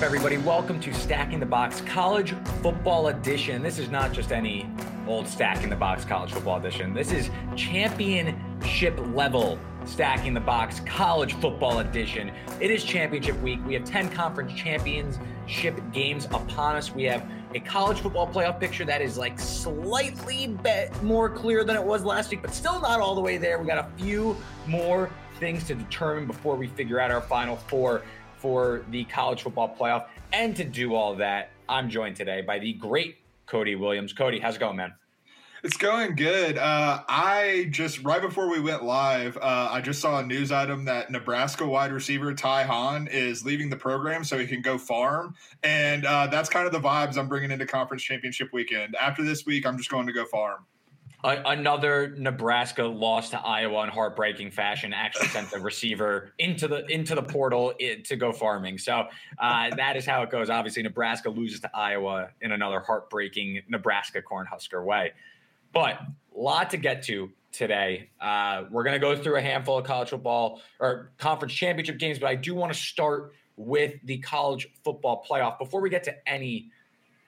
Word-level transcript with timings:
Up, 0.00 0.06
everybody? 0.06 0.38
Welcome 0.38 0.80
to 0.80 0.94
Stacking 0.94 1.40
the 1.40 1.46
Box 1.46 1.82
College 1.82 2.32
Football 2.62 3.08
Edition. 3.08 3.62
This 3.62 3.78
is 3.78 3.90
not 3.90 4.14
just 4.14 4.32
any 4.32 4.66
old 5.06 5.28
Stacking 5.28 5.68
the 5.68 5.76
Box 5.76 6.06
College 6.06 6.32
Football 6.32 6.56
Edition. 6.56 6.94
This 6.94 7.12
is 7.12 7.28
championship 7.54 8.98
level 9.14 9.58
Stacking 9.84 10.32
the 10.32 10.40
Box 10.40 10.80
College 10.86 11.34
Football 11.34 11.80
Edition. 11.80 12.32
It 12.60 12.70
is 12.70 12.82
championship 12.82 13.38
week. 13.42 13.60
We 13.66 13.74
have 13.74 13.84
10 13.84 14.08
conference 14.08 14.54
championship 14.54 15.78
games 15.92 16.24
upon 16.26 16.76
us. 16.76 16.94
We 16.94 17.02
have 17.04 17.30
a 17.54 17.60
college 17.60 18.00
football 18.00 18.26
playoff 18.26 18.58
picture 18.58 18.86
that 18.86 19.02
is 19.02 19.18
like 19.18 19.38
slightly 19.38 20.46
bet 20.46 21.02
more 21.02 21.28
clear 21.28 21.62
than 21.62 21.76
it 21.76 21.84
was 21.84 22.04
last 22.04 22.30
week, 22.30 22.40
but 22.40 22.54
still 22.54 22.80
not 22.80 23.00
all 23.00 23.14
the 23.14 23.20
way 23.20 23.36
there. 23.36 23.58
We 23.58 23.66
got 23.66 23.78
a 23.78 24.02
few 24.02 24.34
more 24.66 25.10
things 25.40 25.64
to 25.64 25.74
determine 25.74 26.26
before 26.26 26.56
we 26.56 26.68
figure 26.68 27.00
out 27.00 27.10
our 27.10 27.22
final 27.22 27.56
four 27.56 28.02
for 28.40 28.82
the 28.90 29.04
college 29.04 29.42
football 29.42 29.74
playoff. 29.78 30.06
And 30.32 30.56
to 30.56 30.64
do 30.64 30.94
all 30.94 31.14
that, 31.16 31.50
I'm 31.68 31.90
joined 31.90 32.16
today 32.16 32.40
by 32.40 32.58
the 32.58 32.72
great 32.72 33.18
Cody 33.46 33.76
Williams. 33.76 34.12
Cody, 34.12 34.40
how's 34.40 34.56
it 34.56 34.60
going, 34.60 34.76
man? 34.76 34.94
It's 35.62 35.76
going 35.76 36.14
good. 36.14 36.56
Uh, 36.56 37.02
I 37.06 37.68
just 37.70 38.02
right 38.02 38.22
before 38.22 38.48
we 38.48 38.60
went 38.60 38.82
live, 38.82 39.36
uh, 39.36 39.68
I 39.70 39.82
just 39.82 40.00
saw 40.00 40.20
a 40.20 40.22
news 40.22 40.50
item 40.50 40.86
that 40.86 41.10
Nebraska 41.10 41.66
wide 41.66 41.92
receiver 41.92 42.32
Ty 42.32 42.62
Hahn 42.62 43.08
is 43.08 43.44
leaving 43.44 43.68
the 43.68 43.76
program 43.76 44.24
so 44.24 44.38
he 44.38 44.46
can 44.46 44.62
go 44.62 44.78
farm, 44.78 45.34
and 45.62 46.06
uh, 46.06 46.28
that's 46.28 46.48
kind 46.48 46.64
of 46.64 46.72
the 46.72 46.80
vibes 46.80 47.18
I'm 47.18 47.28
bringing 47.28 47.50
into 47.50 47.66
conference 47.66 48.02
championship 48.02 48.48
weekend. 48.54 48.96
After 48.96 49.22
this 49.22 49.44
week, 49.44 49.66
I'm 49.66 49.76
just 49.76 49.90
going 49.90 50.06
to 50.06 50.14
go 50.14 50.24
farm 50.24 50.64
another 51.24 52.14
Nebraska 52.18 52.84
loss 52.84 53.30
to 53.30 53.40
Iowa 53.40 53.84
in 53.84 53.90
heartbreaking 53.90 54.50
fashion. 54.50 54.92
Actually 54.92 55.28
sent 55.28 55.50
the 55.50 55.58
receiver 55.60 56.32
into 56.38 56.68
the 56.68 56.86
into 56.86 57.14
the 57.14 57.22
portal 57.22 57.74
to 58.04 58.16
go 58.16 58.32
farming. 58.32 58.78
So 58.78 59.06
uh, 59.38 59.74
that 59.76 59.96
is 59.96 60.06
how 60.06 60.22
it 60.22 60.30
goes. 60.30 60.50
Obviously, 60.50 60.82
Nebraska 60.82 61.30
loses 61.30 61.60
to 61.60 61.70
Iowa 61.74 62.30
in 62.40 62.52
another 62.52 62.80
heartbreaking 62.80 63.62
Nebraska 63.68 64.22
Cornhusker 64.22 64.84
way. 64.84 65.12
But 65.72 66.00
a 66.00 66.38
lot 66.38 66.70
to 66.70 66.76
get 66.76 67.02
to 67.04 67.30
today. 67.52 68.10
Uh, 68.20 68.64
we're 68.70 68.84
going 68.84 68.94
to 68.94 69.00
go 69.00 69.16
through 69.16 69.36
a 69.36 69.42
handful 69.42 69.78
of 69.78 69.84
college 69.84 70.10
football 70.10 70.60
or 70.78 71.10
conference 71.18 71.52
championship 71.52 71.98
games, 71.98 72.18
but 72.18 72.28
I 72.28 72.34
do 72.34 72.54
want 72.54 72.72
to 72.72 72.78
start 72.78 73.32
with 73.56 73.94
the 74.04 74.18
college 74.18 74.68
football 74.84 75.24
playoff 75.28 75.58
before 75.58 75.80
we 75.80 75.90
get 75.90 76.04
to 76.04 76.28
any 76.28 76.70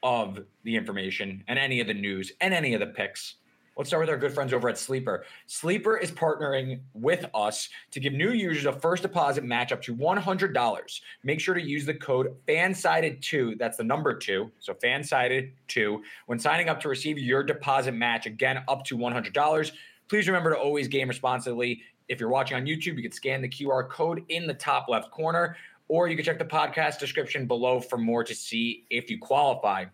of 0.03 0.41
the 0.65 0.77
information 0.77 1.45
and 1.49 1.59
any 1.59 1.81
of 1.81 1.87
the 1.87 1.95
news 1.95 2.33
and 2.41 2.55
any 2.55 2.75
of 2.75 2.81
the 2.81 2.87
picks. 2.87 3.37
Let's 3.75 3.89
start 3.89 4.03
with 4.03 4.11
our 4.11 4.19
good 4.19 4.35
friends 4.35 4.53
over 4.53 4.69
at 4.69 4.77
Sleeper. 4.77 5.25
Sleeper 5.47 5.97
is 5.97 6.13
partnering 6.13 6.81
with 6.93 7.25
us 7.33 7.71
to 7.93 8.01
give 8.01 8.13
new 8.13 8.33
users 8.33 8.67
a 8.67 8.79
first 8.79 9.03
deposit 9.03 9.45
match 9.45 9.73
up 9.73 9.81
to 9.83 9.97
$100. 9.97 11.01
Make 11.25 11.41
sure 11.41 11.55
to 11.55 11.63
use 11.63 11.87
the 11.87 11.95
code 11.95 12.37
FANSIDED2, 12.47 13.59
that's 13.59 13.79
the 13.79 13.85
number 13.85 14.15
two, 14.15 14.51
so 14.61 14.75
FANSIDED2, 14.75 16.01
when 16.27 16.39
signing 16.39 16.69
up 16.69 16.81
to 16.83 16.91
receive 16.91 17.19
your 17.19 17.43
deposit 17.43 17.93
match, 17.93 18.27
again, 18.27 18.63
up 18.69 18.85
to 18.85 18.97
$100. 18.99 19.73
Please 20.07 20.27
remember 20.27 20.51
to 20.51 20.59
always 20.59 20.87
game 20.87 21.09
responsibly. 21.09 21.81
If 22.09 22.21
you're 22.21 22.29
watching 22.29 22.59
on 22.59 22.67
YouTube, 22.67 22.97
you 22.97 23.03
can 23.03 23.13
scan 23.13 23.41
the 23.41 23.49
QR 23.49 23.89
code 23.89 24.23
in 24.29 24.47
the 24.47 24.55
top 24.55 24.91
left 24.91 25.11
corner, 25.11 25.57
or 25.89 26.09
you 26.09 26.17
can 26.17 26.27
check 26.27 26.39
the 26.39 26.45
podcast 26.45 26.99
description 26.99 27.47
below 27.47 27.81
for 27.81 27.97
more 27.97 28.23
to 28.23 28.35
see 28.35 28.85
if 28.91 29.11
you 29.11 29.19
qualify. 29.19 29.87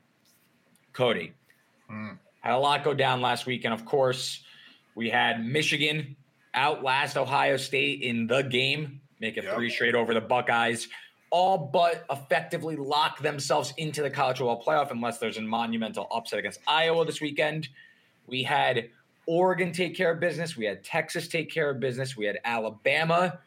Cody. 0.92 1.32
Mm 1.88 2.18
had 2.48 2.56
a 2.56 2.58
lot 2.58 2.84
go 2.84 2.94
down 2.94 3.20
last 3.20 3.46
week. 3.46 3.64
And 3.64 3.74
of 3.74 3.84
course, 3.84 4.42
we 4.94 5.10
had 5.10 5.44
Michigan 5.44 6.16
outlast 6.54 7.16
Ohio 7.16 7.56
State 7.56 8.02
in 8.02 8.26
the 8.26 8.42
game, 8.42 9.00
make 9.20 9.36
it 9.36 9.44
yep. 9.44 9.54
three 9.54 9.70
straight 9.70 9.94
over 9.94 10.14
the 10.14 10.20
Buckeyes, 10.20 10.88
all 11.30 11.58
but 11.58 12.06
effectively 12.10 12.74
lock 12.76 13.20
themselves 13.20 13.74
into 13.76 14.02
the 14.02 14.10
college 14.10 14.38
football 14.38 14.62
playoff 14.62 14.90
unless 14.90 15.18
there's 15.18 15.36
a 15.36 15.42
monumental 15.42 16.08
upset 16.10 16.38
against 16.38 16.60
Iowa 16.66 17.04
this 17.04 17.20
weekend. 17.20 17.68
We 18.26 18.42
had 18.42 18.88
Oregon 19.26 19.72
take 19.72 19.94
care 19.94 20.12
of 20.12 20.20
business. 20.20 20.56
We 20.56 20.64
had 20.64 20.82
Texas 20.82 21.28
take 21.28 21.50
care 21.50 21.68
of 21.68 21.80
business. 21.80 22.16
We 22.16 22.24
had 22.24 22.38
Alabama 22.44 23.40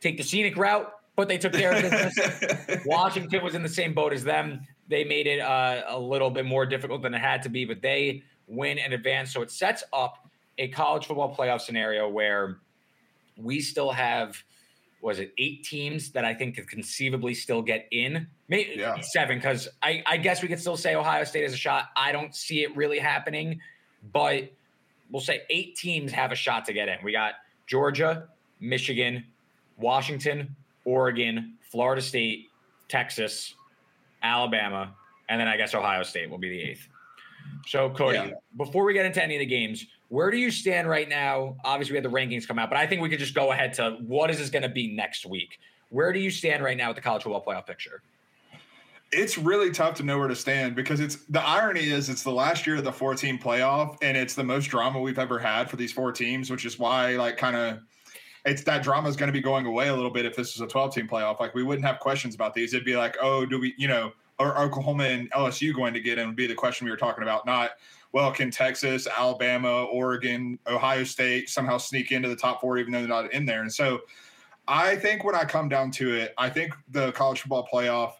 take 0.00 0.16
the 0.16 0.24
scenic 0.24 0.56
route, 0.56 0.92
but 1.14 1.28
they 1.28 1.38
took 1.38 1.52
care 1.52 1.72
of 1.72 1.82
business. 1.82 2.80
Washington 2.86 3.44
was 3.44 3.54
in 3.54 3.62
the 3.62 3.68
same 3.68 3.94
boat 3.94 4.12
as 4.12 4.24
them 4.24 4.66
they 4.88 5.04
made 5.04 5.26
it 5.26 5.40
uh, 5.40 5.82
a 5.88 5.98
little 5.98 6.30
bit 6.30 6.44
more 6.44 6.66
difficult 6.66 7.02
than 7.02 7.14
it 7.14 7.20
had 7.20 7.42
to 7.42 7.48
be, 7.48 7.64
but 7.64 7.82
they 7.82 8.22
win 8.46 8.78
and 8.78 8.92
advance. 8.92 9.32
So 9.32 9.42
it 9.42 9.50
sets 9.50 9.82
up 9.92 10.28
a 10.58 10.68
college 10.68 11.06
football 11.06 11.34
playoff 11.34 11.60
scenario 11.60 12.08
where 12.08 12.58
we 13.36 13.60
still 13.60 13.90
have 13.90 14.42
was 15.02 15.20
it 15.20 15.32
eight 15.38 15.62
teams 15.62 16.10
that 16.10 16.24
I 16.24 16.34
think 16.34 16.56
could 16.56 16.68
conceivably 16.68 17.34
still 17.34 17.62
get 17.62 17.86
in? 17.92 18.26
Maybe 18.48 18.76
yeah. 18.78 18.98
seven, 19.00 19.38
because 19.38 19.68
I, 19.82 20.02
I 20.06 20.16
guess 20.16 20.42
we 20.42 20.48
could 20.48 20.58
still 20.58 20.76
say 20.76 20.96
Ohio 20.96 21.22
State 21.22 21.44
has 21.44 21.52
a 21.52 21.56
shot. 21.56 21.90
I 21.94 22.10
don't 22.10 22.34
see 22.34 22.64
it 22.64 22.74
really 22.76 22.98
happening, 22.98 23.60
but 24.12 24.50
we'll 25.10 25.22
say 25.22 25.42
eight 25.50 25.76
teams 25.76 26.10
have 26.10 26.32
a 26.32 26.34
shot 26.34 26.64
to 26.64 26.72
get 26.72 26.88
in. 26.88 26.96
We 27.04 27.12
got 27.12 27.34
Georgia, 27.68 28.28
Michigan, 28.58 29.24
Washington, 29.76 30.56
Oregon, 30.84 31.54
Florida 31.70 32.02
State, 32.02 32.48
Texas, 32.88 33.54
Alabama, 34.26 34.94
and 35.28 35.40
then 35.40 35.48
I 35.48 35.56
guess 35.56 35.74
Ohio 35.74 36.02
State 36.02 36.30
will 36.30 36.38
be 36.38 36.50
the 36.50 36.60
eighth. 36.60 36.88
So, 37.66 37.90
Cody, 37.90 38.18
yeah. 38.18 38.30
before 38.56 38.84
we 38.84 38.92
get 38.92 39.06
into 39.06 39.22
any 39.22 39.36
of 39.36 39.40
the 39.40 39.46
games, 39.46 39.86
where 40.08 40.30
do 40.30 40.36
you 40.36 40.50
stand 40.50 40.88
right 40.88 41.08
now? 41.08 41.56
Obviously, 41.64 41.92
we 41.92 41.96
had 41.96 42.04
the 42.04 42.16
rankings 42.16 42.46
come 42.46 42.58
out, 42.58 42.70
but 42.70 42.78
I 42.78 42.86
think 42.86 43.02
we 43.02 43.08
could 43.08 43.18
just 43.18 43.34
go 43.34 43.52
ahead 43.52 43.72
to 43.74 43.98
what 44.06 44.30
is 44.30 44.38
this 44.38 44.50
going 44.50 44.62
to 44.62 44.68
be 44.68 44.94
next 44.94 45.26
week? 45.26 45.58
Where 45.90 46.12
do 46.12 46.18
you 46.18 46.30
stand 46.30 46.62
right 46.62 46.76
now 46.76 46.88
with 46.88 46.96
the 46.96 47.02
college 47.02 47.22
football 47.22 47.44
playoff 47.44 47.66
picture? 47.66 48.02
It's 49.12 49.38
really 49.38 49.70
tough 49.70 49.94
to 49.94 50.02
know 50.02 50.18
where 50.18 50.28
to 50.28 50.34
stand 50.34 50.74
because 50.74 50.98
it's 50.98 51.16
the 51.26 51.40
irony 51.40 51.90
is 51.90 52.08
it's 52.08 52.24
the 52.24 52.32
last 52.32 52.66
year 52.66 52.76
of 52.76 52.84
the 52.84 52.92
four 52.92 53.14
team 53.14 53.38
playoff 53.38 53.96
and 54.02 54.16
it's 54.16 54.34
the 54.34 54.42
most 54.42 54.66
drama 54.66 55.00
we've 55.00 55.18
ever 55.18 55.38
had 55.38 55.70
for 55.70 55.76
these 55.76 55.92
four 55.92 56.10
teams, 56.10 56.50
which 56.50 56.64
is 56.64 56.76
why 56.76 57.14
like 57.14 57.36
kind 57.36 57.56
of 57.56 57.78
it's 58.44 58.62
that 58.62 58.82
drama 58.82 59.08
is 59.08 59.16
going 59.16 59.28
to 59.28 59.32
be 59.32 59.40
going 59.40 59.66
away 59.66 59.88
a 59.88 59.94
little 59.94 60.10
bit 60.10 60.24
if 60.24 60.34
this 60.34 60.54
is 60.54 60.60
a 60.60 60.66
12 60.66 60.94
team 60.94 61.08
playoff. 61.08 61.38
Like 61.38 61.54
we 61.54 61.62
wouldn't 61.62 61.86
have 61.86 62.00
questions 62.00 62.34
about 62.34 62.54
these. 62.54 62.74
It'd 62.74 62.84
be 62.84 62.96
like, 62.96 63.16
oh, 63.20 63.46
do 63.46 63.60
we, 63.60 63.74
you 63.76 63.88
know, 63.88 64.12
are 64.38 64.58
Oklahoma 64.58 65.04
and 65.04 65.30
LSU 65.32 65.74
going 65.74 65.94
to 65.94 66.00
get 66.00 66.18
in 66.18 66.26
would 66.26 66.36
be 66.36 66.46
the 66.46 66.54
question 66.54 66.84
we 66.84 66.90
were 66.90 66.96
talking 66.96 67.22
about. 67.22 67.46
Not, 67.46 67.72
well, 68.12 68.30
can 68.32 68.50
Texas, 68.50 69.06
Alabama, 69.06 69.84
Oregon, 69.84 70.58
Ohio 70.66 71.04
State 71.04 71.48
somehow 71.48 71.78
sneak 71.78 72.12
into 72.12 72.28
the 72.28 72.36
top 72.36 72.60
four 72.60 72.78
even 72.78 72.92
though 72.92 73.00
they're 73.00 73.08
not 73.08 73.32
in 73.32 73.46
there? 73.46 73.62
And 73.62 73.72
so 73.72 74.00
I 74.68 74.96
think 74.96 75.24
when 75.24 75.34
I 75.34 75.44
come 75.44 75.68
down 75.68 75.90
to 75.92 76.14
it, 76.14 76.34
I 76.36 76.50
think 76.50 76.74
the 76.90 77.12
college 77.12 77.40
football 77.40 77.68
playoff. 77.72 78.14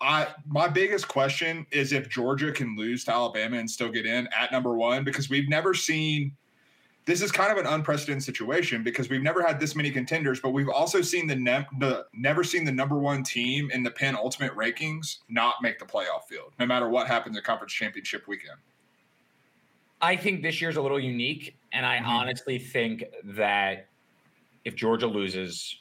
I 0.00 0.28
my 0.46 0.66
biggest 0.66 1.06
question 1.06 1.64
is 1.70 1.92
if 1.92 2.08
Georgia 2.08 2.50
can 2.50 2.76
lose 2.76 3.04
to 3.04 3.12
Alabama 3.12 3.58
and 3.58 3.70
still 3.70 3.88
get 3.88 4.04
in 4.04 4.28
at 4.36 4.50
number 4.50 4.74
one 4.74 5.04
because 5.04 5.30
we've 5.30 5.48
never 5.48 5.74
seen 5.74 6.36
this 7.04 7.20
is 7.20 7.32
kind 7.32 7.50
of 7.50 7.58
an 7.58 7.66
unprecedented 7.66 8.22
situation 8.22 8.84
because 8.84 9.08
we've 9.08 9.22
never 9.22 9.44
had 9.44 9.58
this 9.58 9.74
many 9.74 9.90
contenders, 9.90 10.40
but 10.40 10.50
we've 10.50 10.68
also 10.68 11.02
seen 11.02 11.26
the, 11.26 11.34
ne- 11.34 11.66
the 11.78 12.06
never 12.12 12.44
seen 12.44 12.64
the 12.64 12.72
number 12.72 12.96
one 12.96 13.24
team 13.24 13.70
in 13.72 13.82
the 13.82 13.90
penultimate 13.90 14.54
rankings 14.54 15.18
not 15.28 15.56
make 15.62 15.78
the 15.78 15.84
playoff 15.84 16.24
field, 16.28 16.52
no 16.60 16.66
matter 16.66 16.88
what 16.88 17.08
happens 17.08 17.36
at 17.36 17.42
conference 17.42 17.72
championship 17.72 18.28
weekend. 18.28 18.58
I 20.00 20.16
think 20.16 20.42
this 20.42 20.60
year's 20.60 20.76
a 20.76 20.82
little 20.82 21.00
unique, 21.00 21.56
and 21.72 21.84
I 21.86 21.98
mm-hmm. 21.98 22.06
honestly 22.08 22.58
think 22.58 23.04
that 23.24 23.88
if 24.64 24.76
Georgia 24.76 25.06
loses, 25.06 25.76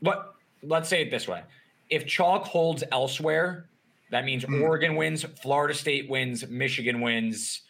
what 0.00 0.34
let's 0.62 0.88
say 0.88 1.02
it 1.02 1.10
this 1.10 1.28
way: 1.28 1.42
if 1.90 2.06
chalk 2.06 2.44
holds 2.44 2.82
elsewhere, 2.92 3.68
that 4.10 4.24
means 4.24 4.44
mm. 4.44 4.62
Oregon 4.62 4.96
wins, 4.96 5.24
Florida 5.40 5.74
State 5.74 6.08
wins, 6.08 6.46
Michigan 6.48 7.00
wins, 7.00 7.62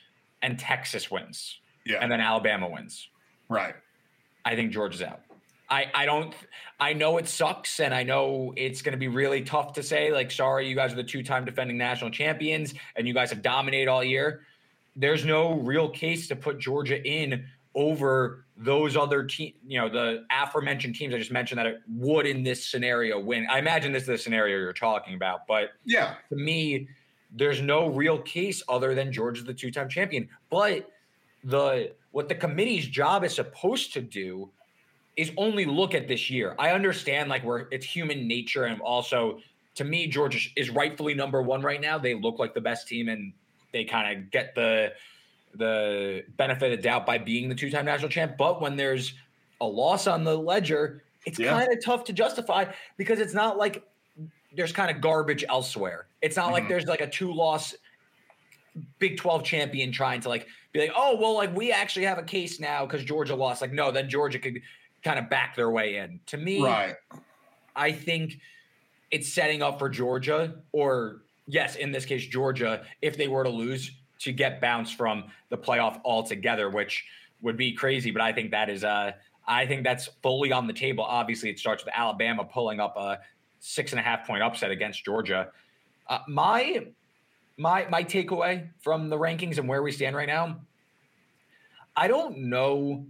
and 0.43 0.59
Texas 0.59 1.11
wins. 1.11 1.59
Yeah. 1.87 1.99
And 2.01 2.11
then 2.11 2.21
Alabama 2.21 2.69
wins. 2.69 3.09
Right. 3.49 3.75
I 4.45 4.55
think 4.55 4.73
Georgia's 4.73 5.03
out. 5.03 5.21
I, 5.71 5.91
I 5.95 6.05
don't 6.05 6.35
I 6.79 6.93
know 6.93 7.17
it 7.17 7.27
sucks 7.27 7.81
and 7.81 7.95
I 7.95 8.03
know 8.03 8.53
it's 8.57 8.83
going 8.83 8.93
to 8.93 8.99
be 8.99 9.09
really 9.09 9.43
tough 9.43 9.73
to 9.75 9.83
say 9.83 10.13
like 10.13 10.31
sorry 10.31 10.69
you 10.69 10.75
guys 10.75 10.93
are 10.93 10.97
the 10.97 11.03
two-time 11.03 11.45
defending 11.45 11.79
national 11.79 12.11
champions 12.11 12.75
and 12.97 13.09
you 13.09 13.15
guys 13.15 13.31
have 13.31 13.41
dominated 13.41 13.89
all 13.89 14.05
year. 14.05 14.43
There's 14.95 15.25
no 15.25 15.55
real 15.55 15.89
case 15.89 16.29
to 16.29 16.37
put 16.37 16.59
Georgia 16.59 17.03
in 17.03 17.47
over 17.75 18.45
those 18.57 18.97
other 18.97 19.25
team, 19.25 19.53
you 19.67 19.81
know, 19.81 19.89
the 19.89 20.25
aforementioned 20.31 20.95
teams 20.95 21.15
I 21.15 21.19
just 21.19 21.33
mentioned 21.33 21.59
that 21.59 21.67
it 21.67 21.81
would 21.97 22.27
in 22.27 22.45
this 22.45 22.65
scenario 22.67 23.19
win. 23.19 23.47
I 23.51 23.59
imagine 23.59 23.91
this 23.93 24.03
is 24.03 24.09
the 24.09 24.19
scenario 24.19 24.59
you're 24.59 24.73
talking 24.73 25.15
about, 25.15 25.47
but 25.49 25.71
yeah, 25.85 26.15
to 26.29 26.37
me, 26.37 26.89
there's 27.33 27.61
no 27.61 27.89
real 27.89 28.19
case 28.19 28.63
other 28.69 28.95
than 28.95 29.13
Georgia's 29.13 29.45
the 29.45 29.55
two-time 29.55 29.89
champion. 29.89 30.29
But 30.51 30.89
the 31.45 31.93
what 32.13 32.29
the 32.29 32.35
committee's 32.35 32.87
job 32.87 33.25
is 33.25 33.35
supposed 33.35 33.93
to 33.93 34.01
do 34.01 34.51
is 35.17 35.31
only 35.37 35.65
look 35.65 35.95
at 35.95 36.09
this 36.09 36.31
year. 36.31 36.55
I 36.59 36.71
understand 36.71 37.29
like 37.29 37.45
where 37.45 37.69
it's 37.71 37.87
human 37.87 38.27
nature 38.27 38.65
and 38.65 38.81
also 38.81 39.41
to 39.77 39.85
me 39.85 40.07
Georgia 40.07 40.39
is 40.57 40.71
rightfully 40.71 41.15
number 41.15 41.43
1 41.43 41.63
right 41.63 41.81
now. 41.81 41.99
They 41.99 42.15
look 42.15 42.39
like 42.39 42.55
the 42.55 42.61
best 42.61 42.89
team 42.89 43.09
and 43.09 43.33
they 43.73 43.85
kind 43.85 44.17
of 44.17 44.31
get 44.31 44.55
the 44.55 44.93
the 45.57 46.25
benefit 46.37 46.73
of 46.73 46.83
doubt 46.83 47.07
by 47.07 47.19
being 47.19 47.49
the 47.49 47.55
two-time 47.55 47.85
national 47.85 48.09
champ, 48.09 48.37
but 48.37 48.61
when 48.61 48.75
there's 48.75 49.15
a 49.61 49.67
loss 49.67 50.09
on 50.09 50.25
the 50.25 50.37
ledger, 50.37 51.05
it's 51.27 51.39
yeah. 51.39 51.51
kind 51.51 51.73
of 51.73 51.85
tough 51.85 52.03
to 52.05 52.13
justify 52.13 52.65
because 52.97 53.21
it's 53.21 53.35
not 53.35 53.57
like 53.57 53.85
there's 54.57 54.73
kind 54.73 54.91
of 54.91 55.01
garbage 55.01 55.45
elsewhere. 55.49 56.07
It's 56.23 56.37
not 56.37 56.47
mm-hmm. 56.47 56.55
like 56.55 56.69
there's 56.69 56.87
like 56.87 57.01
a 57.01 57.09
two-loss 57.09 57.75
Big 58.99 59.17
12 59.17 59.45
champion 59.45 59.93
trying 59.93 60.21
to 60.21 60.29
like 60.29 60.49
be 60.75 60.81
like, 60.81 60.93
oh, 60.95 61.17
well, 61.19 61.35
like 61.35 61.57
we 61.57 61.73
actually 61.73 62.05
have 62.05 62.19
a 62.19 62.23
case 62.23 62.61
now 62.61 62.85
because 62.85 63.05
Georgia 63.05 63.35
lost. 63.35 63.63
Like, 63.63 63.73
no, 63.73 63.91
then 63.91 64.11
Georgia 64.11 64.39
could 64.39 64.61
kind 65.03 65.19
of 65.19 65.31
back 65.31 65.57
their 65.57 65.71
way 65.71 65.97
in. 65.97 66.21
To 66.27 66.37
me, 66.37 66.63
right. 66.63 66.97
I 67.75 67.93
think 67.93 68.39
it's 69.11 69.33
setting 69.33 69.63
up 69.63 69.79
for 69.79 69.89
Georgia, 69.89 70.57
or 70.73 71.23
yes, 71.47 71.77
in 71.77 71.93
this 71.93 72.05
case, 72.05 72.27
Georgia, 72.27 72.85
if 73.01 73.17
they 73.17 73.29
were 73.29 73.45
to 73.45 73.51
lose, 73.51 73.93
to 74.19 74.33
get 74.33 74.61
bounced 74.61 74.97
from 74.97 75.25
the 75.49 75.57
playoff 75.57 76.01
altogether, 76.05 76.69
which 76.69 77.05
would 77.41 77.57
be 77.57 77.73
crazy. 77.73 78.11
But 78.11 78.23
I 78.23 78.33
think 78.33 78.51
that 78.51 78.69
is 78.69 78.83
uh 78.85 79.13
I 79.47 79.67
think 79.67 79.85
that's 79.85 80.09
fully 80.23 80.51
on 80.51 80.67
the 80.67 80.73
table. 80.73 81.05
Obviously, 81.05 81.51
it 81.51 81.59
starts 81.59 81.85
with 81.85 81.95
Alabama 81.95 82.45
pulling 82.45 82.81
up 82.81 82.97
a 82.97 83.21
six 83.61 83.93
and 83.93 84.01
a 84.01 84.03
half 84.03 84.27
point 84.27 84.43
upset 84.43 84.71
against 84.71 85.05
Georgia. 85.05 85.51
Uh, 86.09 86.19
my 86.27 86.87
my 87.57 87.87
my 87.91 88.03
takeaway 88.03 88.69
from 88.81 89.09
the 89.09 89.17
rankings 89.17 89.59
and 89.59 89.69
where 89.69 89.83
we 89.83 89.93
stand 89.93 90.17
right 90.17 90.29
now, 90.29 90.57
I 91.97 92.09
don't 92.09 92.39
know 92.39 93.05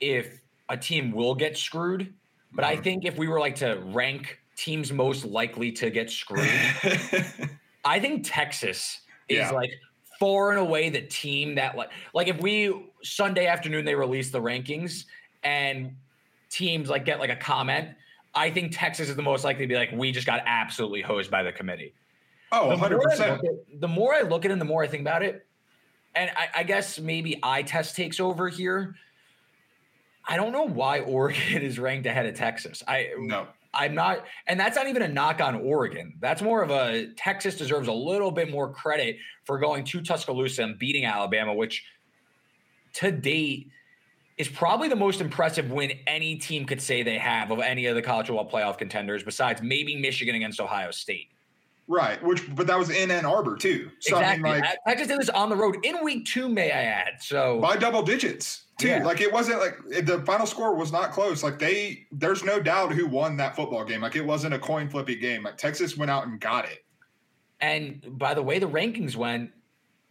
if 0.00 0.40
a 0.68 0.76
team 0.76 1.12
will 1.12 1.34
get 1.34 1.56
screwed, 1.56 2.12
but 2.52 2.64
I 2.64 2.74
mm-hmm. 2.74 2.82
think 2.82 3.04
if 3.04 3.16
we 3.16 3.28
were 3.28 3.40
like 3.40 3.56
to 3.56 3.80
rank 3.86 4.38
teams 4.56 4.92
most 4.92 5.24
likely 5.24 5.72
to 5.72 5.90
get 5.90 6.10
screwed, 6.10 6.48
I 7.84 7.98
think 7.98 8.22
Texas 8.24 9.00
is 9.28 9.38
yeah. 9.38 9.50
like 9.50 9.72
far 10.20 10.50
and 10.50 10.60
away 10.60 10.88
the 10.88 11.02
team 11.02 11.54
that 11.56 11.76
like 11.76 11.90
like 12.14 12.28
if 12.28 12.40
we 12.40 12.90
Sunday 13.02 13.46
afternoon 13.46 13.84
they 13.84 13.94
release 13.94 14.30
the 14.30 14.40
rankings 14.40 15.06
and 15.42 15.96
teams 16.48 16.88
like 16.88 17.04
get 17.04 17.18
like 17.18 17.30
a 17.30 17.36
comment, 17.36 17.88
I 18.34 18.50
think 18.50 18.70
Texas 18.72 19.08
is 19.08 19.16
the 19.16 19.22
most 19.22 19.44
likely 19.44 19.64
to 19.64 19.68
be 19.68 19.74
like 19.74 19.90
we 19.92 20.12
just 20.12 20.26
got 20.26 20.42
absolutely 20.46 21.02
hosed 21.02 21.30
by 21.30 21.42
the 21.42 21.52
committee. 21.52 21.92
Oh, 22.52 22.68
100 22.68 23.00
percent. 23.00 23.42
The 23.80 23.88
more 23.88 24.14
I 24.14 24.20
look 24.20 24.44
at 24.44 24.50
it, 24.50 24.52
and 24.52 24.60
the 24.60 24.66
more 24.66 24.84
I 24.84 24.86
think 24.86 25.00
about 25.00 25.22
it, 25.22 25.46
and 26.14 26.30
I, 26.36 26.60
I 26.60 26.62
guess 26.62 27.00
maybe 27.00 27.40
eye 27.42 27.62
test 27.62 27.96
takes 27.96 28.20
over 28.20 28.48
here. 28.48 28.94
I 30.26 30.36
don't 30.36 30.52
know 30.52 30.68
why 30.68 31.00
Oregon 31.00 31.62
is 31.62 31.78
ranked 31.78 32.06
ahead 32.06 32.26
of 32.26 32.34
Texas. 32.34 32.82
I 32.86 33.10
no. 33.18 33.48
I'm 33.74 33.94
not, 33.94 34.26
and 34.46 34.60
that's 34.60 34.76
not 34.76 34.86
even 34.86 35.00
a 35.00 35.08
knock 35.08 35.40
on 35.40 35.54
Oregon. 35.54 36.12
That's 36.20 36.42
more 36.42 36.62
of 36.62 36.70
a 36.70 37.06
Texas 37.16 37.56
deserves 37.56 37.88
a 37.88 37.92
little 37.92 38.30
bit 38.30 38.50
more 38.50 38.70
credit 38.70 39.16
for 39.44 39.58
going 39.58 39.84
to 39.84 40.02
Tuscaloosa 40.02 40.62
and 40.62 40.78
beating 40.78 41.06
Alabama, 41.06 41.54
which 41.54 41.82
to 42.94 43.10
date 43.10 43.70
is 44.36 44.48
probably 44.48 44.88
the 44.88 44.96
most 44.96 45.22
impressive 45.22 45.70
win 45.70 45.92
any 46.06 46.36
team 46.36 46.66
could 46.66 46.82
say 46.82 47.02
they 47.02 47.16
have 47.16 47.50
of 47.50 47.60
any 47.60 47.86
of 47.86 47.94
the 47.94 48.02
college 48.02 48.26
football 48.26 48.50
playoff 48.50 48.76
contenders, 48.76 49.22
besides 49.22 49.62
maybe 49.62 49.96
Michigan 49.96 50.34
against 50.34 50.60
Ohio 50.60 50.90
State. 50.90 51.31
Right, 51.88 52.22
which 52.22 52.54
but 52.54 52.66
that 52.68 52.78
was 52.78 52.90
in 52.90 53.10
Ann 53.10 53.26
Arbor 53.26 53.56
too. 53.56 53.90
So 54.00 54.16
exactly. 54.16 54.50
I 54.50 54.54
mean, 54.54 54.64
like 54.86 54.98
just 54.98 55.10
did 55.10 55.20
this 55.20 55.28
on 55.30 55.50
the 55.50 55.56
road 55.56 55.76
in 55.82 56.02
week 56.02 56.24
two, 56.26 56.48
may 56.48 56.70
I 56.70 56.82
add? 56.84 57.14
So 57.20 57.60
by 57.60 57.76
double 57.76 58.02
digits 58.02 58.66
too. 58.78 58.88
Yeah. 58.88 59.04
Like 59.04 59.20
it 59.20 59.32
wasn't 59.32 59.60
like 59.60 60.06
the 60.06 60.22
final 60.26 60.46
score 60.46 60.74
was 60.74 60.92
not 60.92 61.12
close. 61.12 61.42
Like 61.42 61.58
they, 61.58 62.06
there's 62.12 62.44
no 62.44 62.60
doubt 62.60 62.92
who 62.92 63.06
won 63.06 63.36
that 63.38 63.56
football 63.56 63.84
game. 63.84 64.00
Like 64.00 64.16
it 64.16 64.24
wasn't 64.24 64.54
a 64.54 64.58
coin 64.58 64.88
flippy 64.88 65.16
game. 65.16 65.44
Like 65.44 65.56
Texas 65.56 65.96
went 65.96 66.10
out 66.10 66.26
and 66.26 66.40
got 66.40 66.66
it. 66.66 66.84
And 67.60 68.04
by 68.18 68.34
the 68.34 68.42
way, 68.42 68.58
the 68.58 68.68
rankings 68.68 69.16
went. 69.16 69.50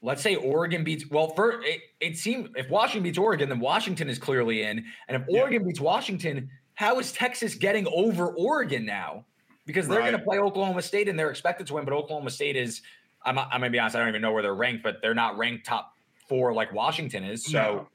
Let's 0.03 0.23
say 0.23 0.35
Oregon 0.35 0.83
beats. 0.83 1.07
Well, 1.09 1.33
for 1.35 1.61
it, 1.61 1.81
it 1.99 2.17
seemed 2.17 2.49
if 2.55 2.69
Washington 2.69 3.03
beats 3.03 3.19
Oregon, 3.19 3.49
then 3.49 3.59
Washington 3.59 4.09
is 4.09 4.17
clearly 4.17 4.63
in. 4.63 4.83
And 5.07 5.21
if 5.21 5.23
Oregon 5.29 5.61
yeah. 5.61 5.67
beats 5.67 5.79
Washington, 5.79 6.49
how 6.73 6.97
is 6.99 7.11
Texas 7.11 7.53
getting 7.53 7.87
over 7.87 8.29
Oregon 8.29 8.85
now? 8.85 9.25
Because 9.71 9.87
they're 9.87 9.99
right. 9.99 10.11
going 10.11 10.19
to 10.19 10.25
play 10.25 10.39
Oklahoma 10.39 10.81
State 10.81 11.07
and 11.07 11.17
they're 11.17 11.29
expected 11.29 11.67
to 11.67 11.73
win. 11.73 11.85
But 11.85 11.93
Oklahoma 11.93 12.29
State 12.29 12.55
is, 12.55 12.81
I'm, 13.23 13.37
I'm 13.37 13.49
going 13.49 13.63
to 13.63 13.69
be 13.69 13.79
honest, 13.79 13.95
I 13.95 13.99
don't 13.99 14.09
even 14.09 14.21
know 14.21 14.31
where 14.31 14.43
they're 14.43 14.55
ranked, 14.55 14.83
but 14.83 15.01
they're 15.01 15.15
not 15.15 15.37
ranked 15.37 15.65
top 15.65 15.93
four 16.27 16.53
like 16.53 16.73
Washington 16.73 17.23
is. 17.23 17.45
So 17.45 17.87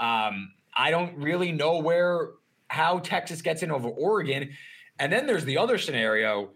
no. 0.00 0.06
um, 0.06 0.52
I 0.76 0.90
don't 0.90 1.16
really 1.16 1.52
know 1.52 1.78
where, 1.78 2.30
how 2.68 2.98
Texas 3.00 3.42
gets 3.42 3.62
in 3.62 3.70
over 3.70 3.88
Oregon. 3.88 4.50
And 4.98 5.12
then 5.12 5.26
there's 5.26 5.44
the 5.44 5.58
other 5.58 5.78
scenario. 5.78 6.50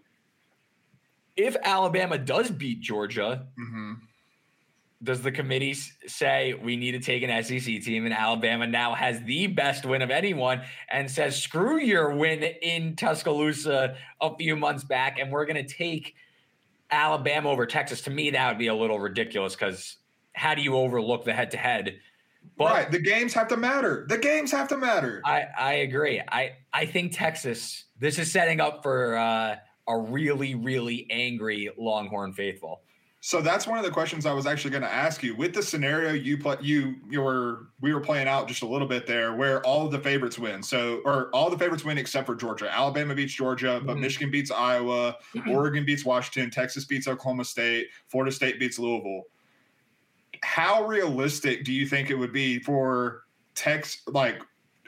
If 1.35 1.55
Alabama 1.61 2.17
does 2.17 2.49
beat 2.49 2.81
Georgia, 2.81 3.47
mm-hmm 3.59 3.93
does 5.03 5.21
the 5.21 5.31
committee 5.31 5.75
say 6.07 6.53
we 6.55 6.75
need 6.75 6.93
to 6.93 6.99
take 6.99 7.21
an 7.21 7.43
SEC 7.43 7.81
team 7.81 8.05
and 8.05 8.13
Alabama 8.13 8.65
now 8.65 8.95
has 8.95 9.21
the 9.23 9.47
best 9.47 9.85
win 9.85 10.01
of 10.01 10.09
anyone 10.09 10.61
and 10.89 11.09
says 11.09 11.41
screw 11.41 11.79
your 11.79 12.15
win 12.15 12.43
in 12.43 12.95
Tuscaloosa 12.95 13.95
a 14.21 14.35
few 14.37 14.55
months 14.55 14.83
back 14.83 15.19
and 15.19 15.31
we're 15.31 15.45
going 15.45 15.63
to 15.63 15.73
take 15.73 16.15
Alabama 16.89 17.49
over 17.49 17.65
Texas 17.65 18.01
to 18.01 18.09
me 18.09 18.31
that 18.31 18.49
would 18.49 18.57
be 18.57 18.67
a 18.67 18.75
little 18.75 18.99
ridiculous 18.99 19.55
cuz 19.55 19.97
how 20.33 20.55
do 20.55 20.61
you 20.61 20.75
overlook 20.75 21.25
the 21.25 21.33
head 21.33 21.51
to 21.51 21.57
head 21.57 21.99
but 22.57 22.71
right 22.71 22.91
the 22.91 22.99
games 22.99 23.33
have 23.33 23.47
to 23.49 23.57
matter 23.57 24.05
the 24.09 24.17
games 24.17 24.51
have 24.51 24.67
to 24.69 24.77
matter. 24.77 25.21
I 25.25 25.45
I 25.57 25.73
agree 25.73 26.21
I 26.27 26.53
I 26.73 26.87
think 26.87 27.15
Texas 27.15 27.85
this 27.99 28.17
is 28.17 28.31
setting 28.31 28.61
up 28.61 28.81
for 28.81 29.15
uh, 29.15 29.57
a 29.87 29.97
really 29.97 30.55
really 30.55 31.05
angry 31.11 31.69
Longhorn 31.77 32.33
faithful 32.33 32.81
so 33.27 33.41
that's 33.41 33.67
one 33.67 33.77
of 33.77 33.83
the 33.83 33.91
questions 33.91 34.25
I 34.25 34.31
was 34.31 34.45
actually 34.45 34.71
going 34.71 34.83
to 34.83 34.93
ask 34.93 35.21
you. 35.21 35.35
With 35.35 35.53
the 35.53 35.61
scenario 35.61 36.13
you 36.13 36.37
play, 36.37 36.55
you 36.61 36.95
you 37.09 37.21
were 37.21 37.67
we 37.81 37.93
were 37.93 37.99
playing 37.99 38.29
out 38.29 38.47
just 38.47 38.61
a 38.61 38.65
little 38.65 38.87
bit 38.87 39.05
there, 39.05 39.33
where 39.33 39.61
all 39.65 39.85
of 39.85 39.91
the 39.91 39.99
favorites 39.99 40.39
win. 40.39 40.63
So 40.63 41.01
or 41.03 41.29
all 41.31 41.49
the 41.49 41.57
favorites 41.57 41.83
win 41.83 41.97
except 41.97 42.25
for 42.25 42.35
Georgia. 42.35 42.73
Alabama 42.73 43.13
beats 43.13 43.33
Georgia, 43.33 43.81
but 43.83 43.95
mm-hmm. 43.95 44.01
Michigan 44.01 44.31
beats 44.31 44.49
Iowa, 44.49 45.17
mm-hmm. 45.35 45.49
Oregon 45.51 45.83
beats 45.83 46.05
Washington, 46.05 46.49
Texas 46.49 46.85
beats 46.85 47.05
Oklahoma 47.05 47.43
State, 47.43 47.87
Florida 48.07 48.31
State 48.31 48.61
beats 48.61 48.79
Louisville. 48.79 49.23
How 50.41 50.85
realistic 50.87 51.65
do 51.65 51.73
you 51.73 51.85
think 51.85 52.09
it 52.09 52.15
would 52.15 52.31
be 52.31 52.59
for 52.59 53.23
Tex? 53.55 54.03
Like, 54.07 54.41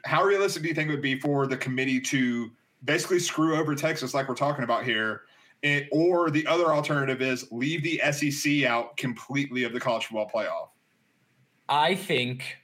how 0.05 0.23
realistic 0.23 0.63
do 0.63 0.69
you 0.69 0.75
think 0.75 0.87
it 0.87 0.93
would 0.93 1.01
be 1.01 1.19
for 1.19 1.45
the 1.45 1.57
committee 1.57 1.99
to 1.99 2.51
basically 2.85 3.19
screw 3.19 3.57
over 3.57 3.75
Texas, 3.75 4.13
like 4.13 4.29
we're 4.29 4.35
talking 4.35 4.63
about 4.63 4.85
here? 4.85 5.23
It, 5.61 5.89
or 5.91 6.29
the 6.29 6.47
other 6.47 6.73
alternative 6.73 7.21
is 7.21 7.51
leave 7.51 7.83
the 7.83 8.01
SEC 8.11 8.63
out 8.63 8.95
completely 8.95 9.65
of 9.65 9.73
the 9.73 9.79
college 9.79 10.05
football 10.05 10.29
playoff. 10.33 10.69
I 11.67 11.95
think 11.95 12.57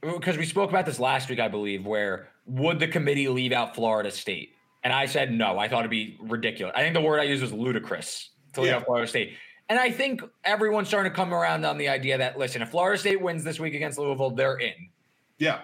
because 0.00 0.38
we 0.38 0.46
spoke 0.46 0.70
about 0.70 0.86
this 0.86 0.98
last 0.98 1.28
week, 1.28 1.40
I 1.40 1.48
believe, 1.48 1.84
where 1.84 2.28
would 2.46 2.78
the 2.78 2.88
committee 2.88 3.28
leave 3.28 3.52
out 3.52 3.74
Florida 3.74 4.10
State? 4.10 4.54
And 4.82 4.92
I 4.92 5.06
said 5.06 5.32
no. 5.32 5.58
I 5.58 5.68
thought 5.68 5.80
it'd 5.80 5.90
be 5.90 6.16
ridiculous. 6.20 6.72
I 6.76 6.80
think 6.80 6.94
the 6.94 7.02
word 7.02 7.20
I 7.20 7.24
used 7.24 7.42
was 7.42 7.52
ludicrous 7.52 8.30
to 8.54 8.62
leave 8.62 8.70
yeah. 8.70 8.76
out 8.76 8.86
Florida 8.86 9.06
State. 9.06 9.34
And 9.68 9.78
I 9.78 9.90
think 9.90 10.22
everyone's 10.44 10.88
starting 10.88 11.12
to 11.12 11.16
come 11.16 11.34
around 11.34 11.64
on 11.64 11.78
the 11.78 11.88
idea 11.88 12.18
that 12.18 12.38
listen, 12.38 12.62
if 12.62 12.70
Florida 12.70 12.98
State 12.98 13.20
wins 13.20 13.44
this 13.44 13.60
week 13.60 13.74
against 13.74 13.98
Louisville, 13.98 14.30
they're 14.30 14.56
in. 14.56 14.88
Yeah. 15.38 15.60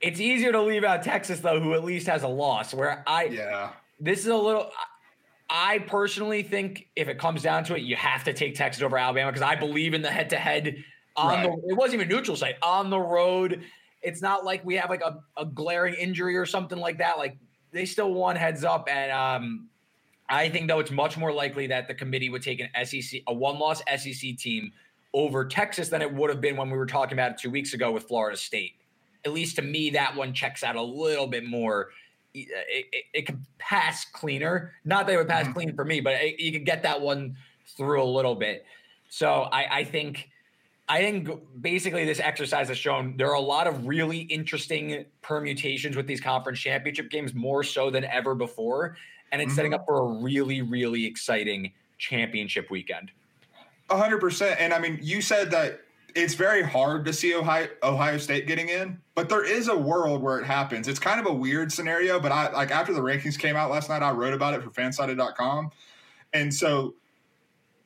It's 0.00 0.20
easier 0.20 0.52
to 0.52 0.62
leave 0.62 0.84
out 0.84 1.02
Texas 1.02 1.40
though, 1.40 1.60
who 1.60 1.74
at 1.74 1.84
least 1.84 2.06
has 2.06 2.22
a 2.22 2.28
loss. 2.28 2.72
Where 2.72 3.02
I 3.06 3.24
yeah, 3.24 3.72
this 3.98 4.20
is 4.20 4.26
a 4.26 4.36
little. 4.36 4.70
I 5.48 5.78
personally 5.78 6.42
think 6.42 6.88
if 6.96 7.08
it 7.08 7.18
comes 7.18 7.42
down 7.42 7.64
to 7.64 7.76
it, 7.76 7.82
you 7.82 7.94
have 7.96 8.24
to 8.24 8.32
take 8.32 8.56
Texas 8.56 8.82
over 8.82 8.98
Alabama 8.98 9.30
because 9.30 9.42
I 9.42 9.54
believe 9.54 9.94
in 9.94 10.02
the 10.02 10.10
head 10.10 10.30
to 10.30 10.36
head 10.36 10.76
on 11.16 11.28
right. 11.28 11.42
the. 11.44 11.70
It 11.70 11.76
wasn't 11.76 12.02
even 12.02 12.08
neutral 12.08 12.36
site 12.36 12.56
on 12.62 12.90
the 12.90 12.98
road. 12.98 13.62
It's 14.02 14.22
not 14.22 14.44
like 14.44 14.64
we 14.64 14.74
have 14.76 14.90
like 14.90 15.02
a, 15.02 15.20
a 15.36 15.44
glaring 15.44 15.94
injury 15.94 16.36
or 16.36 16.46
something 16.46 16.78
like 16.78 16.98
that. 16.98 17.18
Like 17.18 17.36
they 17.72 17.84
still 17.84 18.12
won 18.12 18.36
heads 18.36 18.64
up, 18.64 18.88
and 18.90 19.12
um, 19.12 19.68
I 20.28 20.48
think 20.48 20.68
though 20.68 20.80
it's 20.80 20.90
much 20.90 21.16
more 21.16 21.32
likely 21.32 21.68
that 21.68 21.88
the 21.88 21.94
committee 21.94 22.28
would 22.28 22.42
take 22.42 22.60
an 22.60 22.68
SEC 22.84 23.22
a 23.26 23.32
one 23.32 23.58
loss 23.58 23.82
SEC 23.96 24.36
team 24.36 24.72
over 25.14 25.44
Texas 25.44 25.88
than 25.88 26.02
it 26.02 26.12
would 26.12 26.28
have 26.28 26.40
been 26.40 26.56
when 26.56 26.70
we 26.70 26.76
were 26.76 26.86
talking 26.86 27.14
about 27.14 27.32
it 27.32 27.38
two 27.38 27.50
weeks 27.50 27.72
ago 27.72 27.92
with 27.92 28.04
Florida 28.04 28.36
State 28.36 28.74
at 29.26 29.32
least 29.32 29.56
to 29.56 29.62
me, 29.62 29.90
that 29.90 30.14
one 30.14 30.32
checks 30.32 30.62
out 30.62 30.76
a 30.76 30.82
little 30.82 31.26
bit 31.26 31.44
more. 31.44 31.90
It, 32.42 32.86
it, 32.92 33.04
it 33.14 33.26
could 33.26 33.40
pass 33.58 34.04
cleaner. 34.04 34.72
Not 34.84 35.06
that 35.06 35.14
it 35.14 35.16
would 35.16 35.28
pass 35.28 35.44
mm-hmm. 35.44 35.52
clean 35.54 35.74
for 35.74 35.84
me, 35.84 36.00
but 36.00 36.14
it, 36.14 36.40
you 36.40 36.52
could 36.52 36.66
get 36.66 36.82
that 36.82 37.00
one 37.00 37.36
through 37.76 38.02
a 38.02 38.04
little 38.04 38.34
bit. 38.34 38.64
So 39.08 39.48
I, 39.52 39.78
I 39.78 39.84
think. 39.84 40.30
I 40.88 41.00
think 41.00 41.28
basically 41.60 42.04
this 42.04 42.20
exercise 42.20 42.68
has 42.68 42.78
shown 42.78 43.16
there 43.16 43.28
are 43.28 43.34
a 43.34 43.40
lot 43.40 43.66
of 43.66 43.88
really 43.88 44.18
interesting 44.18 45.04
permutations 45.20 45.96
with 45.96 46.06
these 46.06 46.20
conference 46.20 46.60
championship 46.60 47.10
games, 47.10 47.34
more 47.34 47.64
so 47.64 47.90
than 47.90 48.04
ever 48.04 48.36
before. 48.36 48.96
And 49.32 49.42
it's 49.42 49.48
mm-hmm. 49.48 49.56
setting 49.56 49.74
up 49.74 49.84
for 49.84 49.98
a 49.98 50.22
really, 50.22 50.62
really 50.62 51.04
exciting 51.04 51.72
championship 51.98 52.70
weekend. 52.70 53.10
A 53.90 53.96
hundred 53.96 54.20
percent. 54.20 54.60
And 54.60 54.72
I 54.72 54.78
mean, 54.78 55.00
you 55.02 55.20
said 55.20 55.50
that 55.50 55.80
it's 56.16 56.34
very 56.34 56.62
hard 56.62 57.04
to 57.04 57.12
see 57.12 57.34
Ohio, 57.34 57.68
Ohio 57.82 58.16
State 58.16 58.46
getting 58.46 58.70
in, 58.70 58.98
but 59.14 59.28
there 59.28 59.44
is 59.44 59.68
a 59.68 59.76
world 59.76 60.22
where 60.22 60.38
it 60.38 60.46
happens. 60.46 60.88
It's 60.88 60.98
kind 60.98 61.20
of 61.20 61.26
a 61.26 61.32
weird 61.32 61.70
scenario, 61.70 62.18
but 62.18 62.32
I 62.32 62.50
like 62.52 62.70
after 62.70 62.94
the 62.94 63.02
rankings 63.02 63.38
came 63.38 63.54
out 63.54 63.70
last 63.70 63.90
night, 63.90 64.02
I 64.02 64.10
wrote 64.12 64.32
about 64.32 64.54
it 64.54 64.62
for 64.62 64.70
fansided.com. 64.70 65.70
And 66.32 66.52
so 66.52 66.94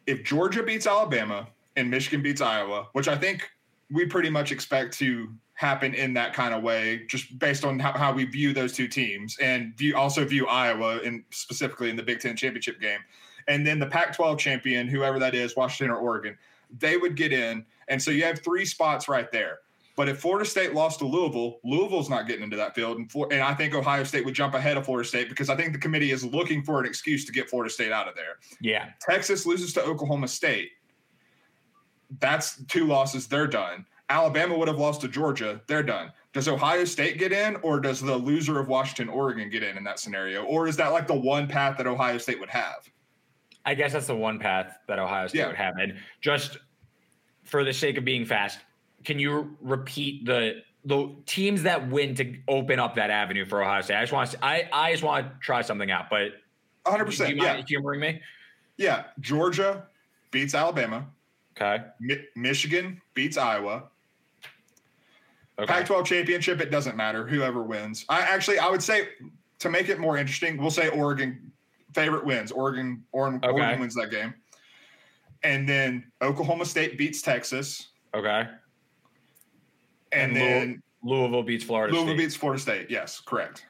if 0.07 0.23
Georgia 0.23 0.63
beats 0.63 0.87
Alabama 0.87 1.49
and 1.75 1.91
Michigan 1.91 2.23
beats 2.23 2.41
Iowa, 2.41 2.87
which 2.93 3.09
I 3.09 3.17
think 3.17 3.51
we 3.91 4.07
pretty 4.07 4.31
much 4.31 4.53
expect 4.53 4.97
to 5.01 5.35
happen 5.55 5.93
in 5.93 6.15
that 6.15 6.33
kind 6.33 6.55
of 6.55 6.63
way, 6.63 7.05
just 7.09 7.37
based 7.41 7.65
on 7.65 7.81
how, 7.81 7.93
how 7.93 8.13
we 8.13 8.25
view 8.25 8.53
those 8.53 8.73
two 8.73 8.87
teams 8.87 9.37
and 9.43 9.77
view 9.77 9.97
also 9.97 10.25
view 10.25 10.47
Iowa 10.47 10.99
in 11.01 11.25
specifically 11.31 11.91
in 11.91 11.97
the 11.97 12.03
Big 12.05 12.21
Ten 12.21 12.37
championship 12.37 12.81
game. 12.81 13.01
And 13.49 13.67
then 13.67 13.81
the 13.81 13.87
Pac 13.87 14.15
12 14.15 14.39
champion, 14.39 14.87
whoever 14.87 15.19
that 15.19 15.35
is, 15.35 15.57
Washington 15.57 15.91
or 15.91 15.99
Oregon, 15.99 16.39
they 16.79 16.97
would 16.97 17.17
get 17.17 17.33
in. 17.33 17.65
And 17.91 18.03
so 18.03 18.11
you 18.11 18.25
have 18.25 18.41
three 18.43 18.65
spots 18.65 19.09
right 19.09 19.31
there. 19.31 19.59
But 19.97 20.09
if 20.09 20.21
Florida 20.21 20.49
State 20.49 20.73
lost 20.73 21.01
to 21.01 21.05
Louisville, 21.05 21.59
Louisville's 21.63 22.09
not 22.09 22.27
getting 22.27 22.43
into 22.45 22.57
that 22.57 22.75
field. 22.75 22.97
And, 22.97 23.13
and 23.33 23.43
I 23.43 23.53
think 23.53 23.75
Ohio 23.75 24.05
State 24.05 24.25
would 24.25 24.33
jump 24.33 24.55
ahead 24.55 24.79
of 24.79 24.87
Florida 24.87 25.07
State 25.07 25.29
because 25.29 25.51
I 25.51 25.57
think 25.57 25.75
the 25.75 25.79
committee 25.79 26.13
is 26.13 26.25
looking 26.25 26.63
for 26.63 26.81
an 26.81 26.87
excuse 26.87 27.27
to 27.27 27.33
get 27.33 27.51
Florida 27.51 27.71
State 27.71 27.93
out 27.93 28.09
of 28.09 28.15
there. 28.15 28.39
Yeah. 28.63 28.91
Texas 29.01 29.45
loses 29.45 29.75
to 29.75 29.83
Oklahoma 29.83 30.29
State. 30.29 30.71
That's 32.19 32.65
two 32.65 32.87
losses. 32.87 33.27
They're 33.27 33.47
done. 33.47 33.85
Alabama 34.09 34.57
would 34.57 34.69
have 34.69 34.79
lost 34.79 35.03
to 35.03 35.09
Georgia. 35.09 35.61
They're 35.67 35.83
done. 35.83 36.13
Does 36.33 36.49
Ohio 36.49 36.85
State 36.85 37.19
get 37.19 37.33
in, 37.33 37.57
or 37.57 37.79
does 37.79 38.01
the 38.01 38.17
loser 38.17 38.59
of 38.59 38.69
Washington, 38.69 39.09
Oregon 39.09 39.51
get 39.51 39.63
in 39.63 39.77
in 39.77 39.85
that 39.85 39.99
scenario? 39.99 40.45
Or 40.45 40.67
is 40.67 40.77
that 40.77 40.89
like 40.93 41.09
the 41.09 41.15
one 41.15 41.47
path 41.47 41.77
that 41.77 41.87
Ohio 41.87 42.19
State 42.19 42.41
would 42.41 42.49
have? 42.49 42.89
I 43.67 43.75
guess 43.75 43.93
that's 43.93 44.07
the 44.07 44.17
one 44.17 44.39
path 44.39 44.79
that 44.89 44.99
Ohio 44.99 45.27
State 45.27 45.41
yeah. 45.41 45.47
would 45.49 45.57
have. 45.57 45.75
And 45.77 45.99
just 46.21 46.59
for 47.51 47.65
the 47.65 47.73
sake 47.73 47.99
of 47.99 48.05
being 48.05 48.25
fast, 48.25 48.61
can 49.05 49.19
you 49.19 49.57
repeat 49.61 50.25
the 50.25 50.63
the 50.85 51.15
teams 51.27 51.65
that 51.65 51.91
win 51.91 52.15
to 52.15 52.39
open 52.49 52.79
up 52.79 52.95
that 52.95 53.11
avenue 53.11 53.45
for 53.45 53.63
Ohio 53.63 53.83
State? 53.83 53.97
I 53.97 54.03
just 54.03 54.13
want 54.13 54.31
to, 54.31 54.45
I 54.45 54.69
I 54.73 54.93
just 54.93 55.03
want 55.03 55.27
to 55.27 55.33
try 55.41 55.61
something 55.63 55.91
out, 55.91 56.09
but 56.09 56.33
100. 56.85 57.05
percent 57.05 57.37
Yeah, 57.37 57.61
humoring 57.67 58.01
me. 58.01 58.21
Yeah, 58.77 59.05
Georgia 59.19 59.87
beats 60.31 60.55
Alabama. 60.55 61.07
Okay. 61.61 61.85
Mi- 62.01 62.25
Michigan 62.37 63.03
beats 63.13 63.37
Iowa. 63.37 63.85
Okay. 65.59 65.71
Pac-12 65.71 66.07
championship. 66.07 66.61
It 66.63 66.71
doesn't 66.71 66.97
matter 66.97 67.27
whoever 67.27 67.63
wins. 67.63 68.07
I 68.09 68.21
actually 68.21 68.59
I 68.59 68.71
would 68.71 68.83
say 68.83 69.09
to 69.59 69.69
make 69.69 69.91
it 69.91 69.99
more 69.99 70.17
interesting, 70.17 70.57
we'll 70.57 70.71
say 70.71 70.89
Oregon 70.89 71.53
favorite 71.93 72.25
wins. 72.25 72.53
Oregon, 72.53 73.05
Oregon, 73.13 73.41
okay. 73.43 73.53
Oregon 73.53 73.81
wins 73.81 73.95
that 73.97 74.11
game 74.11 74.33
and 75.43 75.69
then 75.69 76.11
Oklahoma 76.23 76.65
State 76.65 76.99
beats 76.99 77.23
Texas. 77.23 77.89
Okay. 78.15 78.47
And, 80.13 80.33
and 80.33 80.37
then 80.37 80.83
Louisville 81.03 81.43
beats 81.43 81.65
Florida. 81.65 81.93
Louisville 81.93 82.15
State. 82.15 82.25
beats 82.25 82.37
Florida 82.37 82.61
State. 82.61 82.91
Yes, 82.91 83.21
correct. 83.21 83.67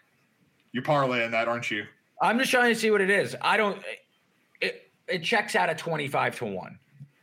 You're 0.72 0.82
parlaying 0.82 1.30
that, 1.32 1.48
aren't 1.48 1.70
you? 1.70 1.84
I'm 2.20 2.38
just 2.38 2.50
trying 2.50 2.72
to 2.72 2.78
see 2.78 2.90
what 2.90 3.00
it 3.00 3.10
is. 3.10 3.36
I 3.40 3.56
don't. 3.56 3.82
It 4.60 4.90
it 5.08 5.22
checks 5.22 5.56
out 5.56 5.68
at 5.68 5.78
25 5.78 6.38
to 6.38 6.46
one. 6.46 6.78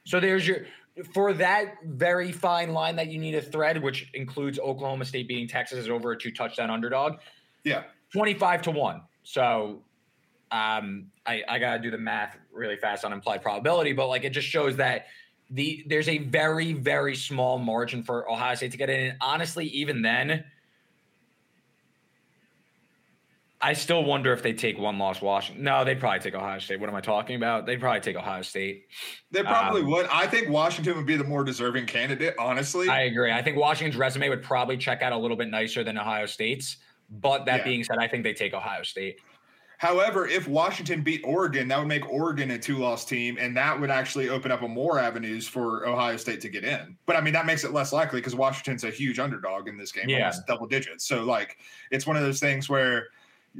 So 0.05 0.19
there's 0.19 0.47
your 0.47 0.65
for 1.13 1.33
that 1.33 1.75
very 1.85 2.31
fine 2.31 2.73
line 2.73 2.95
that 2.95 3.07
you 3.07 3.19
need 3.19 3.35
a 3.35 3.41
thread, 3.41 3.81
which 3.81 4.09
includes 4.13 4.59
Oklahoma 4.59 5.05
State 5.05 5.27
beating 5.27 5.47
Texas 5.47 5.79
is 5.79 5.89
over 5.89 6.11
a 6.11 6.17
two 6.17 6.31
touchdown 6.31 6.69
underdog. 6.69 7.17
Yeah, 7.63 7.83
25 8.11 8.63
to 8.63 8.71
one. 8.71 9.01
So 9.23 9.81
um, 10.51 11.07
I, 11.25 11.43
I 11.47 11.59
got 11.59 11.73
to 11.73 11.79
do 11.79 11.91
the 11.91 11.97
math 11.97 12.37
really 12.53 12.77
fast 12.77 13.03
on 13.05 13.13
implied 13.13 13.41
probability, 13.41 13.93
but 13.93 14.07
like 14.07 14.23
it 14.23 14.31
just 14.31 14.47
shows 14.47 14.77
that 14.77 15.07
the 15.49 15.83
there's 15.87 16.09
a 16.09 16.17
very 16.17 16.73
very 16.73 17.15
small 17.15 17.57
margin 17.57 18.03
for 18.03 18.29
Ohio 18.29 18.55
State 18.55 18.71
to 18.71 18.77
get 18.77 18.89
in. 18.89 19.09
And 19.11 19.17
honestly, 19.21 19.65
even 19.67 20.01
then, 20.01 20.45
I 23.59 23.73
still 23.73 24.03
wonder 24.03 24.33
if 24.33 24.43
they 24.43 24.53
take 24.53 24.77
one 24.77 24.99
loss 24.99 25.21
Washington. 25.21 25.63
No, 25.63 25.83
they'd 25.83 25.99
probably 25.99 26.19
take 26.19 26.35
Ohio 26.35 26.59
State. 26.59 26.79
What 26.79 26.89
am 26.89 26.95
I 26.95 27.01
talking 27.01 27.35
about? 27.35 27.65
They'd 27.65 27.79
probably 27.79 28.01
take 28.01 28.15
Ohio 28.15 28.41
State. 28.41 28.85
They 29.31 29.41
probably 29.41 29.81
um, 29.81 29.89
would. 29.89 30.07
I 30.11 30.27
think 30.27 30.49
Washington 30.49 30.95
would 30.95 31.07
be 31.07 31.17
the 31.17 31.23
more 31.23 31.43
deserving 31.43 31.87
candidate, 31.87 32.35
honestly. 32.37 32.87
I 32.87 33.03
agree. 33.03 33.31
I 33.31 33.41
think 33.41 33.57
Washington's 33.57 33.97
resume 33.97 34.29
would 34.29 34.43
probably 34.43 34.77
check 34.77 35.01
out 35.01 35.11
a 35.11 35.17
little 35.17 35.37
bit 35.37 35.49
nicer 35.49 35.83
than 35.83 35.97
Ohio 35.97 36.25
State's. 36.25 36.77
But 37.09 37.45
that 37.45 37.59
yeah. 37.59 37.63
being 37.63 37.83
said, 37.83 37.97
I 37.99 38.07
think 38.07 38.23
they 38.23 38.33
take 38.33 38.53
Ohio 38.53 38.83
State. 38.83 39.19
However, 39.77 40.27
if 40.27 40.47
Washington 40.47 41.01
beat 41.03 41.21
Oregon, 41.23 41.67
that 41.67 41.77
would 41.77 41.87
make 41.87 42.09
Oregon 42.09 42.51
a 42.51 42.57
two 42.57 42.77
loss 42.77 43.05
team, 43.05 43.37
and 43.39 43.55
that 43.55 43.79
would 43.79 43.91
actually 43.91 44.29
open 44.29 44.51
up 44.51 44.61
more 44.61 44.97
avenues 44.97 45.47
for 45.47 45.87
Ohio 45.87 46.17
State 46.17 46.41
to 46.41 46.49
get 46.49 46.63
in. 46.63 46.97
But 47.05 47.15
I 47.15 47.21
mean, 47.21 47.33
that 47.33 47.45
makes 47.45 47.63
it 47.63 47.73
less 47.73 47.93
likely 47.93 48.19
because 48.19 48.33
Washington's 48.33 48.83
a 48.83 48.89
huge 48.89 49.19
underdog 49.19 49.67
in 49.67 49.77
this 49.77 49.91
game, 49.91 50.09
yeah. 50.09 50.17
almost 50.17 50.47
double 50.47 50.65
digits. 50.65 51.05
So, 51.05 51.23
like, 51.23 51.57
it's 51.91 52.07
one 52.07 52.17
of 52.17 52.23
those 52.23 52.39
things 52.39 52.67
where, 52.67 53.07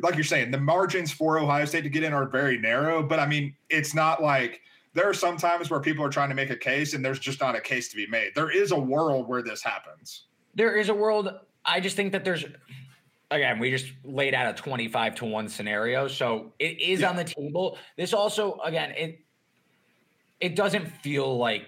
like 0.02 0.16
you're 0.16 0.24
saying, 0.24 0.50
the 0.50 0.60
margins 0.60 1.12
for 1.12 1.38
Ohio 1.38 1.66
State 1.66 1.84
to 1.84 1.90
get 1.90 2.02
in 2.02 2.14
are 2.14 2.28
very 2.28 2.58
narrow. 2.58 3.04
But 3.04 3.20
I 3.20 3.28
mean, 3.28 3.56
it's 3.70 3.94
not 3.94 4.22
like 4.22 4.62
there 4.94 5.08
are 5.08 5.14
some 5.14 5.38
times 5.38 5.70
where 5.70 5.80
people 5.80 6.04
are 6.04 6.10
trying 6.10 6.30
to 6.30 6.36
make 6.36 6.50
a 6.50 6.56
case 6.56 6.96
and 6.96 7.06
there's 7.06 7.20
just 7.20 7.40
not 7.40 7.56
a 7.56 7.62
case 7.62 7.90
to 7.90 7.96
be 7.96 8.08
made. 8.08 8.32
There 8.34 8.50
is 8.50 8.72
a 8.72 8.80
world 8.80 9.28
where 9.28 9.44
this 9.44 9.62
happens. 9.62 10.24
There 10.56 10.76
is 10.76 10.90
a 10.90 10.96
world. 10.96 11.32
I 11.64 11.80
just 11.80 11.96
think 11.96 12.12
that 12.14 12.26
there's 12.26 12.44
again, 13.32 13.60
we 13.60 13.72
just 13.72 13.92
laid 14.04 14.34
out 14.34 14.48
a 14.48 14.54
25 14.54 15.16
to 15.16 15.26
1 15.26 15.50
scenario. 15.50 16.08
So 16.08 16.54
it 16.60 16.80
is 16.80 17.02
yeah. 17.02 17.10
on 17.10 17.16
the 17.16 17.24
table. 17.24 17.78
This 17.98 18.14
also, 18.14 18.60
again, 18.64 18.92
it 18.92 19.20
it 20.40 20.56
doesn't 20.56 20.88
feel 21.02 21.38
like 21.38 21.66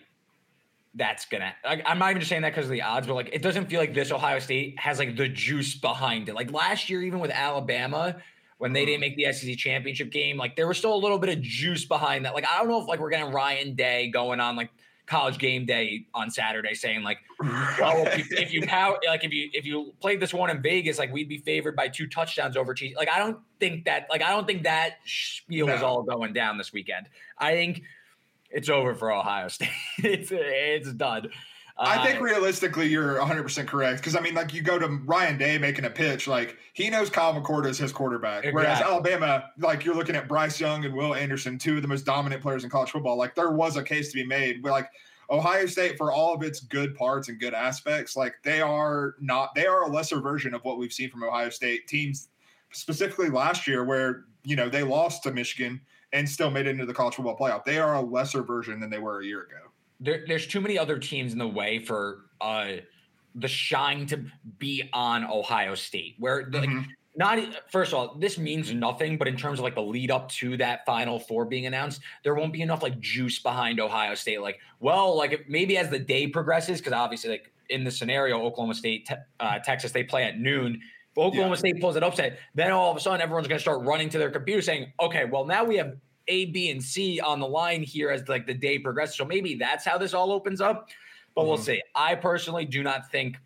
that's 0.95 1.25
gonna 1.25 1.53
like, 1.65 1.83
I'm 1.85 1.99
not 1.99 2.11
even 2.11 2.19
just 2.19 2.29
saying 2.29 2.41
that 2.43 2.49
because 2.49 2.65
of 2.65 2.71
the 2.71 2.81
odds, 2.81 3.07
but 3.07 3.15
like 3.15 3.29
it 3.33 3.41
doesn't 3.41 3.69
feel 3.69 3.79
like 3.79 3.93
this 3.93 4.11
Ohio 4.11 4.39
State 4.39 4.79
has 4.79 4.99
like 4.99 5.15
the 5.15 5.27
juice 5.27 5.75
behind 5.75 6.29
it. 6.29 6.35
Like 6.35 6.51
last 6.51 6.89
year, 6.89 7.01
even 7.01 7.19
with 7.19 7.31
Alabama, 7.31 8.17
when 8.57 8.73
they 8.73 8.85
didn't 8.85 8.99
mm. 8.99 9.15
make 9.15 9.15
the 9.15 9.31
SEC 9.31 9.57
championship 9.57 10.11
game, 10.11 10.37
like 10.37 10.55
there 10.55 10.67
was 10.67 10.77
still 10.77 10.93
a 10.93 10.97
little 10.97 11.17
bit 11.17 11.29
of 11.29 11.41
juice 11.41 11.85
behind 11.85 12.25
that. 12.25 12.33
Like 12.35 12.45
I 12.49 12.57
don't 12.59 12.67
know 12.67 12.81
if 12.81 12.87
like 12.87 12.99
we're 12.99 13.09
getting 13.09 13.31
Ryan 13.31 13.75
Day 13.75 14.09
going 14.09 14.39
on 14.39 14.55
like 14.55 14.69
college 15.09 15.39
game 15.39 15.65
day 15.65 16.05
on 16.13 16.29
Saturday 16.29 16.73
saying 16.75 17.01
like, 17.01 17.17
well, 17.41 17.79
oh, 17.81 18.03
if 18.03 18.17
you, 18.29 18.37
if 18.37 18.53
you 18.53 18.67
power, 18.67 18.97
like 19.07 19.23
if 19.23 19.33
you 19.33 19.49
if 19.53 19.65
you 19.65 19.93
played 19.99 20.19
this 20.19 20.33
one 20.33 20.49
in 20.49 20.61
Vegas, 20.61 20.99
like 20.99 21.11
we'd 21.11 21.27
be 21.27 21.39
favored 21.39 21.75
by 21.75 21.87
two 21.87 22.07
touchdowns 22.07 22.55
over 22.55 22.73
Chiefs. 22.73 22.95
Like 22.95 23.09
I 23.09 23.17
don't 23.17 23.39
think 23.59 23.85
that 23.85 24.07
like 24.09 24.21
I 24.21 24.29
don't 24.29 24.45
think 24.45 24.63
that 24.63 24.97
spiel 25.05 25.67
no. 25.67 25.73
is 25.73 25.81
all 25.81 26.03
going 26.03 26.33
down 26.33 26.57
this 26.57 26.71
weekend. 26.71 27.09
I 27.37 27.53
think 27.53 27.81
it's 28.51 28.69
over 28.69 28.93
for 28.93 29.11
Ohio 29.11 29.47
State. 29.47 29.69
it's 29.97 30.29
it's 30.31 30.93
done. 30.93 31.29
I 31.79 32.05
think 32.05 32.19
uh, 32.19 32.23
realistically, 32.23 32.87
you're 32.87 33.17
100 33.19 33.43
percent 33.43 33.67
correct 33.67 33.99
because 33.99 34.15
I 34.15 34.19
mean, 34.19 34.33
like 34.33 34.53
you 34.53 34.61
go 34.61 34.77
to 34.77 34.87
Ryan 35.05 35.37
Day 35.37 35.57
making 35.57 35.85
a 35.85 35.89
pitch, 35.89 36.27
like 36.27 36.57
he 36.73 36.89
knows 36.89 37.09
Kyle 37.09 37.33
McCord 37.33 37.65
is 37.65 37.77
his 37.77 37.91
quarterback, 37.91 38.39
exactly. 38.39 38.53
whereas 38.53 38.81
Alabama, 38.81 39.49
like 39.59 39.85
you're 39.85 39.95
looking 39.95 40.15
at 40.15 40.27
Bryce 40.27 40.59
Young 40.59 40.85
and 40.85 40.93
Will 40.93 41.15
Anderson, 41.15 41.57
two 41.57 41.77
of 41.77 41.81
the 41.81 41.87
most 41.87 42.05
dominant 42.05 42.41
players 42.41 42.63
in 42.63 42.69
college 42.69 42.91
football. 42.91 43.17
Like 43.17 43.35
there 43.35 43.51
was 43.51 43.77
a 43.77 43.83
case 43.83 44.11
to 44.11 44.15
be 44.15 44.25
made, 44.25 44.61
but 44.61 44.71
like 44.71 44.89
Ohio 45.29 45.65
State, 45.65 45.97
for 45.97 46.11
all 46.11 46.33
of 46.33 46.43
its 46.43 46.59
good 46.59 46.95
parts 46.95 47.29
and 47.29 47.39
good 47.39 47.53
aspects, 47.53 48.15
like 48.15 48.35
they 48.43 48.61
are 48.61 49.15
not, 49.19 49.55
they 49.55 49.65
are 49.65 49.83
a 49.83 49.87
lesser 49.87 50.19
version 50.19 50.53
of 50.53 50.63
what 50.63 50.77
we've 50.77 50.93
seen 50.93 51.09
from 51.09 51.23
Ohio 51.23 51.49
State 51.49 51.87
teams, 51.87 52.29
specifically 52.71 53.29
last 53.29 53.67
year, 53.67 53.83
where 53.85 54.25
you 54.43 54.55
know, 54.55 54.69
they 54.69 54.83
lost 54.83 55.23
to 55.23 55.31
Michigan 55.31 55.81
and 56.13 56.27
still 56.27 56.49
made 56.49 56.65
it 56.65 56.71
into 56.71 56.85
the 56.85 56.93
college 56.93 57.15
football 57.15 57.37
playoff. 57.37 57.63
They 57.65 57.77
are 57.77 57.95
a 57.95 58.01
lesser 58.01 58.41
version 58.41 58.79
than 58.79 58.89
they 58.89 58.99
were 58.99 59.21
a 59.21 59.25
year 59.25 59.43
ago. 59.43 59.68
There, 59.99 60.23
there's 60.27 60.47
too 60.47 60.61
many 60.61 60.77
other 60.77 60.97
teams 60.97 61.33
in 61.33 61.39
the 61.39 61.47
way 61.47 61.79
for 61.79 62.25
uh, 62.39 62.77
the 63.35 63.47
shine 63.47 64.05
to 64.07 64.23
be 64.57 64.89
on 64.93 65.23
Ohio 65.25 65.75
State, 65.75 66.15
where 66.19 66.49
mm-hmm. 66.49 66.81
not 67.15 67.39
first 67.71 67.93
of 67.93 67.99
all, 67.99 68.15
this 68.15 68.37
means 68.37 68.73
nothing, 68.73 69.17
but 69.17 69.27
in 69.27 69.35
terms 69.35 69.59
of 69.59 69.63
like 69.63 69.75
the 69.75 69.81
lead 69.81 70.11
up 70.11 70.29
to 70.29 70.57
that 70.57 70.85
Final 70.85 71.19
Four 71.19 71.45
being 71.45 71.65
announced, 71.65 72.01
there 72.23 72.35
won't 72.35 72.53
be 72.53 72.61
enough 72.61 72.81
like 72.83 72.99
juice 72.99 73.39
behind 73.39 73.79
Ohio 73.79 74.15
State. 74.15 74.41
Like, 74.41 74.59
well, 74.79 75.15
like 75.15 75.45
maybe 75.47 75.77
as 75.77 75.89
the 75.89 75.99
day 75.99 76.27
progresses, 76.27 76.79
because 76.79 76.93
obviously, 76.93 77.29
like 77.31 77.51
in 77.69 77.83
the 77.83 77.91
scenario, 77.91 78.41
Oklahoma 78.41 78.73
State, 78.73 79.05
te- 79.07 79.15
uh, 79.39 79.59
Texas, 79.59 79.91
they 79.91 80.03
play 80.03 80.23
at 80.23 80.39
noon. 80.39 80.81
If 81.11 81.17
Oklahoma 81.17 81.55
yeah. 81.55 81.59
State 81.59 81.81
pulls 81.81 81.95
it 81.95 82.03
upset, 82.03 82.39
then 82.55 82.71
all 82.71 82.91
of 82.91 82.97
a 82.97 82.99
sudden 82.99 83.21
everyone's 83.21 83.47
going 83.47 83.57
to 83.57 83.61
start 83.61 83.83
running 83.83 84.09
to 84.09 84.17
their 84.17 84.31
computer 84.31 84.61
saying, 84.61 84.91
"Okay, 84.99 85.25
well 85.25 85.45
now 85.45 85.63
we 85.63 85.77
have 85.77 85.95
A, 86.29 86.45
B, 86.45 86.71
and 86.71 86.81
C 86.81 87.19
on 87.19 87.39
the 87.39 87.47
line 87.47 87.83
here 87.83 88.09
as 88.09 88.27
like 88.29 88.47
the 88.47 88.53
day 88.53 88.79
progresses." 88.79 89.17
So 89.17 89.25
maybe 89.25 89.55
that's 89.55 89.83
how 89.83 89.97
this 89.97 90.13
all 90.13 90.31
opens 90.31 90.61
up. 90.61 90.89
But 91.35 91.41
mm-hmm. 91.41 91.49
we'll 91.49 91.57
see. 91.57 91.81
I 91.95 92.15
personally 92.15 92.65
do 92.65 92.83
not 92.83 93.11
think 93.11 93.37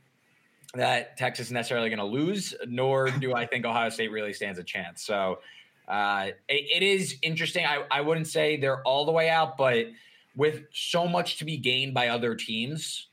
that 0.76 1.18
Texas 1.18 1.48
is 1.48 1.52
necessarily 1.52 1.90
going 1.90 2.00
to 2.00 2.06
lose, 2.06 2.56
nor 2.68 3.10
do 3.10 3.34
I 3.36 3.46
think 3.46 3.66
Ohio 3.66 3.90
State 3.90 4.12
really 4.12 4.34
stands 4.34 4.60
a 4.60 4.64
chance. 4.64 5.04
So 5.04 5.40
uh, 5.88 6.28
it, 6.50 6.82
it 6.82 6.84
is 6.84 7.18
interesting. 7.22 7.66
I, 7.66 7.84
I 7.92 8.02
wouldn't 8.02 8.28
say 8.28 8.58
they're 8.58 8.82
all 8.82 9.06
the 9.06 9.12
way 9.12 9.30
out, 9.30 9.58
but 9.58 9.88
with 10.36 10.64
so 10.74 11.08
much 11.08 11.38
to 11.38 11.46
be 11.46 11.58
gained 11.58 11.94
by 11.94 12.08
other 12.08 12.34
teams, 12.36 13.10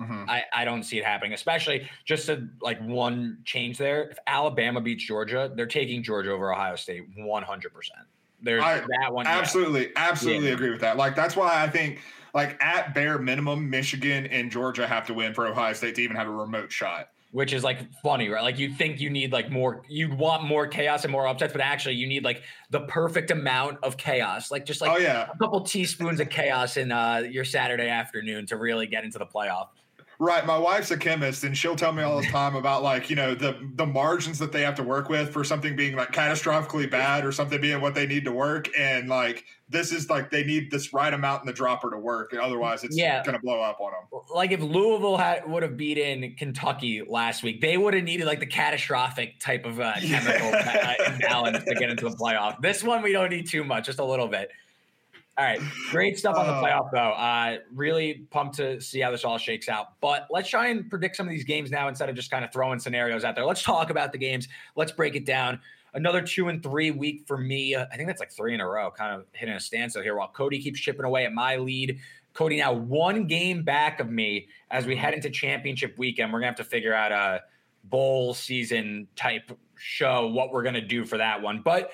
mm-hmm. 0.00 0.28
I, 0.28 0.42
I 0.52 0.64
don't 0.64 0.82
see 0.82 0.98
it 0.98 1.04
happening, 1.04 1.32
especially 1.32 1.88
just 2.04 2.26
to 2.26 2.48
like 2.60 2.80
one 2.80 3.38
change 3.44 3.78
there. 3.78 4.10
If 4.10 4.18
Alabama 4.26 4.80
beats 4.80 5.04
Georgia, 5.04 5.52
they're 5.54 5.66
taking 5.66 6.02
Georgia 6.02 6.32
over 6.32 6.52
Ohio 6.52 6.76
State 6.76 7.16
100%. 7.16 7.44
There's 8.44 8.62
I, 8.62 8.84
that 9.00 9.12
one. 9.12 9.26
Absolutely. 9.26 9.90
Absolutely 9.96 10.46
yeah. 10.46 10.54
agree 10.54 10.70
with 10.70 10.82
that. 10.82 10.96
Like, 10.96 11.16
that's 11.16 11.34
why 11.34 11.60
I 11.62 11.68
think– 11.68 11.98
like 12.34 12.60
at 12.60 12.94
bare 12.94 13.18
minimum, 13.18 13.70
Michigan 13.70 14.26
and 14.26 14.50
Georgia 14.50 14.88
have 14.88 15.06
to 15.06 15.14
win 15.14 15.32
for 15.32 15.46
Ohio 15.46 15.72
State 15.72 15.94
to 15.94 16.02
even 16.02 16.16
have 16.16 16.26
a 16.26 16.32
remote 16.32 16.72
shot. 16.72 17.10
Which 17.30 17.52
is 17.52 17.62
like 17.62 17.78
funny, 18.02 18.28
right? 18.28 18.42
Like 18.42 18.58
you 18.58 18.74
think 18.74 19.00
you 19.00 19.08
need 19.08 19.32
like 19.32 19.52
more, 19.52 19.84
you'd 19.88 20.12
want 20.12 20.42
more 20.42 20.66
chaos 20.66 21.04
and 21.04 21.12
more 21.12 21.28
upsets, 21.28 21.52
but 21.52 21.62
actually 21.62 21.94
you 21.94 22.08
need 22.08 22.24
like 22.24 22.42
the 22.70 22.80
perfect 22.80 23.30
amount 23.30 23.78
of 23.84 23.96
chaos, 23.96 24.50
like 24.50 24.66
just 24.66 24.80
like 24.80 24.90
oh, 24.90 24.96
yeah. 24.96 25.28
a 25.32 25.38
couple 25.38 25.60
teaspoons 25.60 26.18
of 26.18 26.28
chaos 26.28 26.76
in 26.76 26.90
uh, 26.90 27.18
your 27.18 27.44
Saturday 27.44 27.88
afternoon 27.88 28.46
to 28.46 28.56
really 28.56 28.88
get 28.88 29.04
into 29.04 29.18
the 29.20 29.26
playoff. 29.26 29.68
Right. 30.24 30.46
My 30.46 30.56
wife's 30.56 30.90
a 30.90 30.96
chemist 30.96 31.44
and 31.44 31.54
she'll 31.54 31.76
tell 31.76 31.92
me 31.92 32.02
all 32.02 32.18
the 32.18 32.26
time 32.28 32.56
about 32.56 32.82
like, 32.82 33.10
you 33.10 33.16
know, 33.16 33.34
the 33.34 33.58
the 33.74 33.84
margins 33.84 34.38
that 34.38 34.52
they 34.52 34.62
have 34.62 34.74
to 34.76 34.82
work 34.82 35.10
with 35.10 35.30
for 35.30 35.44
something 35.44 35.76
being 35.76 35.96
like 35.96 36.12
catastrophically 36.12 36.90
bad 36.90 37.26
or 37.26 37.30
something 37.30 37.60
being 37.60 37.82
what 37.82 37.94
they 37.94 38.06
need 38.06 38.24
to 38.24 38.32
work. 38.32 38.70
And 38.78 39.10
like 39.10 39.44
this 39.68 39.92
is 39.92 40.08
like 40.08 40.30
they 40.30 40.42
need 40.42 40.70
this 40.70 40.94
right 40.94 41.12
amount 41.12 41.42
in 41.42 41.46
the 41.46 41.52
dropper 41.52 41.90
to 41.90 41.98
work. 41.98 42.32
And 42.32 42.40
otherwise 42.40 42.84
it's 42.84 42.96
yeah. 42.96 43.22
gonna 43.22 43.38
blow 43.38 43.60
up 43.60 43.78
on 43.80 43.92
them. 43.92 44.22
Like 44.34 44.50
if 44.50 44.60
Louisville 44.60 45.18
had 45.18 45.46
would 45.46 45.62
have 45.62 45.76
beaten 45.76 46.34
Kentucky 46.38 47.02
last 47.06 47.42
week, 47.42 47.60
they 47.60 47.76
would 47.76 47.92
have 47.92 48.04
needed 48.04 48.24
like 48.24 48.40
the 48.40 48.46
catastrophic 48.46 49.40
type 49.40 49.66
of 49.66 49.78
uh, 49.78 49.92
chemical 50.00 50.48
yeah. 50.48 50.94
Uh, 51.00 51.12
imbalance 51.12 51.64
to 51.64 51.74
get 51.74 51.90
into 51.90 52.08
the 52.08 52.16
playoff. 52.16 52.58
This 52.62 52.82
one 52.82 53.02
we 53.02 53.12
don't 53.12 53.28
need 53.28 53.46
too 53.46 53.62
much, 53.62 53.84
just 53.84 53.98
a 53.98 54.04
little 54.04 54.28
bit. 54.28 54.48
All 55.36 55.44
right, 55.44 55.60
great 55.90 56.16
stuff 56.16 56.36
on 56.36 56.46
the 56.46 56.52
uh. 56.52 56.62
playoff 56.62 56.90
though. 56.92 56.98
Uh, 56.98 57.58
really 57.72 58.26
pumped 58.30 58.56
to 58.56 58.80
see 58.80 59.00
how 59.00 59.10
this 59.10 59.24
all 59.24 59.36
shakes 59.36 59.68
out. 59.68 60.00
But 60.00 60.28
let's 60.30 60.48
try 60.48 60.68
and 60.68 60.88
predict 60.88 61.16
some 61.16 61.26
of 61.26 61.30
these 61.30 61.44
games 61.44 61.72
now 61.72 61.88
instead 61.88 62.08
of 62.08 62.14
just 62.14 62.30
kind 62.30 62.44
of 62.44 62.52
throwing 62.52 62.78
scenarios 62.78 63.24
out 63.24 63.34
there. 63.34 63.44
Let's 63.44 63.62
talk 63.62 63.90
about 63.90 64.12
the 64.12 64.18
games. 64.18 64.46
Let's 64.76 64.92
break 64.92 65.16
it 65.16 65.26
down. 65.26 65.60
Another 65.94 66.22
two 66.22 66.48
and 66.48 66.62
three 66.62 66.90
week 66.92 67.24
for 67.26 67.36
me. 67.36 67.76
I 67.76 67.96
think 67.96 68.06
that's 68.06 68.20
like 68.20 68.32
three 68.32 68.54
in 68.54 68.60
a 68.60 68.68
row, 68.68 68.90
kind 68.90 69.14
of 69.14 69.26
hitting 69.32 69.54
a 69.54 69.60
standstill 69.60 70.02
here 70.02 70.16
while 70.16 70.28
Cody 70.28 70.60
keeps 70.60 70.78
chipping 70.78 71.04
away 71.04 71.24
at 71.24 71.32
my 71.32 71.56
lead. 71.56 71.98
Cody 72.32 72.58
now 72.58 72.72
one 72.72 73.26
game 73.26 73.62
back 73.62 74.00
of 74.00 74.10
me 74.10 74.48
as 74.70 74.86
we 74.86 74.96
head 74.96 75.14
into 75.14 75.30
championship 75.30 75.96
weekend. 75.98 76.32
We're 76.32 76.40
gonna 76.40 76.48
have 76.48 76.56
to 76.56 76.64
figure 76.64 76.94
out 76.94 77.12
a 77.12 77.42
bowl 77.84 78.34
season 78.34 79.06
type 79.14 79.52
show 79.76 80.28
what 80.28 80.52
we're 80.52 80.64
gonna 80.64 80.80
do 80.80 81.04
for 81.04 81.18
that 81.18 81.42
one. 81.42 81.60
But 81.60 81.92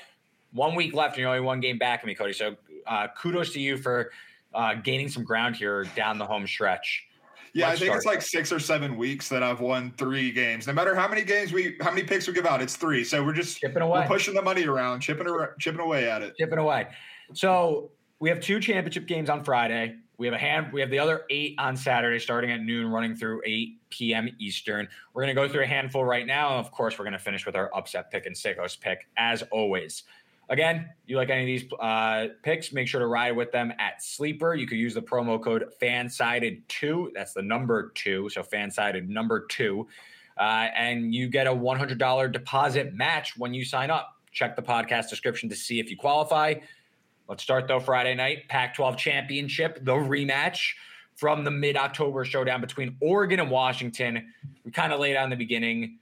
one 0.52 0.74
week 0.74 0.94
left, 0.94 1.14
and 1.14 1.20
you're 1.20 1.28
only 1.28 1.40
one 1.40 1.60
game 1.60 1.78
back 1.78 2.02
of 2.02 2.06
me, 2.06 2.14
Cody. 2.14 2.32
So 2.32 2.56
uh, 2.86 3.08
kudos 3.16 3.52
to 3.52 3.60
you 3.60 3.76
for 3.76 4.10
uh, 4.54 4.74
gaining 4.74 5.08
some 5.08 5.24
ground 5.24 5.56
here 5.56 5.84
down 5.96 6.18
the 6.18 6.26
home 6.26 6.46
stretch. 6.46 7.06
Yeah, 7.52 7.68
Let's 7.68 7.76
I 7.76 7.78
think 7.80 7.88
start. 7.88 7.96
it's 7.96 8.06
like 8.06 8.22
six 8.22 8.52
or 8.52 8.60
seven 8.60 8.96
weeks 8.96 9.28
that 9.28 9.42
I've 9.42 9.60
won 9.60 9.92
three 9.96 10.30
games. 10.30 10.66
No 10.68 10.72
matter 10.72 10.94
how 10.94 11.08
many 11.08 11.24
games 11.24 11.52
we, 11.52 11.76
how 11.80 11.90
many 11.90 12.04
picks 12.04 12.26
we 12.28 12.32
give 12.32 12.46
out, 12.46 12.62
it's 12.62 12.76
three. 12.76 13.02
So 13.02 13.24
we're 13.24 13.32
just 13.32 13.58
chipping 13.58 13.82
away, 13.82 14.00
we're 14.00 14.06
pushing 14.06 14.34
the 14.34 14.42
money 14.42 14.66
around, 14.66 15.00
chipping, 15.00 15.26
chipping 15.58 15.80
away 15.80 16.08
at 16.08 16.22
it, 16.22 16.36
chipping 16.38 16.58
away. 16.58 16.88
So 17.34 17.90
we 18.20 18.28
have 18.28 18.40
two 18.40 18.60
championship 18.60 19.06
games 19.06 19.28
on 19.28 19.42
Friday. 19.42 19.96
We 20.18 20.26
have 20.26 20.34
a 20.34 20.38
hand. 20.38 20.72
We 20.72 20.82
have 20.82 20.90
the 20.90 20.98
other 20.98 21.22
eight 21.30 21.54
on 21.58 21.76
Saturday, 21.76 22.18
starting 22.18 22.50
at 22.50 22.60
noon, 22.60 22.88
running 22.88 23.16
through 23.16 23.40
8 23.46 23.80
p.m. 23.88 24.28
Eastern. 24.38 24.86
We're 25.14 25.22
going 25.22 25.34
to 25.34 25.40
go 25.40 25.48
through 25.48 25.62
a 25.62 25.66
handful 25.66 26.04
right 26.04 26.26
now. 26.26 26.58
Of 26.58 26.70
course, 26.70 26.98
we're 26.98 27.06
going 27.06 27.14
to 27.14 27.18
finish 27.18 27.46
with 27.46 27.56
our 27.56 27.74
upset 27.74 28.10
pick 28.10 28.26
and 28.26 28.36
sickos 28.36 28.78
pick, 28.78 29.08
as 29.16 29.42
always. 29.50 30.02
Again, 30.50 30.88
you 31.06 31.16
like 31.16 31.30
any 31.30 31.42
of 31.42 31.46
these 31.46 31.72
uh, 31.78 32.26
picks, 32.42 32.72
make 32.72 32.88
sure 32.88 32.98
to 32.98 33.06
ride 33.06 33.36
with 33.36 33.52
them 33.52 33.72
at 33.78 34.02
Sleeper. 34.02 34.56
You 34.56 34.66
could 34.66 34.78
use 34.78 34.94
the 34.94 35.00
promo 35.00 35.40
code 35.40 35.64
FANSIDED2. 35.80 37.10
That's 37.14 37.32
the 37.32 37.42
number 37.42 37.92
two. 37.94 38.28
So 38.30 38.42
FANSIDED 38.42 39.08
number 39.08 39.46
two. 39.46 39.86
Uh, 40.36 40.68
and 40.76 41.14
you 41.14 41.28
get 41.28 41.46
a 41.46 41.52
$100 41.52 42.32
deposit 42.32 42.94
match 42.94 43.36
when 43.36 43.54
you 43.54 43.64
sign 43.64 43.90
up. 43.90 44.16
Check 44.32 44.56
the 44.56 44.62
podcast 44.62 45.08
description 45.08 45.48
to 45.50 45.56
see 45.56 45.78
if 45.78 45.88
you 45.88 45.96
qualify. 45.96 46.54
Let's 47.28 47.44
start 47.44 47.68
though 47.68 47.78
Friday 47.78 48.16
night, 48.16 48.48
Pac 48.48 48.74
12 48.74 48.96
championship, 48.96 49.84
the 49.84 49.92
rematch 49.92 50.72
from 51.14 51.44
the 51.44 51.50
mid 51.50 51.76
October 51.76 52.24
showdown 52.24 52.60
between 52.60 52.96
Oregon 53.00 53.38
and 53.38 53.50
Washington. 53.50 54.32
We 54.64 54.72
kind 54.72 54.92
of 54.92 54.98
laid 54.98 55.14
out 55.14 55.24
in 55.24 55.30
the 55.30 55.36
beginning. 55.36 55.98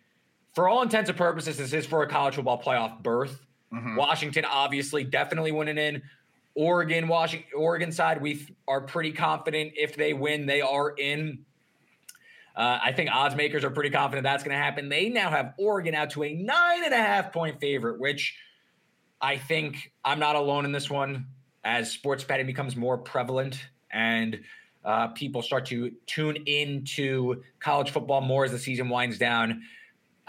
For 0.55 0.69
all 0.69 0.81
intents 0.81 1.11
and 1.11 1.19
purposes, 1.19 1.59
this 1.59 1.75
is 1.75 1.85
for 1.85 2.03
a 2.03 2.09
college 2.09 2.37
football 2.37 2.63
playoff 2.63 3.03
berth. 3.03 3.45
Mm-hmm. 3.73 3.97
Washington 3.97 4.45
obviously 4.45 5.05
definitely 5.05 5.53
winning 5.53 5.79
in. 5.79 6.03
Oregon, 6.55 7.07
Washington, 7.07 7.49
Oregon 7.57 7.93
side, 7.93 8.21
we 8.21 8.47
are 8.67 8.81
pretty 8.81 9.13
confident 9.13 9.73
if 9.77 9.95
they 9.97 10.13
win, 10.13 10.47
they 10.47 10.61
are 10.61 10.91
in. 10.91 11.45
Uh, 12.57 12.81
I 12.83 12.93
think 12.93 13.11
odds 13.13 13.37
makers 13.37 13.63
are 13.63 13.71
pretty 13.71 13.91
confident 13.91 14.25
that's 14.25 14.43
going 14.43 14.57
to 14.57 14.61
happen. 14.61 14.89
They 14.89 15.09
now 15.09 15.31
have 15.31 15.55
Oregon 15.59 15.95
out 15.95 16.11
to 16.11 16.25
a 16.25 16.35
nine 16.35 16.85
and 16.85 16.93
a 16.93 16.97
half 16.97 17.33
point 17.33 17.61
favorite, 17.61 18.01
which 18.01 18.37
I 19.21 19.37
think 19.37 19.93
I'm 20.05 20.19
not 20.19 20.35
alone 20.35 20.65
in 20.65 20.73
this 20.73 20.91
one. 20.91 21.27
As 21.63 21.93
sports 21.93 22.25
betting 22.25 22.47
becomes 22.47 22.75
more 22.75 22.99
prevalent 22.99 23.69
and 23.93 24.41
uh, 24.85 25.09
people 25.09 25.43
start 25.43 25.67
to 25.67 25.93
tune 26.07 26.37
into 26.47 27.43
college 27.61 27.91
football 27.91 28.21
more 28.21 28.45
as 28.45 28.51
the 28.51 28.59
season 28.59 28.89
winds 28.89 29.19
down, 29.19 29.63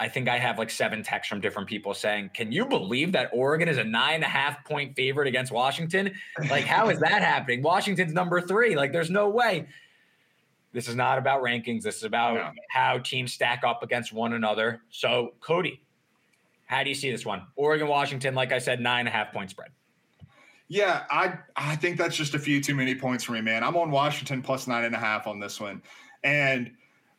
I 0.00 0.08
think 0.08 0.30
I 0.30 0.38
have 0.38 0.58
like 0.58 0.70
seven 0.70 1.02
texts 1.02 1.28
from 1.28 1.42
different 1.42 1.68
people 1.68 1.92
saying, 1.92 2.30
Can 2.32 2.50
you 2.50 2.64
believe 2.64 3.12
that 3.12 3.30
Oregon 3.34 3.68
is 3.68 3.76
a 3.76 3.84
nine 3.84 4.14
and 4.14 4.24
a 4.24 4.28
half 4.28 4.64
point 4.64 4.96
favorite 4.96 5.28
against 5.28 5.52
Washington? 5.52 6.12
Like, 6.48 6.64
how 6.64 6.88
is 6.88 6.98
that 7.00 7.22
happening? 7.22 7.62
Washington's 7.62 8.14
number 8.14 8.40
three. 8.40 8.74
Like, 8.74 8.92
there's 8.92 9.10
no 9.10 9.28
way. 9.28 9.66
This 10.72 10.88
is 10.88 10.96
not 10.96 11.18
about 11.18 11.42
rankings. 11.42 11.82
This 11.82 11.96
is 11.96 12.04
about 12.04 12.36
yeah. 12.36 12.52
how 12.70 12.98
teams 12.98 13.34
stack 13.34 13.62
up 13.62 13.82
against 13.82 14.10
one 14.10 14.32
another. 14.32 14.80
So, 14.88 15.34
Cody, 15.40 15.82
how 16.64 16.82
do 16.82 16.88
you 16.88 16.94
see 16.94 17.10
this 17.10 17.26
one? 17.26 17.42
Oregon, 17.54 17.86
Washington, 17.86 18.34
like 18.34 18.52
I 18.52 18.58
said, 18.58 18.80
nine 18.80 19.00
and 19.00 19.08
a 19.08 19.12
half 19.12 19.34
point 19.34 19.50
spread. 19.50 19.68
Yeah, 20.68 21.02
I 21.10 21.34
I 21.56 21.76
think 21.76 21.98
that's 21.98 22.16
just 22.16 22.34
a 22.34 22.38
few 22.38 22.62
too 22.62 22.74
many 22.74 22.94
points 22.94 23.24
for 23.24 23.32
me, 23.32 23.42
man. 23.42 23.62
I'm 23.62 23.76
on 23.76 23.90
Washington 23.90 24.40
plus 24.40 24.66
nine 24.66 24.84
and 24.84 24.94
a 24.94 24.98
half 24.98 25.26
on 25.26 25.40
this 25.40 25.60
one. 25.60 25.82
And 26.22 26.70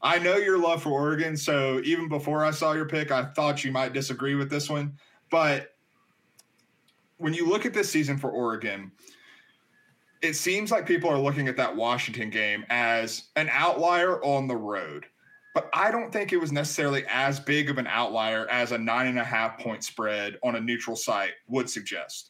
I 0.04 0.18
know 0.20 0.38
your 0.38 0.58
love 0.58 0.82
for 0.82 0.90
Oregon, 0.90 1.38
so 1.38 1.80
even 1.84 2.08
before 2.08 2.44
I 2.44 2.52
saw 2.52 2.74
your 2.74 2.88
pick, 2.88 3.12
I 3.12 3.26
thought 3.26 3.64
you 3.64 3.72
might 3.72 3.94
disagree 3.94 4.36
with 4.36 4.50
this 4.50 4.70
one. 4.70 4.98
But 5.30 5.76
when 7.18 7.34
you 7.34 7.48
look 7.48 7.66
at 7.66 7.74
this 7.74 7.90
season 7.90 8.18
for 8.18 8.32
Oregon, 8.32 8.92
it 10.22 10.36
seems 10.36 10.72
like 10.72 10.88
people 10.88 11.10
are 11.10 11.20
looking 11.20 11.48
at 11.48 11.58
that 11.58 11.76
Washington 11.76 12.30
game 12.30 12.66
as 12.70 13.30
an 13.36 13.50
outlier 13.52 14.24
on 14.24 14.48
the 14.48 14.56
road. 14.56 15.06
But 15.54 15.70
I 15.74 15.92
don't 15.92 16.12
think 16.12 16.32
it 16.32 16.38
was 16.38 16.52
necessarily 16.52 17.04
as 17.10 17.40
big 17.40 17.70
of 17.70 17.78
an 17.78 17.88
outlier 17.88 18.48
as 18.50 18.72
a 18.72 18.78
nine 18.78 19.08
and 19.08 19.20
a 19.20 19.24
half 19.24 19.60
point 19.60 19.84
spread 19.84 20.38
on 20.44 20.56
a 20.56 20.62
neutral 20.62 20.96
site 20.96 21.34
would 21.48 21.70
suggest. 21.70 22.30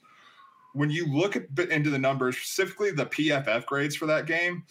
When 0.74 0.90
you 0.90 1.06
look 1.06 1.36
at, 1.36 1.44
into 1.70 1.90
the 1.90 2.00
numbers, 2.00 2.38
specifically 2.38 2.92
the 2.92 3.06
PFF 3.06 3.66
grades 3.66 3.96
for 3.96 4.06
that 4.08 4.26
game, 4.26 4.64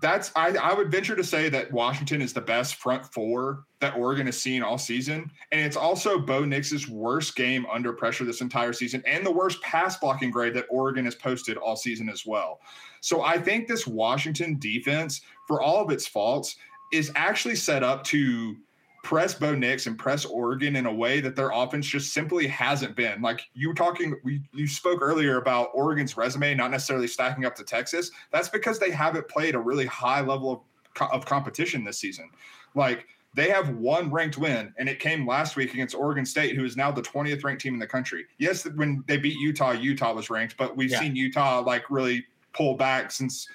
that's 0.00 0.32
I, 0.34 0.56
I 0.56 0.74
would 0.74 0.90
venture 0.90 1.14
to 1.16 1.24
say 1.24 1.48
that 1.50 1.72
Washington 1.72 2.22
is 2.22 2.32
the 2.32 2.40
best 2.40 2.76
front 2.76 3.04
four 3.12 3.64
that 3.80 3.96
Oregon 3.96 4.26
has 4.26 4.40
seen 4.40 4.62
all 4.62 4.78
season. 4.78 5.30
And 5.52 5.60
it's 5.60 5.76
also 5.76 6.18
Bo 6.18 6.44
Nix's 6.44 6.88
worst 6.88 7.36
game 7.36 7.66
under 7.72 7.92
pressure 7.92 8.24
this 8.24 8.40
entire 8.40 8.72
season 8.72 9.02
and 9.06 9.24
the 9.24 9.30
worst 9.30 9.60
pass 9.62 9.98
blocking 9.98 10.30
grade 10.30 10.54
that 10.54 10.66
Oregon 10.70 11.04
has 11.04 11.14
posted 11.14 11.56
all 11.56 11.76
season 11.76 12.08
as 12.08 12.24
well. 12.26 12.60
So 13.00 13.22
I 13.22 13.38
think 13.38 13.68
this 13.68 13.86
Washington 13.86 14.58
defense, 14.58 15.20
for 15.46 15.60
all 15.60 15.82
of 15.82 15.90
its 15.90 16.06
faults, 16.06 16.56
is 16.92 17.12
actually 17.14 17.56
set 17.56 17.82
up 17.82 18.04
to 18.04 18.56
press 19.04 19.34
Bo 19.34 19.54
Nix 19.54 19.86
and 19.86 19.96
press 19.96 20.24
Oregon 20.24 20.74
in 20.76 20.86
a 20.86 20.92
way 20.92 21.20
that 21.20 21.36
their 21.36 21.50
offense 21.50 21.86
just 21.86 22.12
simply 22.12 22.46
hasn't 22.48 22.96
been. 22.96 23.20
Like 23.20 23.42
you 23.52 23.68
were 23.68 23.74
talking, 23.74 24.18
we 24.24 24.42
you 24.52 24.66
spoke 24.66 25.00
earlier 25.02 25.36
about 25.36 25.68
Oregon's 25.74 26.16
resume 26.16 26.54
not 26.54 26.70
necessarily 26.70 27.06
stacking 27.06 27.44
up 27.44 27.54
to 27.56 27.64
Texas. 27.64 28.10
That's 28.32 28.48
because 28.48 28.78
they 28.80 28.90
haven't 28.90 29.28
played 29.28 29.54
a 29.54 29.60
really 29.60 29.86
high 29.86 30.22
level 30.22 30.66
of, 31.00 31.08
of 31.12 31.26
competition 31.26 31.84
this 31.84 31.98
season. 31.98 32.30
Like 32.74 33.06
they 33.34 33.50
have 33.50 33.68
one 33.76 34.10
ranked 34.10 34.38
win, 34.38 34.72
and 34.78 34.88
it 34.88 35.00
came 35.00 35.26
last 35.26 35.54
week 35.54 35.74
against 35.74 35.94
Oregon 35.94 36.24
State, 36.24 36.56
who 36.56 36.64
is 36.64 36.76
now 36.76 36.90
the 36.90 37.02
20th 37.02 37.44
ranked 37.44 37.62
team 37.62 37.74
in 37.74 37.80
the 37.80 37.86
country. 37.86 38.24
Yes, 38.38 38.64
when 38.74 39.04
they 39.06 39.18
beat 39.18 39.36
Utah, 39.38 39.72
Utah 39.72 40.14
was 40.14 40.30
ranked, 40.30 40.56
but 40.56 40.76
we've 40.76 40.90
yeah. 40.90 41.00
seen 41.00 41.14
Utah 41.14 41.60
like 41.60 41.90
really 41.90 42.24
pull 42.54 42.74
back 42.74 43.10
since 43.12 43.46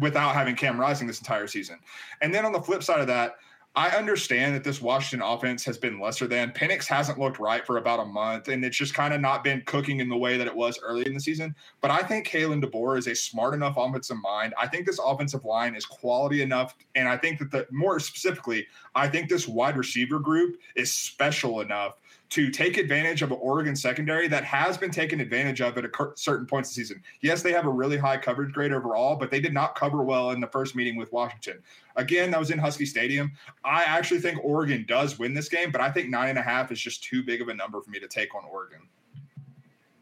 without 0.00 0.34
having 0.34 0.54
Cam 0.54 0.80
Rising 0.80 1.06
this 1.06 1.18
entire 1.18 1.46
season. 1.46 1.78
And 2.22 2.34
then 2.34 2.44
on 2.46 2.52
the 2.52 2.60
flip 2.60 2.82
side 2.82 3.00
of 3.00 3.06
that, 3.08 3.36
I 3.76 3.90
understand 3.90 4.56
that 4.56 4.64
this 4.64 4.82
Washington 4.82 5.26
offense 5.26 5.64
has 5.64 5.78
been 5.78 6.00
lesser 6.00 6.26
than. 6.26 6.50
Penix 6.50 6.86
hasn't 6.86 7.18
looked 7.18 7.38
right 7.38 7.64
for 7.64 7.76
about 7.76 8.00
a 8.00 8.04
month, 8.04 8.48
and 8.48 8.64
it's 8.64 8.76
just 8.76 8.92
kind 8.92 9.14
of 9.14 9.20
not 9.20 9.44
been 9.44 9.62
cooking 9.66 10.00
in 10.00 10.08
the 10.08 10.16
way 10.16 10.36
that 10.36 10.48
it 10.48 10.56
was 10.56 10.80
early 10.82 11.06
in 11.06 11.14
the 11.14 11.20
season. 11.20 11.54
But 11.80 11.92
I 11.92 11.98
think 11.98 12.26
Kalen 12.26 12.64
DeBoer 12.64 12.98
is 12.98 13.06
a 13.06 13.14
smart 13.14 13.54
enough 13.54 13.76
offensive 13.76 14.16
mind. 14.20 14.52
I 14.58 14.66
think 14.66 14.84
this 14.84 14.98
offensive 14.98 15.44
line 15.44 15.76
is 15.76 15.86
quality 15.86 16.42
enough, 16.42 16.74
and 16.96 17.08
I 17.08 17.16
think 17.16 17.38
that 17.38 17.52
the 17.52 17.66
more 17.70 18.00
specifically, 18.00 18.66
I 18.96 19.06
think 19.06 19.28
this 19.28 19.46
wide 19.46 19.76
receiver 19.76 20.18
group 20.18 20.58
is 20.74 20.92
special 20.92 21.60
enough 21.60 21.98
to 22.30 22.50
take 22.50 22.76
advantage 22.76 23.22
of 23.22 23.32
an 23.32 23.38
Oregon 23.40 23.74
secondary 23.74 24.28
that 24.28 24.44
has 24.44 24.76
been 24.76 24.90
taken 24.90 25.20
advantage 25.20 25.62
of 25.62 25.78
at 25.78 25.84
a 25.84 25.90
certain 26.14 26.46
points 26.46 26.70
of 26.70 26.74
the 26.74 26.82
season. 26.82 27.02
Yes, 27.22 27.42
they 27.42 27.52
have 27.52 27.64
a 27.64 27.70
really 27.70 27.96
high 27.96 28.18
coverage 28.18 28.52
grade 28.52 28.72
overall, 28.72 29.16
but 29.16 29.30
they 29.30 29.40
did 29.40 29.54
not 29.54 29.74
cover 29.74 30.02
well 30.02 30.32
in 30.32 30.40
the 30.40 30.46
first 30.46 30.76
meeting 30.76 30.96
with 30.96 31.10
Washington. 31.10 31.62
Again, 31.96 32.30
that 32.32 32.38
was 32.38 32.50
in 32.50 32.58
Husky 32.58 32.84
Stadium. 32.84 33.32
I 33.64 33.82
actually 33.84 34.20
think 34.20 34.44
Oregon 34.44 34.84
does 34.86 35.18
win 35.18 35.32
this 35.32 35.48
game, 35.48 35.72
but 35.72 35.80
I 35.80 35.90
think 35.90 36.10
nine 36.10 36.28
and 36.28 36.38
a 36.38 36.42
half 36.42 36.70
is 36.70 36.78
just 36.78 37.02
too 37.02 37.22
big 37.22 37.40
of 37.40 37.48
a 37.48 37.54
number 37.54 37.80
for 37.80 37.90
me 37.90 37.98
to 37.98 38.08
take 38.08 38.34
on 38.34 38.44
Oregon. 38.44 38.80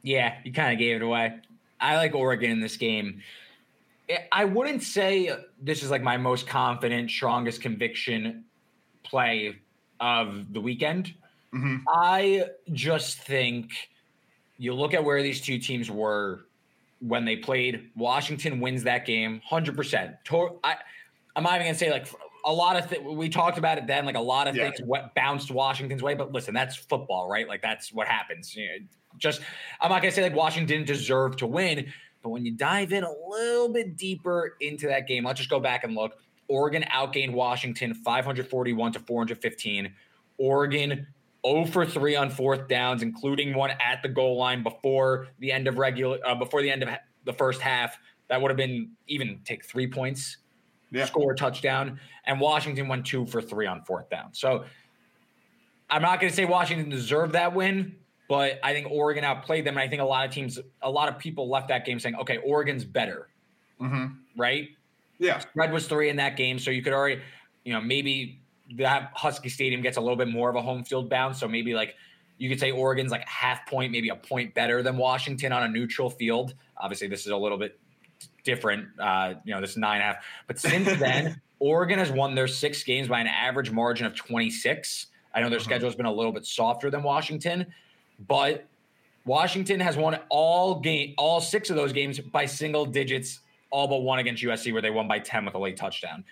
Yeah, 0.03 0.35
you 0.45 0.53
kind 0.53 0.73
of 0.73 0.79
gave 0.79 0.97
it 0.97 1.03
away. 1.03 1.39
I 1.81 1.97
like 1.97 2.15
Oregon 2.15 2.51
in 2.51 2.61
this 2.61 2.77
game. 2.77 3.23
Eh, 4.09 4.19
I 4.33 4.47
wouldn't 4.47 4.83
say 4.83 5.31
this 5.63 5.85
is 5.85 5.91
like 5.91 6.03
my 6.03 6.17
most 6.17 6.49
confident, 6.49 7.11
strongest 7.11 7.61
conviction 7.61 8.45
play 9.05 9.57
of 10.01 10.53
the 10.53 10.61
weekend 10.61 11.15
Mm-hmm. 11.55 11.77
I 11.89 12.47
just 12.73 13.19
think 13.19 13.71
you 14.59 14.75
look 14.75 14.95
at 14.95 15.05
where 15.05 15.23
these 15.23 15.41
two 15.41 15.59
teams 15.59 15.91
were 15.91 16.47
when 17.01 17.25
they 17.25 17.37
played. 17.37 17.91
Washington 17.97 18.61
wins 18.61 18.83
that 18.85 19.07
game 19.07 19.41
100%. 19.51 20.17
I, 20.65 20.77
I'm 21.35 21.43
not 21.43 21.55
even 21.55 21.67
going 21.67 21.75
to 21.75 21.79
say 21.79 21.91
like 21.91 22.09
a 22.45 22.53
lot 22.53 22.77
of 22.77 22.89
th- 22.89 23.03
we 23.03 23.29
talked 23.29 23.59
about 23.59 23.79
it 23.79 23.87
then, 23.87 24.07
like 24.07 24.17
a 24.17 24.21
lot 24.21 24.49
of 24.49 24.57
yeah. 24.57 24.71
things 24.71 24.81
what 24.87 25.15
bounced 25.15 25.51
Washington's 25.51 26.03
way. 26.03 26.15
But 26.15 26.33
listen, 26.33 26.55
that's 26.55 26.77
football, 26.77 27.29
right? 27.29 27.47
Like 27.47 27.63
that's 27.63 27.93
what 27.93 28.07
happens. 28.07 28.55
You 28.55 28.67
know, 28.67 28.87
just 29.19 29.41
I'm 29.81 29.91
not 29.91 30.03
going 30.03 30.13
to 30.13 30.15
say 30.15 30.23
like 30.23 30.35
Washington 30.35 30.67
didn't 30.67 30.87
deserve 30.87 31.37
to 31.39 31.47
win. 31.47 31.93
But 32.23 32.31
when 32.31 32.45
you 32.45 32.53
dive 32.53 32.93
in 32.93 33.05
a 33.05 33.13
little 33.29 33.69
bit 33.69 33.97
deeper 33.97 34.57
into 34.61 34.87
that 34.89 35.07
game, 35.07 35.25
let's 35.25 35.39
just 35.39 35.51
go 35.51 35.61
back 35.61 35.85
and 35.85 35.95
look. 35.95 36.19
Oregon 36.49 36.85
outgained 36.93 37.33
Washington 37.33 37.95
541 37.95 38.93
to 38.93 39.01
415. 39.01 39.93
Oregon 40.39 41.07
0 41.47 41.67
for 41.67 41.87
3 41.87 42.17
on 42.17 42.31
fourth 42.31 42.69
downs, 42.69 43.03
including 43.03 43.55
one 43.55 43.71
at 43.71 44.03
the 44.03 44.09
goal 44.09 44.37
line 44.37 44.63
before 44.63 45.29
the 45.39 45.53
end 45.53 45.69
of 45.69 45.79
regular 45.79 46.19
uh, 46.27 46.35
before 46.35 46.63
the 46.63 46.71
end 46.71 46.83
of 46.83 46.89
the 47.25 47.33
first 47.33 47.61
half. 47.61 47.99
That 48.29 48.43
would 48.43 48.51
have 48.51 48.57
been 48.57 48.91
even 49.07 49.41
take 49.45 49.65
three 49.65 49.87
points, 49.87 50.39
yeah. 50.91 51.05
score 51.05 51.33
a 51.33 51.37
touchdown, 51.37 52.01
and 52.25 52.41
Washington 52.41 52.89
went 52.89 53.07
two 53.07 53.25
for 53.27 53.41
three 53.41 53.67
on 53.67 53.85
fourth 53.85 54.11
down. 54.11 54.31
So 54.33 54.65
I'm 55.89 56.03
not 56.03 56.21
going 56.21 56.31
to 56.31 56.37
say 56.37 56.45
Washington 56.45 56.89
deserved 56.89 57.35
that 57.35 57.55
win, 57.55 57.97
but 58.29 58.59
I 58.65 58.73
think 58.73 58.91
Oregon 58.91 59.23
outplayed 59.23 59.65
them, 59.65 59.75
and 59.75 59.81
I 59.81 59.89
think 59.89 60.03
a 60.03 60.05
lot 60.05 60.27
of 60.27 60.33
teams, 60.33 60.59
a 60.83 60.91
lot 60.91 61.09
of 61.09 61.19
people 61.19 61.49
left 61.49 61.69
that 61.69 61.85
game 61.85 62.01
saying, 62.01 62.17
"Okay, 62.17 62.39
Oregon's 62.39 62.85
better." 62.85 63.29
Mm-hmm. 63.81 64.07
Right? 64.37 64.71
Yeah. 65.19 65.43
Red 65.55 65.73
was 65.73 65.87
three 65.87 66.09
in 66.09 66.17
that 66.17 66.37
game, 66.37 66.59
so 66.59 66.71
you 66.71 66.83
could 66.83 66.93
already, 66.93 67.23
you 67.65 67.73
know, 67.73 67.81
maybe 67.81 68.41
that 68.75 69.11
Husky 69.15 69.49
Stadium 69.49 69.81
gets 69.83 69.97
a 69.97 70.01
little 70.01 70.17
bit 70.17 70.29
more 70.29 70.51
of 70.51 70.57
a 70.57 70.63
home 70.63 70.85
field 70.85 71.09
bounce. 71.09 71.41
So 71.41 71.49
maybe 71.49 71.75
like 71.75 71.95
you 72.39 72.49
could 72.49 72.61
say 72.61 72.71
Oregon's 72.71 73.11
like 73.11 73.27
half 73.27 73.67
point, 73.67 73.93
maybe 73.93 74.09
a 74.09 74.17
point 74.17 74.55
better 74.55 74.83
than 74.83 74.97
Washington 74.97 75.53
on 75.53 75.63
a 75.63 75.69
neutral 75.69 76.11
field. 76.11 76.55
Obviously, 76.77 77.09
this 77.09 77.21
is 77.21 77.33
a 77.33 77.37
little 77.37 77.59
bit 77.59 77.79
different. 78.45 78.89
Uh, 78.99 79.35
you 79.45 79.55
know, 79.55 79.61
this 79.61 79.71
is 79.71 79.77
nine 79.77 80.01
and 80.01 80.03
a 80.03 80.07
half. 80.07 80.25
But 80.47 80.59
since 80.59 80.87
then, 80.99 81.41
Oregon 81.59 81.99
has 81.99 82.11
won 82.11 82.35
their 82.35 82.49
six 82.49 82.83
games 82.83 83.09
by 83.09 83.21
an 83.21 83.27
average 83.27 83.71
margin 83.71 84.07
of 84.07 84.15
26. 84.15 85.07
I 85.35 85.41
know 85.41 85.49
their 85.49 85.59
uh-huh. 85.59 85.65
schedule 85.65 85.89
has 85.89 85.97
been 85.97 86.07
a 86.07 86.13
little 86.13 86.33
bit 86.33 86.47
softer 86.47 86.91
than 86.91 87.03
Washington, 87.03 87.67
but 88.27 88.67
Washington 89.25 89.81
has 89.81 89.97
won 89.97 90.19
all 90.29 90.81
game, 90.81 91.15
all 91.19 91.41
six 91.41 91.69
of 91.69 91.77
those 91.77 91.93
games 91.93 92.21
by 92.21 92.47
single 92.47 92.87
digits, 92.87 93.41
all 93.71 93.89
but 93.89 94.03
one 94.03 94.19
against 94.19 94.43
USC, 94.43 94.73
where 94.73 94.81
they 94.81 94.91
won 94.91 95.09
by 95.09 95.19
10 95.19 95.45
with 95.45 95.55
a 95.55 95.59
late 95.59 95.77
touchdown. 95.77 96.25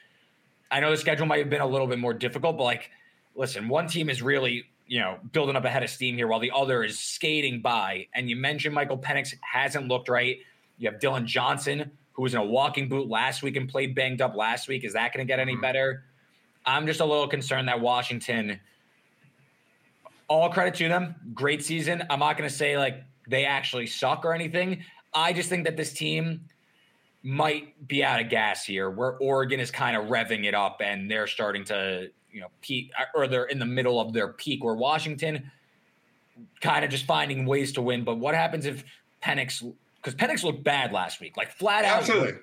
I 0.70 0.81
know 0.81 0.90
the 0.90 0.96
schedule 0.96 1.27
might 1.27 1.38
have 1.38 1.50
been 1.50 1.61
a 1.61 1.66
little 1.66 1.87
bit 1.87 1.98
more 1.98 2.14
difficult, 2.14 2.57
but 2.57 2.64
like, 2.64 2.90
listen, 3.35 3.68
one 3.68 3.87
team 3.87 4.09
is 4.09 4.22
really, 4.22 4.64
you 4.87 5.00
know, 5.00 5.18
building 5.33 5.57
up 5.57 5.64
ahead 5.64 5.83
of 5.83 5.90
steam 5.90 6.16
here 6.16 6.27
while 6.27 6.40
the 6.40 6.53
other 6.55 6.83
is 6.83 6.98
skating 6.98 7.61
by. 7.61 8.09
And 8.14 8.29
you 8.29 8.37
mentioned 8.37 8.74
Michael 8.74 8.98
Penix 8.98 9.35
hasn't 9.40 9.88
looked 9.88 10.09
right. 10.09 10.38
You 10.79 10.90
have 10.90 11.00
Dillon 11.00 11.27
Johnson, 11.27 11.92
who 12.12 12.22
was 12.22 12.35
in 12.35 12.40
a 12.40 12.44
walking 12.44 12.88
boot 12.88 13.09
last 13.09 13.42
week 13.42 13.57
and 13.57 13.68
played 13.68 13.94
banged 13.94 14.20
up 14.20 14.35
last 14.35 14.68
week. 14.68 14.85
Is 14.85 14.94
that 14.94 15.12
going 15.12 15.24
to 15.24 15.31
get 15.31 15.38
any 15.38 15.53
mm-hmm. 15.53 15.61
better? 15.61 16.05
I'm 16.66 16.87
just 16.87 17.00
a 17.00 17.05
little 17.05 17.29
concerned 17.29 17.68
that 17.68 17.81
Washington, 17.81 18.59
all 20.29 20.48
credit 20.50 20.74
to 20.77 20.88
them, 20.88 21.14
great 21.35 21.62
season. 21.62 22.03
I'm 22.09 22.20
not 22.20 22.38
going 22.38 22.48
to 22.48 22.55
say 22.55 22.79
like 22.79 23.05
they 23.29 23.44
actually 23.44 23.87
suck 23.87 24.24
or 24.24 24.33
anything. 24.33 24.83
I 25.12 25.33
just 25.33 25.48
think 25.48 25.64
that 25.64 25.77
this 25.77 25.92
team 25.92 26.46
might 27.24 27.88
be 27.88 28.04
out 28.04 28.20
of 28.20 28.28
gas 28.28 28.64
here, 28.64 28.90
where 28.90 29.16
Oregon 29.16 29.58
is 29.58 29.70
kind 29.70 29.96
of 29.96 30.04
revving 30.04 30.44
it 30.44 30.54
up 30.54 30.82
and 30.84 31.10
they're 31.10 31.26
starting 31.26 31.64
to, 31.64 32.10
you 32.30 32.40
know, 32.42 32.48
peak 32.60 32.92
uh, 33.00 33.04
or 33.14 33.26
they're 33.26 33.46
in 33.46 33.58
the 33.58 33.66
middle 33.66 33.98
of 33.98 34.12
their 34.12 34.28
peak, 34.28 34.62
where 34.62 34.74
Washington 34.74 35.50
kind 36.60 36.84
of 36.84 36.90
just 36.90 37.06
finding 37.06 37.46
ways 37.46 37.72
to 37.72 37.82
win. 37.82 38.04
But 38.04 38.18
what 38.18 38.34
happens 38.34 38.66
if 38.66 38.84
Penix, 39.22 39.64
because 39.96 40.14
Penix 40.14 40.44
looked 40.44 40.62
bad 40.62 40.92
last 40.92 41.18
week, 41.18 41.37
like 41.38 41.50
flat 41.50 41.87
out 41.87 42.00
Absolutely. 42.00 42.34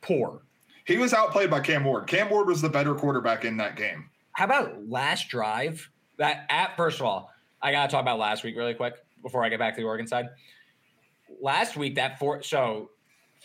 poor. 0.00 0.40
He 0.86 0.96
was 0.96 1.12
outplayed 1.12 1.50
by 1.50 1.60
Cam 1.60 1.84
Ward. 1.84 2.06
Cam 2.06 2.30
Ward 2.30 2.48
was 2.48 2.62
the 2.62 2.68
better 2.70 2.94
quarterback 2.94 3.44
in 3.44 3.58
that 3.58 3.76
game. 3.76 4.08
How 4.32 4.46
about 4.46 4.88
last 4.88 5.28
drive? 5.28 5.90
That 6.16 6.46
at 6.48 6.76
first 6.76 6.98
of 6.98 7.06
all, 7.06 7.30
I 7.60 7.72
gotta 7.72 7.90
talk 7.90 8.00
about 8.00 8.18
last 8.18 8.42
week 8.42 8.56
really 8.56 8.74
quick 8.74 8.94
before 9.22 9.44
I 9.44 9.50
get 9.50 9.58
back 9.58 9.74
to 9.74 9.80
the 9.82 9.86
Oregon 9.86 10.06
side. 10.06 10.26
Last 11.40 11.76
week, 11.76 11.96
that 11.96 12.18
four 12.18 12.42
so 12.42 12.90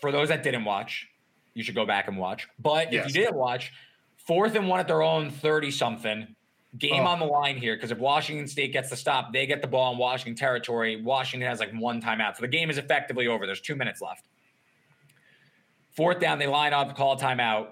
for 0.00 0.12
those 0.12 0.28
that 0.28 0.42
didn't 0.42 0.64
watch, 0.64 1.08
you 1.54 1.62
should 1.62 1.74
go 1.74 1.86
back 1.86 2.08
and 2.08 2.16
watch. 2.16 2.48
But 2.58 2.92
yes. 2.92 3.06
if 3.06 3.14
you 3.14 3.22
didn't 3.22 3.36
watch, 3.36 3.72
fourth 4.16 4.54
and 4.54 4.68
one 4.68 4.80
at 4.80 4.88
their 4.88 5.02
own 5.02 5.30
30 5.30 5.70
something, 5.70 6.34
game 6.78 7.04
oh. 7.04 7.08
on 7.08 7.18
the 7.18 7.26
line 7.26 7.56
here. 7.56 7.74
Because 7.76 7.90
if 7.90 7.98
Washington 7.98 8.46
State 8.46 8.72
gets 8.72 8.90
the 8.90 8.96
stop, 8.96 9.32
they 9.32 9.46
get 9.46 9.60
the 9.60 9.68
ball 9.68 9.92
in 9.92 9.98
Washington 9.98 10.36
territory. 10.36 11.00
Washington 11.00 11.48
has 11.48 11.60
like 11.60 11.72
one 11.72 12.00
timeout. 12.00 12.36
So 12.36 12.42
the 12.42 12.48
game 12.48 12.70
is 12.70 12.78
effectively 12.78 13.26
over. 13.26 13.46
There's 13.46 13.60
two 13.60 13.76
minutes 13.76 14.00
left. 14.00 14.26
Fourth 15.96 16.20
down, 16.20 16.38
they 16.38 16.46
line 16.46 16.72
up, 16.72 16.96
call 16.96 17.14
a 17.14 17.16
timeout, 17.16 17.68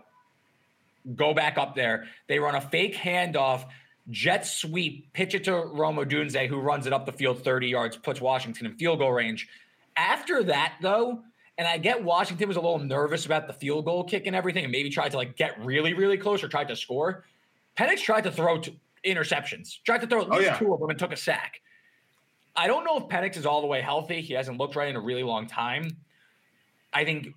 go 1.15 1.33
back 1.33 1.57
up 1.57 1.75
there. 1.75 2.07
They 2.27 2.39
run 2.41 2.57
a 2.57 2.61
fake 2.61 2.97
handoff, 2.97 3.65
jet 4.11 4.47
sweep, 4.47 5.13
pitch 5.13 5.35
it 5.35 5.45
to 5.45 5.55
Rome 5.55 5.97
Odunze, 5.97 6.47
who 6.49 6.59
runs 6.59 6.87
it 6.87 6.93
up 6.93 7.07
the 7.07 7.13
field 7.13 7.43
30 7.43 7.69
yards, 7.69 7.97
puts 7.97 8.21
Washington 8.21 8.67
in 8.67 8.75
field 8.75 8.99
goal 8.99 9.13
range. 9.13 9.49
After 9.97 10.43
that, 10.45 10.75
though, 10.81 11.23
and 11.59 11.67
I 11.67 11.77
get 11.77 12.03
Washington 12.03 12.47
was 12.47 12.57
a 12.57 12.61
little 12.61 12.79
nervous 12.79 13.27
about 13.27 13.49
the 13.49 13.53
field 13.53 13.85
goal 13.85 14.05
kick 14.05 14.27
and 14.27 14.35
everything, 14.35 14.65
and 14.65 14.73
maybe 14.73 14.89
tried 14.89 15.11
to 15.11 15.17
like 15.17 15.37
get 15.37 15.63
really, 15.63 15.93
really 15.93 16.17
close 16.17 16.43
or 16.43 16.49
tried 16.49 16.69
to 16.69 16.77
score. 16.77 17.25
Penix 17.77 17.99
tried 17.99 18.23
to 18.23 18.31
throw 18.31 18.59
t- 18.59 18.79
interceptions, 19.05 19.83
tried 19.85 20.01
to 20.01 20.07
throw 20.07 20.23
at 20.23 20.29
oh, 20.29 20.37
least 20.37 20.43
oh, 20.43 20.53
yeah. 20.53 20.59
two 20.59 20.73
of 20.73 20.81
them 20.81 20.89
and 20.89 20.99
took 20.99 21.13
a 21.13 21.17
sack. 21.17 21.61
I 22.57 22.67
don't 22.69 22.85
know 22.85 22.97
if 22.97 23.05
Penix 23.05 23.37
is 23.37 23.45
all 23.45 23.61
the 23.61 23.67
way 23.67 23.81
healthy. 23.81 24.21
He 24.21 24.35
hasn't 24.35 24.59
looked 24.59 24.77
right 24.77 24.89
in 24.89 24.97
a 24.97 25.01
really 25.01 25.23
long 25.23 25.47
time. 25.47 25.97
I 26.93 27.05
think 27.05 27.29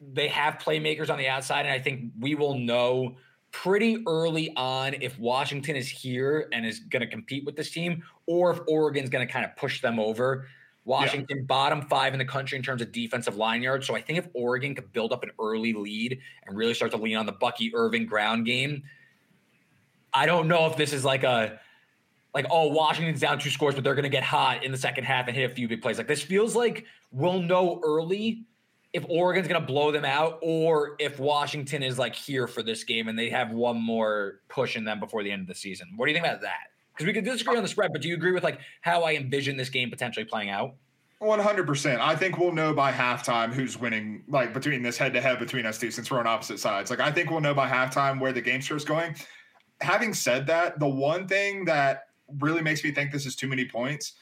they 0.00 0.28
have 0.28 0.54
playmakers 0.54 1.10
on 1.10 1.18
the 1.18 1.28
outside, 1.28 1.66
and 1.66 1.70
I 1.70 1.78
think 1.78 2.12
we 2.18 2.34
will 2.34 2.58
know 2.58 3.16
pretty 3.52 4.02
early 4.06 4.52
on 4.56 4.94
if 5.00 5.18
Washington 5.18 5.76
is 5.76 5.88
here 5.88 6.48
and 6.52 6.66
is 6.66 6.80
going 6.80 7.00
to 7.00 7.06
compete 7.06 7.44
with 7.44 7.56
this 7.56 7.70
team, 7.70 8.02
or 8.26 8.50
if 8.50 8.60
Oregon's 8.68 9.08
going 9.08 9.26
to 9.26 9.32
kind 9.32 9.44
of 9.44 9.56
push 9.56 9.80
them 9.80 9.98
over. 9.98 10.46
Washington, 10.86 11.38
yeah. 11.38 11.44
bottom 11.44 11.82
five 11.82 12.14
in 12.14 12.18
the 12.18 12.24
country 12.24 12.56
in 12.56 12.62
terms 12.62 12.80
of 12.80 12.92
defensive 12.92 13.36
line 13.36 13.60
yards. 13.60 13.86
So 13.86 13.96
I 13.96 14.00
think 14.00 14.20
if 14.20 14.28
Oregon 14.34 14.74
could 14.74 14.92
build 14.92 15.12
up 15.12 15.24
an 15.24 15.32
early 15.38 15.72
lead 15.72 16.20
and 16.46 16.56
really 16.56 16.74
start 16.74 16.92
to 16.92 16.96
lean 16.96 17.16
on 17.16 17.26
the 17.26 17.32
Bucky 17.32 17.74
Irving 17.74 18.06
ground 18.06 18.46
game, 18.46 18.84
I 20.14 20.26
don't 20.26 20.46
know 20.46 20.66
if 20.66 20.76
this 20.76 20.92
is 20.92 21.04
like 21.04 21.24
a 21.24 21.60
like 22.32 22.46
oh 22.50 22.68
Washington's 22.68 23.20
down 23.20 23.38
two 23.40 23.50
scores, 23.50 23.74
but 23.74 23.82
they're 23.82 23.96
going 23.96 24.04
to 24.04 24.08
get 24.08 24.22
hot 24.22 24.62
in 24.62 24.70
the 24.70 24.78
second 24.78 25.04
half 25.04 25.26
and 25.26 25.36
hit 25.36 25.50
a 25.50 25.54
few 25.54 25.66
big 25.66 25.82
plays. 25.82 25.98
Like 25.98 26.06
this 26.06 26.22
feels 26.22 26.54
like 26.54 26.86
we'll 27.10 27.42
know 27.42 27.80
early 27.84 28.44
if 28.92 29.04
Oregon's 29.08 29.48
going 29.48 29.60
to 29.60 29.66
blow 29.66 29.90
them 29.90 30.04
out 30.04 30.38
or 30.40 30.94
if 31.00 31.18
Washington 31.18 31.82
is 31.82 31.98
like 31.98 32.14
here 32.14 32.46
for 32.46 32.62
this 32.62 32.84
game 32.84 33.08
and 33.08 33.18
they 33.18 33.28
have 33.28 33.50
one 33.50 33.76
more 33.76 34.40
push 34.48 34.76
in 34.76 34.84
them 34.84 35.00
before 35.00 35.24
the 35.24 35.32
end 35.32 35.42
of 35.42 35.48
the 35.48 35.54
season. 35.54 35.88
What 35.96 36.06
do 36.06 36.12
you 36.12 36.16
think 36.16 36.26
about 36.26 36.42
that? 36.42 36.68
Because 36.96 37.06
we 37.06 37.12
could 37.12 37.24
disagree 37.24 37.56
on 37.56 37.62
the 37.62 37.68
spread, 37.68 37.92
but 37.92 38.00
do 38.00 38.08
you 38.08 38.14
agree 38.14 38.32
with 38.32 38.42
like 38.42 38.58
how 38.80 39.02
I 39.02 39.14
envision 39.14 39.56
this 39.56 39.68
game 39.68 39.90
potentially 39.90 40.24
playing 40.24 40.48
out? 40.48 40.74
One 41.18 41.40
hundred 41.40 41.66
percent. 41.66 42.00
I 42.00 42.16
think 42.16 42.38
we'll 42.38 42.52
know 42.52 42.72
by 42.72 42.90
halftime 42.92 43.52
who's 43.52 43.78
winning. 43.78 44.22
Like 44.28 44.54
between 44.54 44.82
this 44.82 44.96
head 44.96 45.12
to 45.14 45.20
head 45.20 45.38
between 45.38 45.66
us 45.66 45.78
two, 45.78 45.90
since 45.90 46.10
we're 46.10 46.18
on 46.18 46.26
opposite 46.26 46.58
sides. 46.58 46.90
Like 46.90 47.00
I 47.00 47.10
think 47.10 47.30
we'll 47.30 47.40
know 47.40 47.54
by 47.54 47.68
halftime 47.68 48.20
where 48.20 48.32
the 48.32 48.40
game 48.40 48.62
starts 48.62 48.84
going. 48.84 49.14
Having 49.80 50.14
said 50.14 50.46
that, 50.46 50.78
the 50.78 50.88
one 50.88 51.28
thing 51.28 51.64
that 51.66 52.08
really 52.40 52.62
makes 52.62 52.82
me 52.82 52.92
think 52.92 53.12
this 53.12 53.26
is 53.26 53.36
too 53.36 53.48
many 53.48 53.66
points 53.66 54.14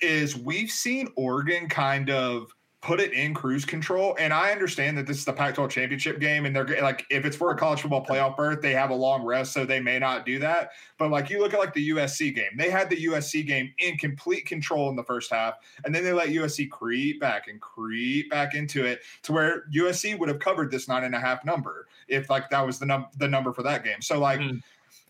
is 0.00 0.36
we've 0.36 0.70
seen 0.70 1.08
Oregon 1.16 1.68
kind 1.68 2.10
of 2.10 2.50
put 2.82 2.98
it 2.98 3.12
in 3.12 3.32
cruise 3.32 3.64
control. 3.64 4.16
And 4.18 4.32
I 4.32 4.50
understand 4.50 4.98
that 4.98 5.06
this 5.06 5.16
is 5.16 5.24
the 5.24 5.32
Pac 5.32 5.54
12 5.54 5.70
championship 5.70 6.18
game, 6.18 6.46
and 6.46 6.54
they're 6.54 6.82
like, 6.82 7.06
if 7.10 7.24
it's 7.24 7.36
for 7.36 7.52
a 7.52 7.56
college 7.56 7.80
football 7.80 8.04
playoff 8.04 8.36
berth, 8.36 8.60
they 8.60 8.72
have 8.72 8.90
a 8.90 8.94
long 8.94 9.24
rest, 9.24 9.52
so 9.52 9.64
they 9.64 9.78
may 9.78 10.00
not 10.00 10.26
do 10.26 10.40
that. 10.40 10.72
But 10.98 11.12
like, 11.12 11.30
you 11.30 11.38
look 11.38 11.54
at 11.54 11.60
like 11.60 11.72
the 11.74 11.90
USC 11.90 12.34
game, 12.34 12.50
they 12.56 12.70
had 12.70 12.90
the 12.90 13.06
USC 13.06 13.46
game 13.46 13.72
in 13.78 13.96
complete 13.96 14.46
control 14.46 14.90
in 14.90 14.96
the 14.96 15.04
first 15.04 15.30
half, 15.30 15.54
and 15.84 15.94
then 15.94 16.02
they 16.02 16.12
let 16.12 16.28
USC 16.28 16.68
creep 16.68 17.20
back 17.20 17.46
and 17.46 17.60
creep 17.60 18.28
back 18.30 18.54
into 18.54 18.84
it 18.84 19.00
to 19.22 19.32
where 19.32 19.64
USC 19.72 20.18
would 20.18 20.28
have 20.28 20.40
covered 20.40 20.72
this 20.72 20.88
nine 20.88 21.04
and 21.04 21.14
a 21.14 21.20
half 21.20 21.44
number 21.44 21.86
if 22.08 22.28
like 22.28 22.50
that 22.50 22.66
was 22.66 22.80
the 22.80 22.86
num 22.86 23.06
the 23.16 23.28
number 23.28 23.52
for 23.52 23.62
that 23.62 23.84
game. 23.84 24.02
So 24.02 24.18
like. 24.18 24.40
Mm-hmm 24.40 24.58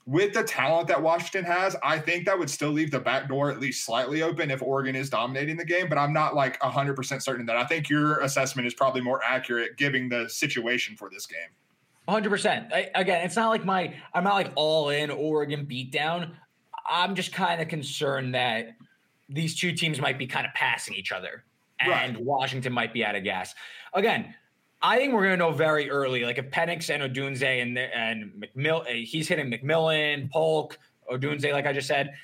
with 0.07 0.33
the 0.35 0.43
talent 0.43 0.89
that 0.89 1.01
Washington 1.01 1.45
has, 1.45 1.77
I 1.83 1.99
think 1.99 2.27
that 2.27 2.39
would 2.39 2.51
still 2.51 2.71
leave 2.71 2.91
the 2.91 2.99
back 2.99 3.29
door 3.29 3.51
at 3.51 3.61
least 3.61 3.85
slightly 3.85 4.23
open 4.23 4.51
if 4.51 4.61
Oregon 4.61 4.97
is 4.97 5.09
dominating 5.09 5.57
the 5.57 5.65
game. 5.65 5.89
But 5.89 5.99
I'm 5.99 6.13
not 6.13 6.35
like 6.35 6.59
100% 6.61 7.23
certain 7.23 7.47
that. 7.47 7.57
I 7.57 7.65
think 7.65 7.89
your 7.89 8.19
assessment 8.21 8.67
is 8.67 8.75
probably 8.75 9.01
more 9.01 9.21
accurate 9.25 9.77
given 9.77 10.09
the 10.09 10.29
situation 10.29 10.97
for 10.97 11.09
this 11.09 11.27
game. 11.27 11.39
100%. 12.09 12.91
again, 12.95 13.25
it's 13.25 13.37
not 13.37 13.51
like 13.51 13.65
my, 13.65 13.95
I'm 14.13 14.25
not 14.25 14.35
like 14.35 14.53
all 14.57 14.91
in 14.91 15.11
Oregon 15.11 15.67
beatdown. 15.67 16.33
I'm 16.91 17.15
just 17.15 17.33
kind 17.33 17.63
of 17.63 17.69
concerned 17.69 18.35
that 18.35 18.71
these 19.29 19.55
two 19.55 19.73
teams 19.73 20.01
might 20.01 20.19
be 20.19 20.27
kind 20.27 20.45
of 20.45 20.53
passing 20.55 20.95
each 20.95 21.13
other 21.13 21.45
and 21.81 22.17
right. 22.17 22.25
Washington 22.25 22.73
might 22.73 22.93
be 22.93 23.05
out 23.05 23.15
of 23.15 23.25
gas. 23.25 23.55
Again, 23.95 24.35
I 24.83 24.97
think 24.97 25.13
we're 25.13 25.23
going 25.23 25.33
to 25.33 25.37
know 25.37 25.53
very 25.53 25.91
early. 25.91 26.25
Like 26.25 26.39
if 26.39 26.51
Penix 26.51 26.91
and 26.91 27.03
Odunze 27.03 27.43
and 27.43 27.79
and 27.79 28.33
McMill, 28.33 28.85
eh, 28.89 29.05
he's 29.05 29.29
hitting 29.29 29.51
McMillan, 29.51 30.31
Polk, 30.31 30.79
Odunze, 31.11 31.51
like 31.53 31.67
I 31.67 31.73
just 31.73 31.87
said. 31.87 32.15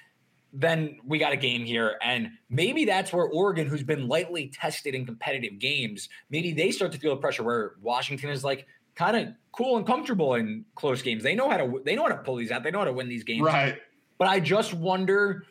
Then 0.52 0.98
we 1.04 1.18
got 1.18 1.32
a 1.32 1.36
game 1.36 1.64
here, 1.66 1.98
and 2.02 2.30
maybe 2.48 2.86
that's 2.86 3.12
where 3.12 3.26
Oregon, 3.26 3.66
who's 3.66 3.82
been 3.82 4.08
lightly 4.08 4.48
tested 4.48 4.94
in 4.94 5.04
competitive 5.04 5.58
games, 5.58 6.08
maybe 6.30 6.54
they 6.54 6.70
start 6.70 6.90
to 6.92 6.98
feel 6.98 7.14
the 7.14 7.20
pressure. 7.20 7.42
Where 7.42 7.74
Washington 7.82 8.30
is 8.30 8.44
like 8.44 8.66
kind 8.94 9.16
of 9.16 9.34
cool 9.52 9.76
and 9.76 9.86
comfortable 9.86 10.34
in 10.34 10.64
close 10.74 11.02
games. 11.02 11.22
They 11.22 11.34
know 11.34 11.50
how 11.50 11.58
to 11.58 11.82
they 11.84 11.94
know 11.94 12.02
how 12.02 12.08
to 12.08 12.16
pull 12.16 12.36
these 12.36 12.50
out. 12.50 12.62
They 12.62 12.70
know 12.70 12.78
how 12.78 12.86
to 12.86 12.92
win 12.92 13.08
these 13.08 13.24
games. 13.24 13.42
Right. 13.42 13.78
But 14.16 14.28
I 14.28 14.40
just 14.40 14.72
wonder 14.72 15.44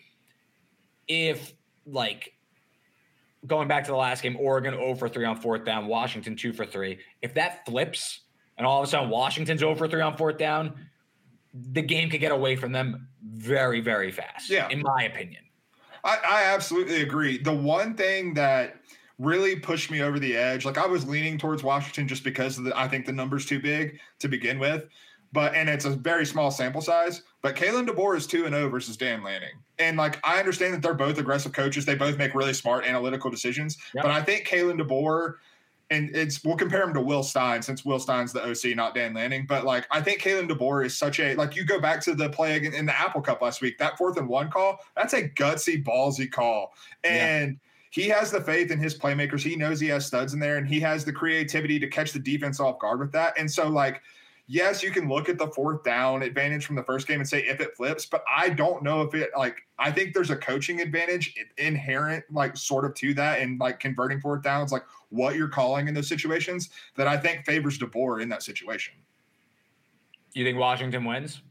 if 1.07 1.53
like 1.85 2.33
going 3.47 3.67
back 3.67 3.85
to 3.85 3.91
the 3.91 3.97
last 3.97 4.21
game, 4.21 4.37
Oregon 4.39 4.73
0 4.73 4.95
for 4.95 5.09
3 5.09 5.25
on 5.25 5.37
fourth 5.37 5.65
down, 5.65 5.87
Washington 5.87 6.35
2 6.35 6.53
for 6.53 6.65
3. 6.65 6.99
If 7.21 7.33
that 7.35 7.65
flips 7.65 8.21
and 8.57 8.67
all 8.67 8.81
of 8.81 8.87
a 8.87 8.91
sudden 8.91 9.09
Washington's 9.09 9.59
0 9.59 9.75
for 9.75 9.87
3 9.87 10.01
on 10.01 10.17
fourth 10.17 10.37
down, 10.37 10.73
the 11.53 11.81
game 11.81 12.09
could 12.09 12.19
get 12.19 12.31
away 12.31 12.55
from 12.55 12.71
them 12.71 13.07
very, 13.23 13.79
very 13.79 14.11
fast. 14.11 14.49
Yeah. 14.49 14.67
In 14.69 14.81
my 14.81 15.03
opinion. 15.03 15.43
I, 16.03 16.17
I 16.27 16.43
absolutely 16.53 17.01
agree. 17.01 17.37
The 17.37 17.53
one 17.53 17.95
thing 17.95 18.33
that 18.35 18.75
really 19.19 19.55
pushed 19.55 19.89
me 19.89 20.01
over 20.01 20.19
the 20.19 20.35
edge, 20.35 20.65
like 20.65 20.77
I 20.77 20.85
was 20.85 21.07
leaning 21.07 21.37
towards 21.37 21.63
Washington 21.63 22.07
just 22.07 22.23
because 22.23 22.61
the, 22.61 22.77
I 22.77 22.87
think 22.87 23.05
the 23.05 23.11
number's 23.11 23.45
too 23.45 23.59
big 23.59 23.99
to 24.19 24.27
begin 24.27 24.59
with. 24.59 24.85
But 25.37 25.53
and 25.53 25.69
it's 25.69 25.85
a 25.85 25.91
very 25.91 26.25
small 26.25 26.49
sample 26.49 26.81
size. 26.81 27.21
But 27.43 27.55
Kalen 27.55 27.87
DeBoer 27.87 28.17
is 28.17 28.25
two 28.25 28.45
and 28.45 28.55
zero 28.55 28.65
oh 28.65 28.69
versus 28.69 28.97
Dan 28.97 29.23
Lanning, 29.23 29.53
and 29.77 29.95
like 29.95 30.19
I 30.27 30.39
understand 30.39 30.73
that 30.73 30.81
they're 30.81 30.95
both 30.95 31.19
aggressive 31.19 31.53
coaches. 31.53 31.85
They 31.85 31.93
both 31.93 32.17
make 32.17 32.33
really 32.33 32.53
smart 32.53 32.85
analytical 32.85 33.29
decisions. 33.29 33.77
Yep. 33.93 34.01
But 34.01 34.11
I 34.11 34.23
think 34.23 34.47
Kalen 34.47 34.81
DeBoer, 34.81 35.35
and 35.91 36.09
it's 36.15 36.43
we'll 36.43 36.57
compare 36.57 36.81
him 36.81 36.91
to 36.95 37.01
Will 37.01 37.21
Stein 37.21 37.61
since 37.61 37.85
Will 37.85 37.99
Stein's 37.99 38.33
the 38.33 38.43
OC, 38.49 38.75
not 38.75 38.95
Dan 38.95 39.13
Lanning. 39.13 39.45
But 39.47 39.63
like 39.63 39.85
I 39.91 40.01
think 40.01 40.23
Kalen 40.23 40.49
DeBoer 40.49 40.87
is 40.87 40.97
such 40.97 41.19
a 41.19 41.35
like 41.35 41.55
you 41.55 41.65
go 41.65 41.79
back 41.79 42.01
to 42.05 42.15
the 42.15 42.31
play 42.31 42.57
in 42.57 42.87
the 42.87 42.99
Apple 42.99 43.21
Cup 43.21 43.39
last 43.39 43.61
week. 43.61 43.77
That 43.77 43.95
fourth 43.95 44.17
and 44.17 44.27
one 44.27 44.49
call, 44.49 44.79
that's 44.95 45.13
a 45.13 45.29
gutsy, 45.29 45.83
ballsy 45.83 46.31
call, 46.31 46.73
and. 47.03 47.51
Yeah 47.51 47.57
he 47.89 48.09
has 48.09 48.29
the 48.29 48.41
faith 48.41 48.69
in 48.69 48.77
his 48.77 48.95
playmakers. 48.95 49.41
He 49.41 49.55
knows 49.55 49.79
he 49.79 49.87
has 49.87 50.05
studs 50.05 50.33
in 50.33 50.39
there 50.39 50.57
and 50.57 50.67
he 50.67 50.79
has 50.81 51.05
the 51.05 51.11
creativity 51.11 51.79
to 51.79 51.87
catch 51.87 52.11
the 52.11 52.19
defense 52.19 52.59
off 52.59 52.77
guard 52.77 52.99
with 52.99 53.13
that. 53.13 53.33
And 53.39 53.49
so, 53.49 53.69
like, 53.69 54.03
yes, 54.47 54.81
you 54.81 54.91
can 54.91 55.07
look 55.07 55.29
at 55.29 55.37
the 55.37 55.47
fourth 55.47 55.83
down 55.83 56.23
advantage 56.23 56.65
from 56.65 56.75
the 56.75 56.83
first 56.83 57.07
game 57.07 57.19
and 57.19 57.27
say 57.27 57.39
if 57.39 57.59
it 57.59 57.75
flips, 57.75 58.05
but 58.05 58.23
I 58.33 58.49
don't 58.49 58.81
know 58.81 59.01
if 59.01 59.13
it 59.13 59.29
like 59.37 59.61
I 59.77 59.91
think 59.91 60.13
there's 60.13 60.31
a 60.31 60.35
coaching 60.35 60.81
advantage 60.81 61.35
inherent 61.57 62.23
like 62.31 62.57
sort 62.57 62.85
of 62.85 62.95
to 62.95 63.13
that 63.15 63.41
and 63.41 63.59
like 63.59 63.79
converting 63.79 64.19
fourth 64.19 64.41
downs, 64.41 64.71
like 64.71 64.83
what 65.09 65.35
you're 65.35 65.49
calling 65.49 65.87
in 65.87 65.93
those 65.93 66.07
situations 66.07 66.69
that 66.95 67.07
I 67.07 67.17
think 67.17 67.45
favors 67.45 67.77
DeBoer 67.77 68.21
in 68.21 68.29
that 68.29 68.41
situation. 68.41 68.95
You 70.33 70.43
think 70.43 70.57
Washington 70.57 71.03
wins? 71.03 71.41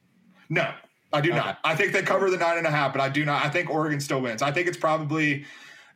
No, 0.48 0.72
I 1.12 1.20
do 1.20 1.30
okay. 1.30 1.38
not. 1.38 1.58
I 1.64 1.74
think 1.74 1.92
they 1.92 2.02
cover 2.02 2.30
the 2.30 2.36
nine 2.36 2.58
and 2.58 2.66
a 2.66 2.70
half, 2.70 2.92
but 2.92 3.00
I 3.00 3.08
do 3.08 3.24
not. 3.24 3.44
I 3.44 3.48
think 3.48 3.68
Oregon 3.68 4.00
still 4.00 4.20
wins. 4.20 4.42
I 4.42 4.52
think 4.52 4.68
it's 4.68 4.76
probably 4.76 5.44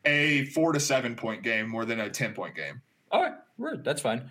a 0.04 0.46
four 0.46 0.72
to 0.72 0.80
seven 0.80 1.14
point 1.14 1.42
game 1.42 1.68
more 1.68 1.84
than 1.84 2.00
a 2.00 2.10
10 2.10 2.34
point 2.34 2.54
game. 2.54 2.80
All 3.12 3.22
right, 3.58 3.84
that's 3.84 4.00
fine. 4.00 4.30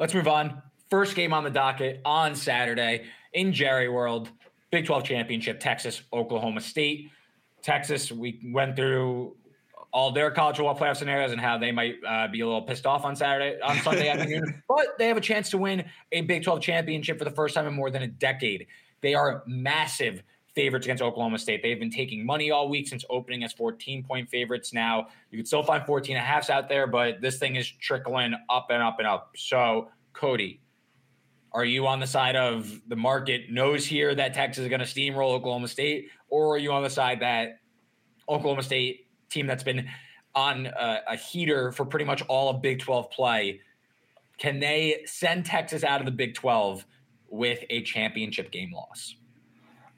Let's 0.00 0.14
move 0.14 0.28
on. 0.28 0.62
First 0.88 1.14
game 1.14 1.34
on 1.34 1.44
the 1.44 1.50
docket 1.50 2.00
on 2.06 2.34
Saturday 2.34 3.04
in 3.34 3.52
Jerry 3.52 3.90
World, 3.90 4.30
Big 4.70 4.86
12 4.86 5.04
Championship, 5.04 5.60
Texas, 5.60 6.00
Oklahoma 6.10 6.62
State. 6.62 7.10
Texas, 7.60 8.10
we 8.10 8.40
went 8.54 8.76
through 8.76 9.36
all 9.92 10.10
their 10.10 10.30
college 10.30 10.56
football 10.56 10.74
playoff 10.74 10.96
scenarios 10.96 11.32
and 11.32 11.40
how 11.40 11.58
they 11.58 11.70
might 11.70 11.96
uh, 12.08 12.28
be 12.28 12.40
a 12.40 12.46
little 12.46 12.62
pissed 12.62 12.86
off 12.86 13.04
on 13.04 13.14
Saturday, 13.14 13.60
on 13.60 13.76
Sunday 13.80 14.08
afternoon, 14.08 14.62
but 14.66 14.96
they 14.96 15.06
have 15.06 15.18
a 15.18 15.20
chance 15.20 15.50
to 15.50 15.58
win 15.58 15.84
a 16.12 16.22
Big 16.22 16.44
12 16.44 16.62
championship 16.62 17.18
for 17.18 17.24
the 17.24 17.30
first 17.30 17.54
time 17.54 17.66
in 17.66 17.74
more 17.74 17.90
than 17.90 18.00
a 18.00 18.08
decade. 18.08 18.66
They 19.02 19.12
are 19.12 19.42
massive 19.46 20.22
favorites 20.60 20.84
against 20.84 21.02
Oklahoma 21.02 21.38
State. 21.38 21.62
They've 21.62 21.78
been 21.80 21.90
taking 21.90 22.26
money 22.26 22.50
all 22.50 22.68
week 22.68 22.86
since 22.86 23.02
opening 23.08 23.44
as 23.44 23.52
14 23.54 24.04
point 24.04 24.28
favorites. 24.28 24.74
Now 24.74 25.08
you 25.30 25.38
can 25.38 25.46
still 25.46 25.62
find 25.62 25.86
14 25.86 26.16
and 26.16 26.22
a 26.22 26.26
halfs 26.26 26.50
out 26.50 26.68
there, 26.68 26.86
but 26.86 27.22
this 27.22 27.38
thing 27.38 27.56
is 27.56 27.66
trickling 27.66 28.34
up 28.50 28.66
and 28.68 28.82
up 28.82 28.98
and 28.98 29.08
up. 29.08 29.30
So, 29.36 29.88
Cody, 30.12 30.60
are 31.52 31.64
you 31.64 31.86
on 31.86 31.98
the 31.98 32.06
side 32.06 32.36
of 32.36 32.70
the 32.88 32.96
market 32.96 33.50
knows 33.50 33.86
here 33.86 34.14
that 34.14 34.34
Texas 34.34 34.64
is 34.64 34.68
going 34.68 34.80
to 34.80 34.86
steamroll 34.86 35.32
Oklahoma 35.32 35.66
State, 35.66 36.10
or 36.28 36.54
are 36.54 36.58
you 36.58 36.72
on 36.72 36.82
the 36.82 36.90
side 36.90 37.20
that 37.20 37.60
Oklahoma 38.28 38.62
State 38.62 39.06
team 39.30 39.46
that's 39.46 39.64
been 39.64 39.88
on 40.34 40.66
a, 40.66 41.00
a 41.08 41.16
heater 41.16 41.72
for 41.72 41.86
pretty 41.86 42.04
much 42.04 42.20
all 42.28 42.50
of 42.50 42.60
Big 42.60 42.80
12 42.80 43.10
play? 43.10 43.60
Can 44.36 44.60
they 44.60 45.04
send 45.06 45.46
Texas 45.46 45.84
out 45.84 46.00
of 46.00 46.04
the 46.04 46.12
Big 46.12 46.34
12 46.34 46.84
with 47.30 47.64
a 47.70 47.80
championship 47.82 48.50
game 48.50 48.74
loss? 48.74 49.14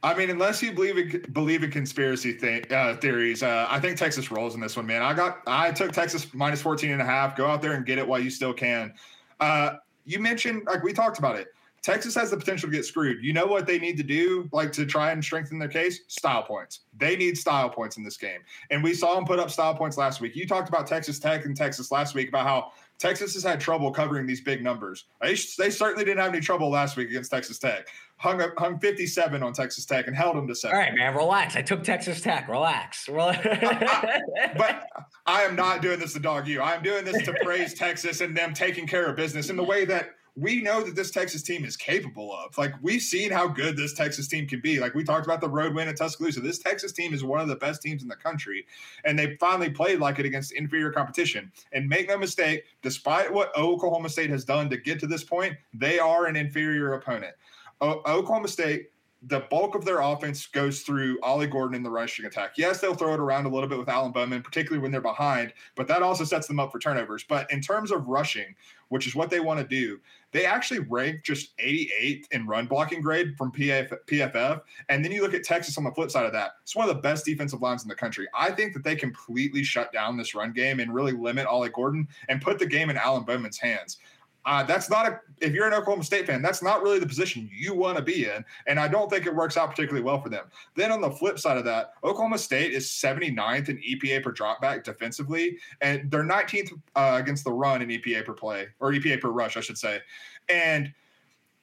I 0.05 0.15
mean, 0.15 0.31
unless 0.31 0.61
you 0.63 0.73
believe 0.73 0.99
in, 0.99 1.33
believe 1.33 1.63
in 1.63 1.71
conspiracy 1.71 2.35
th- 2.35 2.71
uh, 2.73 2.97
theories, 2.97 3.43
uh, 3.43 3.67
I 3.69 3.79
think 3.79 3.97
Texas 3.97 4.31
rolls 4.31 4.55
in 4.55 4.61
this 4.61 4.77
one, 4.77 4.87
man. 4.87 5.03
I 5.03 5.15
got 5.15 5.43
I 5.47 5.71
took 5.71 5.93
Texas 5.93 6.27
minus 6.35 6.61
14 6.61 6.91
and 6.91 7.01
a 7.01 7.05
half. 7.05 7.37
Go 7.37 7.47
out 7.47 7.63
there 7.63 7.75
and 7.75 7.87
get 7.87 7.99
it 7.99 8.07
while 8.07 8.19
you 8.19 8.31
still 8.31 8.53
can. 8.53 8.95
Uh, 9.39 9.75
you 10.05 10.19
mentioned 10.19 10.63
like 10.67 10.83
we 10.83 10.93
talked 10.93 11.19
about 11.19 11.37
it. 11.37 11.49
Texas 11.83 12.15
has 12.15 12.31
the 12.31 12.37
potential 12.37 12.69
to 12.69 12.75
get 12.75 12.85
screwed. 12.85 13.25
You 13.25 13.33
know 13.33 13.45
what 13.45 13.67
they 13.67 13.79
need 13.79 13.97
to 13.97 14.05
do, 14.05 14.49
like 14.53 14.71
to 14.73 14.87
try 14.87 15.11
and 15.11 15.23
strengthen 15.23 15.59
their 15.59 15.69
case? 15.69 16.03
Style 16.07 16.45
points. 16.45 16.81
They 16.97 17.17
need 17.17 17.37
style 17.37 17.69
points 17.69 17.97
in 17.97 18.05
this 18.05 18.17
game. 18.17 18.41
And 18.71 18.85
we 18.85 18.95
saw 18.95 19.17
them 19.17 19.25
put 19.25 19.41
up 19.41 19.51
style 19.51 19.75
points 19.75 19.99
last 19.99 20.21
week. 20.21 20.37
You 20.37 20.47
talked 20.47 20.69
about 20.69 20.87
Texas 20.87 21.19
Tech 21.19 21.45
and 21.45 21.57
Texas 21.57 21.91
last 21.91 22.15
week 22.15 22.29
about 22.29 22.47
how 22.47 22.71
Texas 23.01 23.35
has 23.35 23.43
had 23.43 23.61
trouble 23.61 23.91
covering 23.91 24.29
these 24.29 24.41
big 24.41 24.63
numbers. 24.63 25.07
They, 25.21 25.35
they 25.59 25.71
certainly 25.71 26.05
didn't 26.05 26.21
have 26.21 26.33
any 26.33 26.41
trouble 26.41 26.71
last 26.71 26.97
week 26.97 27.09
against 27.09 27.33
Texas 27.33 27.59
Tech. 27.59 27.89
Hung 28.23 28.41
up, 28.41 28.53
hung 28.57 28.79
57 28.79 29.43
on 29.43 29.53
Texas 29.53 29.85
Tech 29.85 30.07
and 30.07 30.15
held 30.15 30.37
them 30.37 30.47
to 30.47 30.55
seven. 30.55 30.77
All 30.77 30.83
right, 30.83 30.95
man, 30.95 31.15
relax. 31.15 31.57
I 31.57 31.63
took 31.63 31.83
Texas 31.83 32.21
Tech. 32.21 32.49
Relax. 32.49 33.09
but 33.09 34.87
I 35.27 35.43
am 35.43 35.57
not 35.57 35.83
doing 35.83 35.99
this 35.99 36.13
to 36.13 36.21
dog 36.21 36.47
you. 36.47 36.61
I 36.61 36.75
am 36.75 36.85
doing 36.85 37.05
this 37.05 37.21
to 37.25 37.35
praise 37.43 37.75
Texas 37.75 38.21
and 38.21 38.37
them 38.37 38.55
taking 38.55 38.87
care 38.87 39.07
of 39.07 39.17
business 39.17 39.51
in 39.51 39.57
the 39.57 39.65
way 39.65 39.85
that– 39.87 40.11
we 40.35 40.63
know 40.63 40.83
that 40.83 40.97
this 40.97 41.11
Texas 41.11 41.43
team 41.43 41.65
is 41.65 41.77
capable 41.77 42.35
of. 42.35 42.57
Like 42.57 42.73
we've 42.81 43.03
seen 43.03 43.31
how 43.31 43.49
good 43.49 43.77
this 43.77 43.93
Texas 43.93 44.29
team 44.29 44.47
can 44.47 44.61
be. 44.61 44.81
Like 44.81 44.95
we 44.95 45.05
talked 45.05 45.27
about 45.27 45.41
the 45.41 45.49
road 45.49 45.75
win 45.75 45.89
at 45.89 45.97
Tuscaloosa. 45.97 46.41
This 46.41 46.59
Texas 46.59 46.93
team 46.93 47.13
is 47.13 47.23
one 47.23 47.41
of 47.41 47.49
the 47.49 47.57
best 47.57 47.83
teams 47.83 48.03
in 48.03 48.09
the 48.09 48.17
country, 48.17 48.67
and 49.05 49.19
they 49.19 49.37
finally 49.37 49.69
played 49.69 50.01
like 50.01 50.19
it 50.19 50.27
against 50.27 50.53
inferior 50.53 50.91
competition. 50.91 51.53
And 51.73 51.89
make 51.89 52.09
no 52.09 52.17
mistake, 52.17 52.65
despite 52.81 53.33
what 53.33 53.57
Oklahoma 53.57 54.09
State 54.09 54.31
has 54.31 54.45
done 54.45 54.71
to 54.71 54.77
get 54.79 54.99
to 55.01 55.07
this 55.07 55.23
point, 55.23 55.55
they 55.75 55.99
are 55.99 56.27
an 56.27 56.37
inferior 56.37 56.95
opponent. 56.95 57.35
Oklahoma 57.83 58.49
State 58.49 58.89
the 59.27 59.41
bulk 59.51 59.77
of 59.77 59.85
their 59.85 60.01
offense 60.01 60.47
goes 60.47 60.81
through 60.81 61.19
Ollie 61.23 61.47
Gordon 61.47 61.77
in 61.77 61.83
the 61.85 61.91
rushing 61.91 62.27
attack. 62.27 62.55
Yes, 62.57 62.81
they'll 62.81 62.95
throw 62.95 63.15
it 63.15 63.21
around 63.21 63.47
a 63.47 63.49
little 63.49 63.69
bit 63.69 63.79
with 63.79 63.89
Alan 63.89 64.11
Bowman, 64.11 64.43
particularly 64.43 64.83
when 64.83 64.91
they're 64.91 65.01
behind, 65.01 65.53
but 65.77 65.87
that 65.87 66.03
also 66.03 66.25
sets 66.25 66.49
them 66.49 66.59
up 66.59 66.73
for 66.73 66.81
turnovers. 66.81 67.25
But 67.29 67.51
in 67.53 67.61
terms 67.61 67.93
of 67.93 68.09
rushing, 68.09 68.57
which 68.89 69.07
is 69.07 69.15
what 69.15 69.31
they 69.31 69.39
want 69.39 69.61
to 69.61 69.67
do, 69.67 70.01
they 70.33 70.45
actually 70.45 70.81
rank 70.81 71.23
just 71.23 71.57
88th 71.59 72.25
in 72.33 72.47
run 72.49 72.67
blocking 72.67 73.01
grade 73.01 73.37
from 73.39 73.53
PF, 73.53 73.97
PFF. 74.07 74.63
And 74.89 75.05
then 75.05 75.13
you 75.13 75.23
look 75.23 75.35
at 75.35 75.45
Texas 75.45 75.79
on 75.79 75.85
the 75.85 75.93
flip 75.93 76.11
side 76.11 76.27
of 76.27 76.33
that. 76.33 76.53
It's 76.63 76.75
one 76.75 76.89
of 76.89 76.95
the 76.95 77.01
best 77.01 77.25
defensive 77.25 77.63
lines 77.63 77.85
in 77.85 77.89
the 77.89 77.95
country. 77.95 78.27
I 78.35 78.51
think 78.51 78.73
that 78.73 78.83
they 78.83 78.97
completely 78.97 79.63
shut 79.63 79.93
down 79.93 80.17
this 80.17 80.35
run 80.35 80.53
game 80.53 80.81
and 80.81 80.93
really 80.93 81.13
limit 81.13 81.47
Ollie 81.47 81.69
Gordon 81.69 82.09
and 82.29 82.43
put 82.43 82.59
the 82.59 82.67
game 82.67 82.91
in 82.91 82.97
Alan 82.97 83.23
Bowman's 83.23 83.59
hands. 83.59 83.99
Uh, 84.45 84.63
that's 84.65 84.91
not 84.91 85.07
a 85.07 85.21
if 85.43 85.53
you're 85.53 85.67
an 85.67 85.75
Oklahoma 85.75 86.05
State 86.05 86.27
fan, 86.27 86.41
that's 86.41 86.63
not 86.63 86.83
really 86.83 86.99
the 86.99 87.07
position 87.07 87.51
you 87.53 87.75
want 87.75 87.97
to 87.97 88.03
be 88.03 88.27
in. 88.27 88.45
And 88.67 88.79
I 88.79 88.87
don't 88.87 89.11
think 89.11 89.27
it 89.27 89.35
works 89.35 89.57
out 89.57 89.71
particularly 89.71 90.03
well 90.03 90.21
for 90.21 90.29
them. 90.29 90.45
Then 90.77 90.93
on 90.93 91.01
the 91.01 91.11
flip 91.11 91.39
side 91.39 91.59
of 91.59 91.65
that, 91.65 91.95
Oklahoma 92.05 92.39
State 92.39 92.73
is 92.73 92.87
79th 92.87 93.69
in 93.69 93.79
EPA 93.79 94.23
per 94.23 94.33
dropback 94.33 94.85
defensively, 94.85 95.59
and 95.81 96.11
they're 96.11 96.23
19th 96.23 96.73
uh, 96.95 97.19
against 97.21 97.45
the 97.45 97.53
run 97.53 97.83
in 97.83 97.89
EPA 97.89 98.25
per 98.25 98.33
play 98.33 98.69
or 98.79 98.93
EPA 98.93 99.21
per 99.21 99.31
rush, 99.31 99.57
I 99.57 99.61
should 99.61 99.79
say. 99.79 100.01
And 100.49 100.93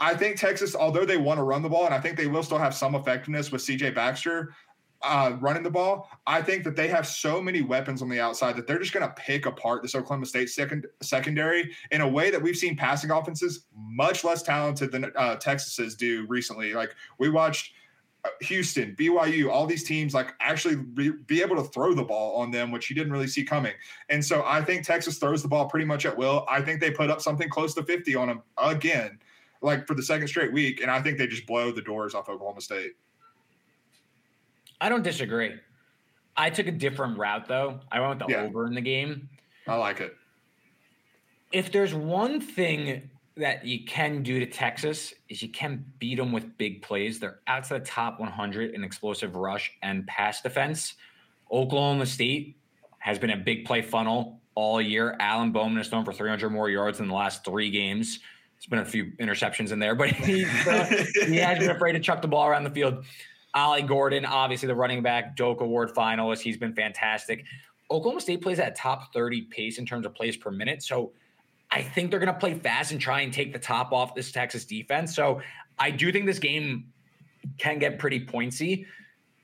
I 0.01 0.13
think 0.13 0.37
Texas, 0.37 0.75
although 0.75 1.05
they 1.05 1.17
want 1.17 1.39
to 1.39 1.43
run 1.43 1.61
the 1.61 1.69
ball, 1.69 1.85
and 1.85 1.93
I 1.93 1.99
think 1.99 2.17
they 2.17 2.27
will 2.27 2.43
still 2.43 2.57
have 2.57 2.73
some 2.73 2.95
effectiveness 2.95 3.51
with 3.51 3.61
CJ 3.61 3.95
Baxter, 3.95 4.53
uh, 5.01 5.38
running 5.39 5.63
the 5.63 5.69
ball, 5.69 6.09
I 6.27 6.41
think 6.41 6.63
that 6.65 6.75
they 6.75 6.88
have 6.89 7.07
so 7.07 7.41
many 7.41 7.62
weapons 7.62 8.01
on 8.01 8.09
the 8.09 8.19
outside 8.19 8.55
that 8.57 8.67
they're 8.67 8.79
just 8.79 8.93
going 8.93 9.07
to 9.07 9.13
pick 9.15 9.45
apart 9.45 9.81
this 9.81 9.95
Oklahoma 9.95 10.25
State 10.25 10.49
second 10.49 10.85
secondary 11.01 11.73
in 11.91 12.01
a 12.01 12.07
way 12.07 12.29
that 12.29 12.41
we've 12.41 12.57
seen 12.57 12.75
passing 12.75 13.12
offenses 13.12 13.65
much 13.75 14.23
less 14.23 14.41
talented 14.41 14.91
than 14.91 15.12
uh, 15.15 15.35
Texas's 15.38 15.95
do 15.95 16.25
recently. 16.27 16.73
Like 16.73 16.95
we 17.17 17.29
watched 17.29 17.73
uh, 18.25 18.29
Houston, 18.41 18.93
BYU, 18.99 19.49
all 19.49 19.65
these 19.65 19.85
teams 19.85 20.13
like 20.13 20.33
actually 20.41 20.75
be, 20.75 21.12
be 21.12 21.41
able 21.41 21.55
to 21.55 21.63
throw 21.63 21.93
the 21.93 22.03
ball 22.03 22.35
on 22.35 22.51
them, 22.51 22.69
which 22.69 22.89
you 22.89 22.95
didn't 22.95 23.13
really 23.13 23.27
see 23.27 23.45
coming. 23.45 23.73
And 24.09 24.23
so 24.23 24.43
I 24.45 24.62
think 24.62 24.83
Texas 24.83 25.17
throws 25.17 25.41
the 25.41 25.47
ball 25.47 25.69
pretty 25.69 25.85
much 25.85 26.05
at 26.05 26.17
will. 26.17 26.45
I 26.49 26.62
think 26.62 26.81
they 26.81 26.91
put 26.91 27.09
up 27.09 27.21
something 27.21 27.49
close 27.49 27.73
to 27.75 27.83
50 27.83 28.15
on 28.15 28.27
them 28.27 28.43
again, 28.57 29.19
like 29.62 29.88
for 29.88 29.93
the 29.93 30.03
second 30.03 30.27
straight 30.27 30.51
week. 30.51 30.81
And 30.81 30.91
I 30.91 31.01
think 31.01 31.17
they 31.17 31.27
just 31.27 31.47
blow 31.47 31.71
the 31.71 31.81
doors 31.81 32.13
off 32.13 32.27
Oklahoma 32.27 32.59
State. 32.59 32.91
I 34.81 34.89
don't 34.89 35.03
disagree. 35.03 35.55
I 36.37 36.49
took 36.49 36.67
a 36.67 36.71
different 36.71 37.17
route 37.17 37.47
though. 37.47 37.79
I 37.91 37.99
went 37.99 38.19
with 38.19 38.27
the 38.27 38.33
yeah. 38.33 38.43
over 38.43 38.65
in 38.65 38.73
the 38.73 38.81
game. 38.81 39.29
I 39.67 39.75
like 39.75 39.99
it. 39.99 40.15
If 41.51 41.71
there's 41.71 41.93
one 41.93 42.39
thing 42.39 43.09
that 43.39 43.65
you 43.65 43.85
can 43.85 44.21
do 44.21 44.39
to 44.39 44.45
Texas 44.45 45.13
is 45.29 45.41
you 45.41 45.49
can 45.49 45.83
beat 45.97 46.17
them 46.17 46.31
with 46.31 46.57
big 46.57 46.81
plays. 46.81 47.19
They're 47.19 47.39
outside 47.47 47.81
the 47.81 47.85
top 47.85 48.19
100 48.19 48.75
in 48.75 48.83
explosive 48.83 49.35
rush 49.35 49.71
and 49.81 50.05
pass 50.07 50.41
defense. 50.41 50.95
Oklahoma 51.51 52.05
State 52.05 52.57
has 52.99 53.17
been 53.17 53.31
a 53.31 53.37
big 53.37 53.65
play 53.65 53.81
funnel 53.81 54.41
all 54.55 54.81
year. 54.81 55.15
Alan 55.19 55.51
Bowman 55.51 55.77
has 55.77 55.87
thrown 55.87 56.03
for 56.03 56.13
300 56.13 56.49
more 56.49 56.69
yards 56.69 56.99
in 56.99 57.07
the 57.07 57.13
last 57.13 57.45
three 57.45 57.71
games. 57.71 58.19
There's 58.57 58.67
been 58.67 58.79
a 58.79 58.85
few 58.85 59.13
interceptions 59.21 59.71
in 59.71 59.79
there, 59.79 59.95
but 59.95 60.09
he, 60.09 60.43
uh, 60.43 60.85
he 61.25 61.37
has 61.37 61.59
been 61.59 61.69
afraid 61.69 61.93
to 61.93 61.99
chuck 61.99 62.21
the 62.21 62.27
ball 62.27 62.45
around 62.45 62.65
the 62.65 62.69
field. 62.69 63.05
Ollie 63.53 63.81
Gordon, 63.81 64.25
obviously 64.25 64.67
the 64.67 64.75
running 64.75 65.01
back, 65.01 65.35
Doak 65.35 65.62
Award 65.62 65.93
finalist. 65.93 66.39
He's 66.39 66.57
been 66.57 66.73
fantastic. 66.73 67.45
Oklahoma 67.91 68.21
State 68.21 68.41
plays 68.41 68.59
at 68.59 68.75
top 68.75 69.13
30 69.13 69.43
pace 69.43 69.79
in 69.79 69.85
terms 69.85 70.05
of 70.05 70.13
plays 70.13 70.38
per 70.38 70.51
minute. 70.51 70.83
So 70.83 71.12
I 71.71 71.81
think 71.81 72.12
they're 72.12 72.19
going 72.19 72.33
to 72.33 72.39
play 72.39 72.53
fast 72.53 72.91
and 72.91 73.01
try 73.01 73.21
and 73.21 73.33
take 73.33 73.53
the 73.53 73.59
top 73.59 73.91
off 73.91 74.13
this 74.13 74.31
Texas 74.31 74.65
defense. 74.65 75.15
So 75.15 75.41
I 75.77 75.91
do 75.91 76.12
think 76.12 76.25
this 76.25 76.39
game 76.39 76.91
can 77.57 77.79
get 77.79 77.97
pretty 77.97 78.25
pointsy. 78.25 78.85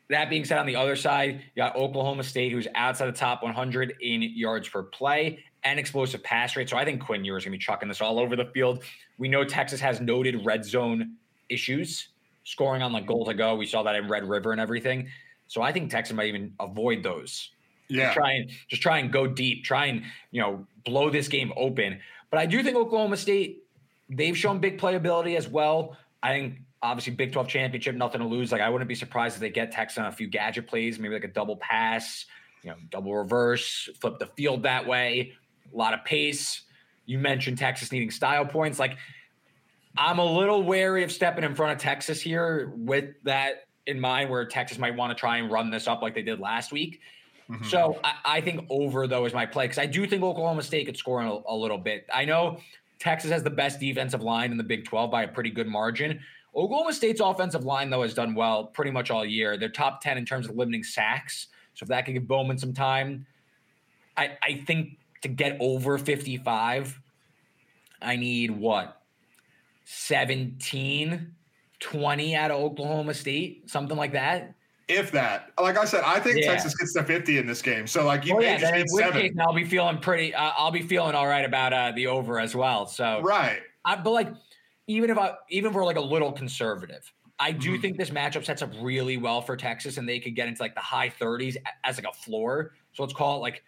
That 0.10 0.30
being 0.30 0.46
said, 0.46 0.60
on 0.60 0.68
the 0.68 0.76
other 0.76 0.96
side, 0.96 1.42
you 1.56 1.64
got 1.64 1.76
Oklahoma 1.76 2.24
State, 2.24 2.52
who's 2.52 2.68
outside 2.76 3.08
the 3.08 3.12
top 3.12 3.42
100 3.42 3.96
in 4.02 4.22
yards 4.22 4.70
per 4.70 4.84
play 4.84 5.44
and 5.64 5.80
explosive 5.80 6.22
pass 6.24 6.56
rate. 6.56 6.70
So 6.70 6.78
I 6.78 6.86
think 6.86 7.04
Quinn 7.04 7.26
Ewers 7.26 7.42
is 7.42 7.46
going 7.46 7.54
to 7.54 7.58
be 7.58 7.64
chucking 7.64 7.90
this 7.90 8.02
all 8.02 8.20
over 8.20 8.36
the 8.36 8.46
field. 8.46 8.84
We 9.18 9.28
know 9.28 9.44
Texas 9.44 9.80
has 9.80 10.00
noted 10.02 10.46
red 10.46 10.64
zone 10.64 11.16
issues 11.50 12.10
scoring 12.46 12.82
on 12.82 12.94
like 12.94 13.04
mm-hmm. 13.04 13.12
goal 13.12 13.26
to 13.26 13.34
go. 13.34 13.56
We 13.56 13.66
saw 13.66 13.84
that 13.84 13.96
in 13.96 14.08
Red 14.08 14.28
River 14.28 14.54
and 14.54 14.62
everything. 14.62 15.10
So 15.48 15.62
I 15.62 15.74
think 15.74 15.92
Texas 15.92 16.16
might 16.16 16.28
even 16.28 16.54
avoid 16.60 17.04
those. 17.04 17.50
Yeah. 17.90 18.06
Just 18.06 18.16
try 18.16 18.32
and 18.32 18.50
just 18.70 18.82
try 18.82 18.98
and 19.00 19.12
go 19.12 19.28
deep. 19.28 19.64
Try 19.64 19.88
and, 19.88 20.04
you 20.32 20.42
know, 20.42 20.66
blow 20.86 21.10
this 21.10 21.28
game 21.28 21.52
open. 21.58 22.00
But 22.32 22.40
I 22.40 22.46
do 22.46 22.64
think 22.64 22.78
Oklahoma 22.78 23.18
State, 23.18 23.64
they've 24.10 24.38
shown 24.38 24.60
big 24.60 24.80
playability 24.80 25.36
as 25.36 25.48
well. 25.48 25.98
I 26.24 26.30
think 26.30 26.60
obviously 26.82 27.14
Big 27.14 27.32
12 27.32 27.48
championship, 27.48 27.96
nothing 27.96 28.22
to 28.22 28.28
lose. 28.28 28.52
Like 28.52 28.62
I 28.62 28.70
wouldn't 28.70 28.88
be 28.88 28.96
surprised 28.96 29.36
if 29.36 29.42
they 29.42 29.50
get 29.50 29.72
Texas 29.72 29.98
on 29.98 30.06
a 30.06 30.12
few 30.12 30.28
gadget 30.28 30.68
plays, 30.68 31.00
maybe 31.00 31.14
like 31.14 31.24
a 31.24 31.30
double 31.30 31.58
pass, 31.58 32.26
you 32.64 32.70
know, 32.70 32.78
double 32.90 33.14
reverse, 33.16 33.90
flip 34.00 34.18
the 34.20 34.28
field 34.28 34.64
that 34.64 34.86
way, 34.88 35.34
a 35.72 35.78
lot 35.78 35.94
of 35.94 36.04
pace. 36.06 36.64
You 37.06 37.20
mentioned 37.20 37.58
Texas 37.58 37.92
needing 37.92 38.10
style 38.10 38.46
points. 38.46 38.80
Like 38.80 38.98
I'm 39.98 40.20
a 40.20 40.26
little 40.26 40.64
wary 40.64 41.04
of 41.04 41.12
stepping 41.12 41.44
in 41.44 41.56
front 41.56 41.74
of 41.74 41.78
Texas 41.80 42.22
here 42.22 42.72
with 42.76 43.16
that 43.24 43.68
in 43.86 44.00
mind, 44.00 44.30
where 44.30 44.46
Texas 44.46 44.78
might 44.78 44.96
want 44.96 45.16
to 45.16 45.20
try 45.20 45.38
and 45.38 45.52
run 45.52 45.70
this 45.70 45.88
up 45.88 46.02
like 46.02 46.16
they 46.16 46.22
did 46.22 46.40
last 46.40 46.72
week. 46.72 47.02
Mm-hmm. 47.50 47.66
So 47.66 48.00
I, 48.04 48.14
I, 48.26 48.42
think 48.42 48.66
over 48.70 49.06
though 49.08 49.26
is 49.26 49.34
my 49.34 49.46
play 49.46 49.66
because 49.66 49.78
I 49.78 49.86
do 49.86 50.08
think 50.08 50.24
Oklahoma 50.24 50.64
State 50.64 50.88
could 50.88 50.98
score 50.98 51.22
a, 51.22 51.40
a 51.48 51.56
little 51.56 51.78
bit. 51.78 52.08
I 52.12 52.26
know 52.26 52.60
Texas 52.98 53.30
has 53.30 53.44
the 53.44 53.52
best 53.52 53.80
defensive 53.80 54.24
line 54.24 54.52
in 54.52 54.58
the 54.58 54.64
Big 54.64 54.86
12 54.86 55.12
by 55.12 55.24
a 55.24 55.28
pretty 55.28 55.52
good 55.52 55.68
margin. 55.68 56.20
Oklahoma 56.56 56.94
State's 56.94 57.22
offensive 57.22 57.64
line 57.64 57.92
though 57.92 58.02
has 58.02 58.16
done 58.16 58.34
well 58.34 58.66
pretty 58.66 58.90
much 58.90 59.12
all 59.12 59.24
year. 59.24 59.58
They're 59.58 59.70
top 59.70 60.02
10 60.02 60.18
in 60.18 60.26
terms 60.26 60.50
of 60.50 60.56
limiting 60.56 60.84
sacks. 60.84 61.48
So 61.76 61.84
if 61.84 61.90
that 61.90 62.06
can 62.06 62.16
give 62.16 62.28
Bowman 62.28 62.58
some 62.58 62.74
time, 62.74 63.28
I, 64.18 64.38
I 64.42 64.64
think 64.66 64.98
to 65.22 65.28
get 65.28 65.58
over 65.60 65.98
55, 66.00 67.00
I 68.02 68.16
need 68.16 68.52
what? 68.52 69.02
17, 69.86 71.32
20 71.80 72.36
out 72.36 72.52
of 72.52 72.60
Oklahoma 72.60 73.14
State, 73.14 73.70
something 73.70 73.98
like 73.98 74.12
that. 74.12 74.56
If 74.88 75.12
that, 75.14 75.52
like 75.60 75.78
I 75.78 75.86
said, 75.86 76.04
I 76.04 76.20
think 76.20 76.44
yeah. 76.44 76.52
Texas 76.52 76.76
gets 76.76 76.94
to 76.94 77.04
50 77.04 77.40
in 77.40 77.48
this 77.48 77.62
game. 77.62 77.88
So 77.88 78.06
like 78.06 78.26
you 78.26 78.36
oh, 78.36 78.40
may 78.40 78.60
yeah, 78.60 78.72
just 78.72 78.96
seven. 78.96 79.22
Case, 79.22 79.34
I'll 79.40 79.54
be 79.54 79.64
feeling 79.64 79.98
pretty, 79.98 80.34
uh, 80.34 80.52
I'll 80.58 80.72
be 80.72 80.84
feeling 80.84 81.16
all 81.16 81.28
right 81.28 81.46
about 81.46 81.74
uh, 81.74 81.92
the 81.96 82.08
over 82.08 82.40
as 82.40 82.56
well. 82.56 82.86
So, 82.86 83.22
right. 83.22 83.62
I, 83.84 83.96
but 83.96 84.12
like, 84.12 84.30
even 84.88 85.10
if 85.10 85.18
I, 85.18 85.34
even 85.50 85.72
if 85.72 85.76
we're 85.76 85.86
like 85.86 85.98
a 85.98 86.02
little 86.02 86.32
conservative, 86.32 87.12
I 87.40 87.52
do 87.52 87.72
mm-hmm. 87.72 87.82
think 87.82 87.98
this 87.98 88.12
matchup 88.12 88.46
sets 88.46 88.62
up 88.62 88.72
really 88.80 89.18
well 89.18 89.42
for 89.42 89.58
Texas 89.58 89.98
and 89.98 90.08
they 90.08 90.20
could 90.20 90.36
get 90.36 90.48
into 90.48 90.62
like 90.62 90.76
the 90.76 90.82
high 90.82 91.10
30s 91.10 91.58
as 91.84 91.98
like 91.98 92.08
a 92.08 92.16
floor. 92.16 92.74
So 92.94 93.04
let's 93.04 93.14
call 93.14 93.38
it 93.38 93.42
like 93.42 93.64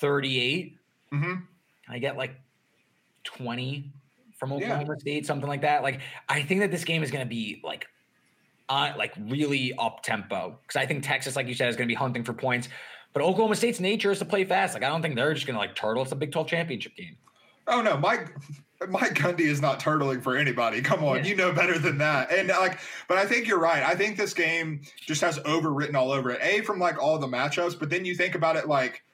38. 0.00 0.76
Mm-hmm. 1.12 1.24
Can 1.24 1.44
I 1.88 1.98
get 1.98 2.16
like 2.16 2.36
20 3.24 3.92
from 4.42 4.52
Oklahoma 4.52 4.86
yeah. 4.88 4.98
State, 4.98 5.24
something 5.24 5.48
like 5.48 5.60
that. 5.60 5.84
Like 5.84 6.00
I 6.28 6.42
think 6.42 6.62
that 6.62 6.72
this 6.72 6.82
game 6.82 7.04
is 7.04 7.12
going 7.12 7.24
to 7.24 7.28
be 7.28 7.60
like 7.62 7.86
uh, 8.68 8.92
like 8.98 9.12
really 9.28 9.72
up 9.78 10.02
tempo 10.02 10.58
because 10.62 10.74
I 10.74 10.84
think 10.84 11.04
Texas, 11.04 11.36
like 11.36 11.46
you 11.46 11.54
said, 11.54 11.68
is 11.68 11.76
going 11.76 11.86
to 11.86 11.92
be 11.92 11.94
hunting 11.94 12.24
for 12.24 12.32
points. 12.32 12.68
But 13.12 13.22
Oklahoma 13.22 13.54
State's 13.54 13.78
nature 13.78 14.10
is 14.10 14.18
to 14.18 14.24
play 14.24 14.44
fast. 14.44 14.74
Like 14.74 14.82
I 14.82 14.88
don't 14.88 15.00
think 15.00 15.14
they're 15.14 15.32
just 15.32 15.46
going 15.46 15.54
to 15.54 15.60
like 15.60 15.76
turtle. 15.76 16.02
It's 16.02 16.10
a 16.10 16.16
Big 16.16 16.32
12 16.32 16.48
championship 16.48 16.96
game. 16.96 17.16
Oh 17.68 17.80
no, 17.82 17.96
Mike 17.96 18.34
Mike 18.88 19.14
Gundy 19.14 19.42
is 19.42 19.62
not 19.62 19.78
turtling 19.78 20.20
for 20.20 20.36
anybody. 20.36 20.82
Come 20.82 21.04
on, 21.04 21.18
yeah. 21.18 21.26
you 21.26 21.36
know 21.36 21.52
better 21.52 21.78
than 21.78 21.98
that. 21.98 22.32
And 22.32 22.48
like, 22.48 22.80
but 23.06 23.16
I 23.16 23.24
think 23.24 23.46
you're 23.46 23.60
right. 23.60 23.84
I 23.84 23.94
think 23.94 24.16
this 24.16 24.34
game 24.34 24.80
just 24.96 25.20
has 25.20 25.38
overwritten 25.40 25.94
all 25.94 26.10
over 26.10 26.30
it. 26.30 26.40
A 26.42 26.62
from 26.62 26.80
like 26.80 27.00
all 27.00 27.16
the 27.16 27.28
matchups, 27.28 27.78
but 27.78 27.90
then 27.90 28.04
you 28.04 28.16
think 28.16 28.34
about 28.34 28.56
it 28.56 28.66
like, 28.66 29.04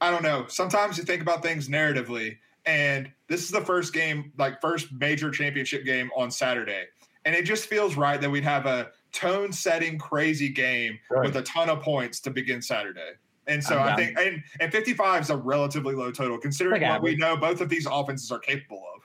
I 0.00 0.10
don't 0.10 0.22
know. 0.22 0.46
Sometimes 0.48 0.96
you 0.96 1.04
think 1.04 1.20
about 1.20 1.42
things 1.42 1.68
narratively, 1.68 2.38
and 2.66 3.10
this 3.28 3.42
is 3.42 3.50
the 3.50 3.60
first 3.60 3.92
game, 3.92 4.32
like 4.38 4.60
first 4.60 4.92
major 4.92 5.30
championship 5.30 5.84
game 5.84 6.10
on 6.16 6.30
Saturday, 6.30 6.84
and 7.24 7.34
it 7.34 7.44
just 7.44 7.66
feels 7.66 7.96
right 7.96 8.20
that 8.20 8.30
we'd 8.30 8.44
have 8.44 8.66
a 8.66 8.90
tone-setting, 9.12 9.98
crazy 9.98 10.48
game 10.48 10.98
right. 11.10 11.24
with 11.24 11.36
a 11.36 11.42
ton 11.42 11.70
of 11.70 11.80
points 11.80 12.20
to 12.20 12.30
begin 12.30 12.60
Saturday. 12.60 13.12
And 13.46 13.62
so 13.62 13.78
I 13.78 13.94
think 13.94 14.18
and, 14.18 14.42
and 14.60 14.72
55 14.72 15.22
is 15.22 15.30
a 15.30 15.36
relatively 15.36 15.94
low 15.94 16.10
total 16.10 16.38
considering 16.38 16.82
like 16.82 16.90
what 16.92 17.02
we 17.02 17.16
know 17.16 17.36
both 17.36 17.60
of 17.60 17.68
these 17.68 17.86
offenses 17.90 18.30
are 18.30 18.38
capable 18.38 18.82
of. 18.94 19.02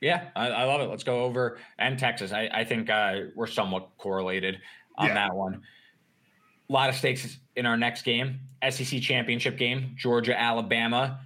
Yeah, 0.00 0.28
I, 0.34 0.48
I 0.48 0.64
love 0.64 0.80
it. 0.80 0.88
Let's 0.88 1.04
go 1.04 1.24
over 1.24 1.58
and 1.78 1.98
Texas. 1.98 2.32
I, 2.32 2.48
I 2.52 2.64
think 2.64 2.88
uh, 2.88 3.22
we're 3.34 3.46
somewhat 3.46 3.90
correlated 3.98 4.58
on 4.96 5.08
yeah. 5.08 5.14
that 5.14 5.34
one. 5.34 5.62
A 6.68 6.72
lot 6.72 6.88
of 6.88 6.94
stakes 6.94 7.36
in 7.56 7.66
our 7.66 7.76
next 7.76 8.02
game, 8.02 8.40
SEC 8.68 9.00
championship 9.02 9.58
game, 9.58 9.94
Georgia 9.96 10.38
Alabama. 10.38 11.20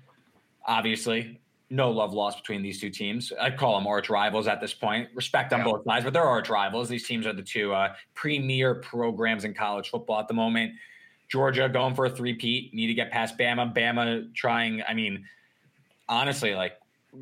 Obviously, 0.66 1.38
no 1.70 1.90
love 1.90 2.12
lost 2.12 2.38
between 2.38 2.62
these 2.62 2.80
two 2.80 2.90
teams. 2.90 3.32
I 3.40 3.50
call 3.50 3.76
them 3.76 3.86
arch 3.86 4.10
rivals 4.10 4.46
at 4.46 4.60
this 4.60 4.74
point. 4.74 5.08
Respect 5.14 5.52
on 5.52 5.60
yeah. 5.60 5.64
both 5.64 5.84
sides, 5.84 6.04
but 6.04 6.12
they're 6.12 6.22
arch 6.22 6.48
rivals. 6.48 6.88
These 6.88 7.06
teams 7.06 7.26
are 7.26 7.32
the 7.32 7.42
two 7.42 7.72
uh, 7.72 7.94
premier 8.14 8.76
programs 8.76 9.44
in 9.44 9.54
college 9.54 9.90
football 9.90 10.20
at 10.20 10.28
the 10.28 10.34
moment. 10.34 10.72
Georgia 11.28 11.68
going 11.68 11.94
for 11.94 12.06
a 12.06 12.10
three-peat. 12.10 12.74
Need 12.74 12.86
to 12.88 12.94
get 12.94 13.10
past 13.10 13.38
Bama. 13.38 13.74
Bama 13.74 14.32
trying, 14.34 14.82
I 14.86 14.94
mean, 14.94 15.24
honestly, 16.08 16.54
like 16.54 16.74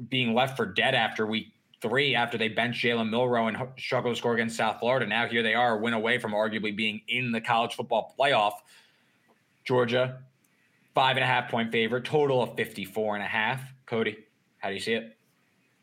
being 0.09 0.35
left 0.35 0.57
for 0.57 0.67
dead 0.67 0.95
after 0.95 1.27
week 1.27 1.53
three 1.81 2.15
after 2.15 2.39
they 2.39 2.49
bench 2.49 2.81
Jalen 2.81 3.11
Milroe 3.11 3.49
and 3.49 3.57
struggle 3.79 4.13
to 4.13 4.17
score 4.17 4.35
against 4.35 4.57
South 4.57 4.79
Florida. 4.81 5.07
Now 5.07 5.27
here 5.27 5.43
they 5.43 5.55
are, 5.55 5.77
win 5.77 5.95
away 5.95 6.19
from 6.19 6.33
arguably 6.33 6.75
being 6.75 7.03
in 7.09 7.33
the 7.33 7.41
college 7.41 7.75
football 7.75 8.15
playoff. 8.19 8.53
Georgia, 9.65 10.19
five 10.95 11.17
and 11.17 11.25
a 11.25 11.27
half 11.27 11.51
point 11.51 11.73
favorite, 11.73 12.05
total 12.05 12.43
of 12.43 12.57
54 12.57 13.17
and 13.17 13.25
a 13.25 13.29
half. 13.29 13.63
Cody, 13.87 14.17
how 14.63 14.69
do 14.69 14.75
you 14.75 14.81
see 14.81 14.95
it? 14.95 15.17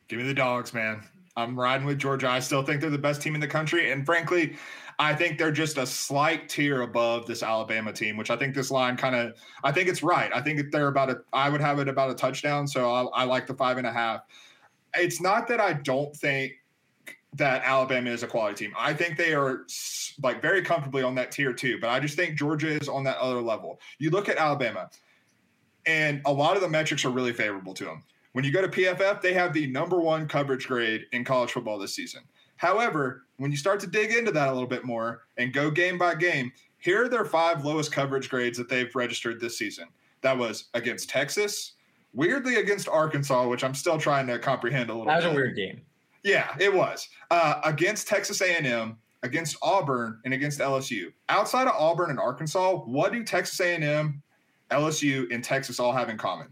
Give 0.07 0.19
me 0.19 0.25
the 0.25 0.33
dogs, 0.33 0.73
man. 0.73 1.03
I'm 1.35 1.59
riding 1.59 1.85
with 1.85 1.99
Georgia. 1.99 2.29
I 2.29 2.39
still 2.39 2.63
think 2.63 2.81
they're 2.81 2.89
the 2.89 2.97
best 2.97 3.21
team 3.21 3.35
in 3.35 3.41
the 3.41 3.47
country. 3.47 3.91
And 3.91 4.05
frankly, 4.05 4.55
I 4.97 5.13
think 5.13 5.37
they're 5.37 5.51
just 5.51 5.77
a 5.77 5.85
slight 5.85 6.49
tier 6.49 6.81
above 6.81 7.25
this 7.25 7.43
Alabama 7.43 7.93
team, 7.93 8.17
which 8.17 8.29
I 8.29 8.35
think 8.35 8.55
this 8.55 8.71
line 8.71 8.97
kind 8.97 9.15
of, 9.15 9.35
I 9.63 9.71
think 9.71 9.89
it's 9.89 10.01
right. 10.01 10.31
I 10.33 10.41
think 10.41 10.71
they're 10.71 10.87
about 10.87 11.09
a, 11.09 11.21
I 11.31 11.49
would 11.49 11.61
have 11.61 11.79
it 11.79 11.87
about 11.87 12.09
a 12.09 12.15
touchdown. 12.15 12.67
So 12.67 12.91
I, 12.91 13.03
I 13.21 13.23
like 13.25 13.47
the 13.47 13.53
five 13.53 13.77
and 13.77 13.85
a 13.85 13.93
half. 13.93 14.21
It's 14.95 15.21
not 15.21 15.47
that 15.49 15.59
I 15.59 15.73
don't 15.73 16.15
think 16.15 16.53
that 17.33 17.61
Alabama 17.63 18.09
is 18.09 18.23
a 18.23 18.27
quality 18.27 18.65
team. 18.65 18.73
I 18.77 18.93
think 18.93 19.17
they 19.17 19.33
are 19.33 19.65
like 20.23 20.41
very 20.41 20.61
comfortably 20.61 21.03
on 21.03 21.15
that 21.15 21.31
tier 21.31 21.53
too, 21.53 21.79
but 21.79 21.89
I 21.89 21.99
just 21.99 22.15
think 22.15 22.37
Georgia 22.37 22.69
is 22.69 22.89
on 22.89 23.03
that 23.03 23.17
other 23.17 23.41
level. 23.41 23.79
You 23.99 24.09
look 24.09 24.29
at 24.29 24.37
Alabama, 24.37 24.89
and 25.85 26.21
a 26.25 26.33
lot 26.33 26.55
of 26.55 26.61
the 26.61 26.69
metrics 26.69 27.05
are 27.05 27.09
really 27.09 27.33
favorable 27.33 27.73
to 27.75 27.85
them. 27.85 28.03
When 28.33 28.45
you 28.45 28.51
go 28.51 28.61
to 28.61 28.67
PFF, 28.67 29.21
they 29.21 29.33
have 29.33 29.53
the 29.53 29.67
number 29.67 29.99
one 29.99 30.27
coverage 30.27 30.67
grade 30.67 31.05
in 31.11 31.23
college 31.23 31.51
football 31.51 31.79
this 31.79 31.95
season. 31.95 32.21
However, 32.57 33.23
when 33.37 33.51
you 33.51 33.57
start 33.57 33.79
to 33.79 33.87
dig 33.87 34.11
into 34.11 34.31
that 34.31 34.49
a 34.49 34.53
little 34.53 34.67
bit 34.67 34.83
more 34.83 35.21
and 35.37 35.53
go 35.53 35.71
game 35.71 35.97
by 35.97 36.15
game, 36.15 36.51
here 36.77 37.05
are 37.05 37.09
their 37.09 37.25
five 37.25 37.65
lowest 37.65 37.91
coverage 37.91 38.29
grades 38.29 38.57
that 38.57 38.69
they've 38.69 38.93
registered 38.93 39.39
this 39.39 39.57
season. 39.57 39.87
That 40.21 40.37
was 40.37 40.65
against 40.73 41.09
Texas, 41.09 41.73
weirdly 42.13 42.55
against 42.55 42.87
Arkansas, 42.87 43.47
which 43.47 43.63
I'm 43.63 43.73
still 43.73 43.97
trying 43.97 44.27
to 44.27 44.37
comprehend 44.37 44.89
a 44.89 44.93
little. 44.93 45.07
That 45.07 45.17
was 45.17 45.25
bit. 45.25 45.31
a 45.31 45.35
weird 45.35 45.55
game. 45.55 45.81
Yeah, 46.23 46.53
it 46.59 46.73
was 46.73 47.07
uh, 47.31 47.61
against 47.63 48.07
Texas 48.07 48.41
A&M, 48.41 48.97
against 49.23 49.57
Auburn, 49.61 50.19
and 50.25 50.33
against 50.33 50.59
LSU. 50.59 51.13
Outside 51.29 51.67
of 51.67 51.75
Auburn 51.77 52.09
and 52.09 52.19
Arkansas, 52.19 52.75
what 52.79 53.13
do 53.13 53.23
Texas 53.23 53.59
A&M, 53.61 54.21
LSU, 54.69 55.33
and 55.33 55.43
Texas 55.43 55.79
all 55.79 55.93
have 55.93 56.09
in 56.09 56.17
common? 56.17 56.47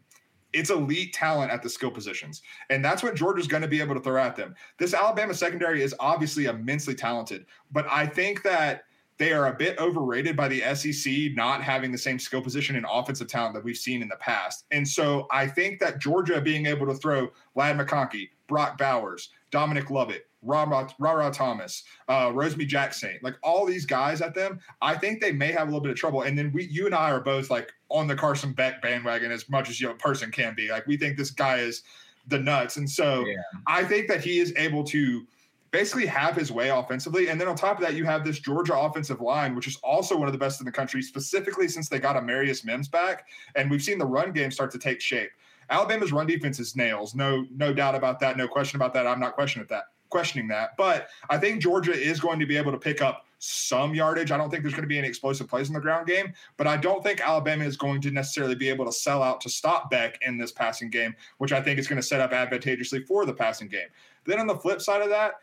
It's 0.58 0.70
elite 0.70 1.14
talent 1.14 1.52
at 1.52 1.62
the 1.62 1.70
skill 1.70 1.92
positions. 1.92 2.42
And 2.70 2.84
that's 2.84 3.04
what 3.04 3.16
Georgia's 3.16 3.48
going 3.48 3.62
to 3.62 3.68
be 3.68 3.80
able 3.80 3.96
to 3.96 4.02
throw 4.02 4.22
at 4.22 4.36
them. 4.36 4.56
This 4.78 4.94
Alabama 4.94 5.34
secondary 5.34 5.84
is 5.84 5.96
obviously 6.00 6.46
immensely 6.46 6.96
talented, 6.96 7.46
but 7.72 7.86
I 7.90 8.06
think 8.06 8.44
that 8.44 8.84
they 9.18 9.34
are 9.34 9.48
a 9.48 9.54
bit 9.54 9.80
overrated 9.80 10.36
by 10.36 10.48
the 10.48 10.62
SEC 10.76 11.36
not 11.36 11.64
having 11.64 11.92
the 11.92 11.98
same 11.98 12.20
skill 12.20 12.42
position 12.42 12.76
and 12.76 12.86
offensive 12.90 13.28
talent 13.28 13.56
that 13.56 13.64
we've 13.64 13.78
seen 13.78 14.02
in 14.02 14.08
the 14.08 14.16
past. 14.18 14.66
And 14.72 14.88
so 14.88 15.28
I 15.32 15.48
think 15.48 15.80
that 15.80 16.00
Georgia 16.00 16.40
being 16.40 16.68
able 16.68 16.86
to 16.86 16.94
throw 16.94 17.30
Ladd 17.56 17.78
McConkey, 17.78 18.30
Brock 18.48 18.78
Bowers, 18.78 19.30
Dominic 19.52 19.90
Lovett, 19.90 20.28
Rara 20.44 21.32
Thomas, 21.32 21.84
uh, 22.08 22.28
Rosemy-Jacksaint, 22.28 23.24
like 23.24 23.36
all 23.44 23.66
these 23.66 23.86
guys 23.86 24.22
at 24.22 24.36
them, 24.36 24.60
I 24.82 24.96
think 24.96 25.20
they 25.20 25.32
may 25.32 25.52
have 25.52 25.64
a 25.64 25.72
little 25.72 25.82
bit 25.82 25.92
of 25.92 25.98
trouble. 25.98 26.22
And 26.24 26.38
then 26.38 26.52
we, 26.54 26.66
you 26.66 26.86
and 26.86 26.96
I 26.96 27.12
are 27.12 27.22
both 27.22 27.50
like 27.50 27.72
on 27.90 28.08
the 28.08 28.16
Carson 28.16 28.54
Beck 28.54 28.82
bandwagon 28.82 29.32
as 29.32 29.50
much 29.50 29.70
as 29.70 29.82
you 29.82 29.88
know, 29.88 29.94
a 29.94 29.98
person 29.98 30.32
can 30.32 30.54
be. 30.56 30.70
Like 30.70 30.86
we 30.88 30.98
think 30.98 31.18
this 31.18 31.32
guy 31.32 31.58
is 31.58 31.84
the 32.28 32.40
nuts, 32.40 32.78
and 32.78 32.90
so 32.90 33.26
yeah. 33.26 33.36
I 33.68 33.84
think 33.86 34.08
that 34.10 34.22
he 34.22 34.40
is 34.40 34.54
able 34.58 34.84
to 34.86 35.26
basically 35.72 36.06
have 36.06 36.36
his 36.36 36.52
way 36.52 36.70
offensively. 36.70 37.30
And 37.30 37.40
then 37.40 37.48
on 37.48 37.56
top 37.56 37.78
of 37.78 37.84
that, 37.84 37.94
you 37.94 38.06
have 38.06 38.24
this 38.24 38.40
Georgia 38.40 38.78
offensive 38.78 39.22
line, 39.22 39.56
which 39.56 39.68
is 39.68 39.78
also 39.84 40.18
one 40.18 40.28
of 40.28 40.32
the 40.32 40.38
best 40.38 40.60
in 40.62 40.66
the 40.66 40.72
country, 40.72 41.02
specifically 41.02 41.68
since 41.68 41.90
they 41.90 42.00
got 42.00 42.16
Amarius 42.16 42.66
Mims 42.66 42.88
back, 42.88 43.28
and 43.56 43.70
we've 43.70 43.82
seen 43.82 43.98
the 43.98 44.06
run 44.06 44.32
game 44.32 44.52
start 44.52 44.72
to 44.72 44.80
take 44.80 45.02
shape. 45.02 45.30
Alabama's 45.70 46.12
run 46.12 46.28
defense 46.28 46.60
is 46.60 46.76
nails, 46.76 47.16
no 47.16 47.46
no 47.56 47.74
doubt 47.74 47.96
about 47.96 48.20
that, 48.20 48.38
no 48.38 48.48
question 48.48 48.78
about 48.78 48.94
that. 48.94 49.08
I'm 49.08 49.20
not 49.20 49.34
questioning 49.34 49.68
that 49.70 49.86
questioning 50.10 50.48
that. 50.48 50.76
But 50.78 51.08
I 51.30 51.38
think 51.38 51.62
Georgia 51.62 51.94
is 51.94 52.20
going 52.20 52.40
to 52.40 52.46
be 52.46 52.58
able 52.58 52.72
to 52.72 52.78
pick 52.78 53.02
up 53.02 53.26
some 53.40 53.94
yardage. 53.94 54.32
I 54.32 54.38
don't 54.38 54.50
think 54.50 54.64
there's 54.64 54.74
going 54.74 54.84
to 54.84 54.90
be 54.90 54.98
any 54.98 55.08
explosive 55.08 55.48
plays 55.48 55.68
in 55.68 55.74
the 55.74 55.80
ground 55.80 56.08
game, 56.08 56.34
but 56.58 56.66
I 56.66 56.76
don't 56.78 57.04
think 57.04 57.22
Alabama 57.22 57.66
is 57.66 57.78
going 57.78 58.02
to 58.02 58.12
necessarily 58.12 58.56
be 58.56 58.70
able 58.70 58.86
to 58.86 58.92
sell 58.92 59.22
out 59.22 59.42
to 59.42 59.50
stop 59.50 59.92
Beck 59.92 60.18
in 60.22 60.38
this 60.38 60.52
passing 60.52 60.90
game, 60.90 61.16
which 61.38 61.52
I 61.52 61.62
think 61.62 61.78
is 61.78 61.88
going 61.88 62.02
to 62.02 62.08
set 62.08 62.22
up 62.22 62.32
advantageously 62.32 63.04
for 63.04 63.26
the 63.26 63.34
passing 63.34 63.68
game. 63.68 63.88
Then 64.26 64.40
on 64.40 64.48
the 64.48 64.56
flip 64.56 64.82
side 64.82 65.02
of 65.02 65.10
that, 65.10 65.34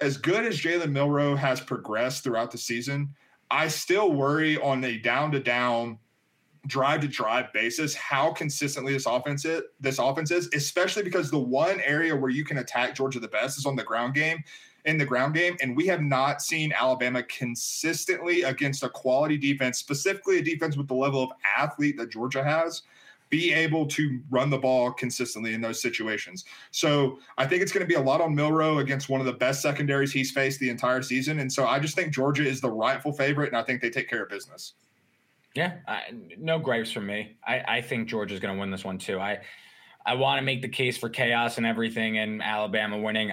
as 0.00 0.16
good 0.16 0.44
as 0.44 0.60
Jalen 0.60 0.92
Milroe 0.92 1.36
has 1.36 1.60
progressed 1.60 2.24
throughout 2.24 2.50
the 2.50 2.58
season, 2.58 3.14
I 3.50 3.68
still 3.68 4.12
worry 4.12 4.58
on 4.58 4.82
a 4.84 4.98
down 4.98 5.30
to 5.32 5.40
down 5.40 5.98
drive 6.66 7.00
to 7.00 7.08
drive 7.08 7.52
basis 7.52 7.94
how 7.94 8.32
consistently 8.32 8.92
this 8.92 9.06
offense 9.06 9.44
is, 9.44 9.62
this 9.80 9.98
offense 9.98 10.30
is, 10.30 10.48
especially 10.54 11.02
because 11.02 11.30
the 11.30 11.38
one 11.38 11.80
area 11.80 12.14
where 12.14 12.30
you 12.30 12.44
can 12.44 12.58
attack 12.58 12.94
Georgia 12.94 13.20
the 13.20 13.28
best 13.28 13.58
is 13.58 13.66
on 13.66 13.76
the 13.76 13.84
ground 13.84 14.14
game. 14.14 14.42
In 14.84 14.98
the 14.98 15.04
ground 15.04 15.34
game, 15.34 15.56
and 15.60 15.76
we 15.76 15.88
have 15.88 16.00
not 16.00 16.40
seen 16.40 16.72
Alabama 16.72 17.20
consistently 17.24 18.42
against 18.42 18.84
a 18.84 18.88
quality 18.88 19.36
defense, 19.36 19.78
specifically 19.78 20.38
a 20.38 20.42
defense 20.42 20.76
with 20.76 20.86
the 20.86 20.94
level 20.94 21.24
of 21.24 21.30
athlete 21.58 21.96
that 21.96 22.12
Georgia 22.12 22.44
has, 22.44 22.82
be 23.28 23.52
able 23.52 23.84
to 23.86 24.20
run 24.30 24.48
the 24.48 24.58
ball 24.58 24.92
consistently 24.92 25.54
in 25.54 25.60
those 25.60 25.82
situations. 25.82 26.44
So 26.70 27.18
I 27.36 27.48
think 27.48 27.62
it's 27.62 27.72
going 27.72 27.84
to 27.84 27.88
be 27.88 27.96
a 27.96 28.00
lot 28.00 28.20
on 28.20 28.32
Milroe 28.32 28.78
against 28.78 29.08
one 29.08 29.18
of 29.18 29.26
the 29.26 29.32
best 29.32 29.60
secondaries 29.60 30.12
he's 30.12 30.30
faced 30.30 30.60
the 30.60 30.70
entire 30.70 31.02
season. 31.02 31.40
And 31.40 31.52
so 31.52 31.66
I 31.66 31.80
just 31.80 31.96
think 31.96 32.14
Georgia 32.14 32.46
is 32.46 32.60
the 32.60 32.70
rightful 32.70 33.12
favorite, 33.12 33.48
and 33.48 33.56
I 33.56 33.64
think 33.64 33.82
they 33.82 33.90
take 33.90 34.08
care 34.08 34.22
of 34.22 34.28
business. 34.28 34.74
Yeah, 35.56 35.76
I, 35.88 36.02
no 36.38 36.58
gripes 36.58 36.92
from 36.92 37.06
me. 37.06 37.36
I, 37.46 37.62
I 37.66 37.80
think 37.80 38.08
Georgia's 38.08 38.40
going 38.40 38.54
to 38.54 38.60
win 38.60 38.70
this 38.70 38.84
one 38.84 38.98
too. 38.98 39.18
I 39.18 39.40
I 40.04 40.14
want 40.14 40.38
to 40.38 40.44
make 40.44 40.60
the 40.60 40.68
case 40.68 40.98
for 40.98 41.08
chaos 41.08 41.56
and 41.56 41.64
everything, 41.66 42.18
and 42.18 42.42
Alabama 42.42 42.98
winning. 42.98 43.32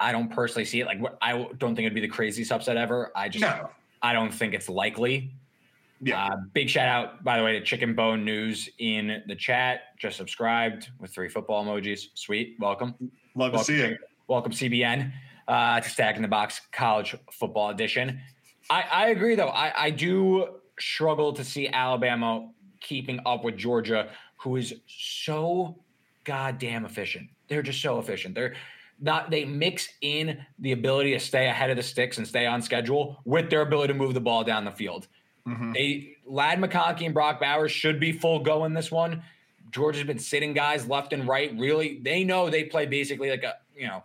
I 0.00 0.10
don't 0.10 0.28
personally 0.28 0.64
see 0.64 0.80
it. 0.80 0.86
Like 0.86 1.00
I 1.22 1.48
don't 1.58 1.76
think 1.76 1.86
it'd 1.86 1.94
be 1.94 2.00
the 2.00 2.08
craziest 2.08 2.50
upset 2.50 2.76
ever. 2.76 3.12
I 3.14 3.28
just 3.28 3.42
no. 3.42 3.70
I 4.02 4.12
don't 4.12 4.34
think 4.34 4.54
it's 4.54 4.68
likely. 4.68 5.32
Yeah. 6.00 6.24
Uh, 6.24 6.36
big 6.52 6.68
shout 6.68 6.88
out, 6.88 7.22
by 7.22 7.38
the 7.38 7.44
way, 7.44 7.52
to 7.52 7.64
Chicken 7.64 7.94
Bone 7.94 8.24
News 8.24 8.68
in 8.78 9.22
the 9.28 9.36
chat. 9.36 9.96
Just 9.98 10.16
subscribed 10.16 10.90
with 10.98 11.12
three 11.12 11.28
football 11.28 11.64
emojis. 11.64 12.08
Sweet. 12.14 12.56
Welcome. 12.58 12.96
Love 13.36 13.52
welcome, 13.52 13.58
to 13.60 13.64
see 13.64 13.80
it. 13.80 13.98
Welcome, 14.26 14.50
CBN, 14.50 15.12
uh, 15.46 15.80
to 15.80 15.88
Stacking 15.88 16.22
the 16.22 16.28
Box 16.28 16.60
College 16.72 17.14
Football 17.30 17.70
Edition. 17.70 18.20
I, 18.68 18.84
I 18.90 19.08
agree, 19.10 19.36
though. 19.36 19.50
I, 19.50 19.84
I 19.84 19.90
do 19.90 20.61
struggle 20.78 21.32
to 21.32 21.44
see 21.44 21.68
Alabama 21.68 22.48
keeping 22.80 23.20
up 23.26 23.44
with 23.44 23.56
Georgia, 23.56 24.08
who 24.36 24.56
is 24.56 24.74
so 24.86 25.76
goddamn 26.24 26.84
efficient. 26.84 27.28
They're 27.48 27.62
just 27.62 27.80
so 27.80 27.98
efficient. 27.98 28.34
They're 28.34 28.54
not 29.00 29.30
they 29.30 29.44
mix 29.44 29.88
in 30.00 30.38
the 30.58 30.72
ability 30.72 31.12
to 31.12 31.18
stay 31.18 31.48
ahead 31.48 31.70
of 31.70 31.76
the 31.76 31.82
sticks 31.82 32.18
and 32.18 32.26
stay 32.26 32.46
on 32.46 32.62
schedule 32.62 33.20
with 33.24 33.50
their 33.50 33.62
ability 33.62 33.92
to 33.92 33.98
move 33.98 34.14
the 34.14 34.20
ball 34.20 34.44
down 34.44 34.64
the 34.64 34.70
field. 34.70 35.08
Mm-hmm. 35.46 35.72
They 35.72 36.16
Ladd 36.24 36.60
McConkey 36.60 37.06
and 37.06 37.14
Brock 37.14 37.40
Bowers 37.40 37.72
should 37.72 37.98
be 37.98 38.12
full 38.12 38.38
go 38.38 38.64
in 38.64 38.74
this 38.74 38.90
one. 38.90 39.22
Georgia's 39.72 40.04
been 40.04 40.18
sitting 40.18 40.52
guys 40.52 40.86
left 40.86 41.12
and 41.12 41.26
right. 41.26 41.52
Really, 41.58 41.98
they 42.02 42.24
know 42.24 42.48
they 42.48 42.64
play 42.64 42.86
basically 42.86 43.30
like 43.30 43.42
a 43.42 43.54
you 43.76 43.86
know 43.86 44.04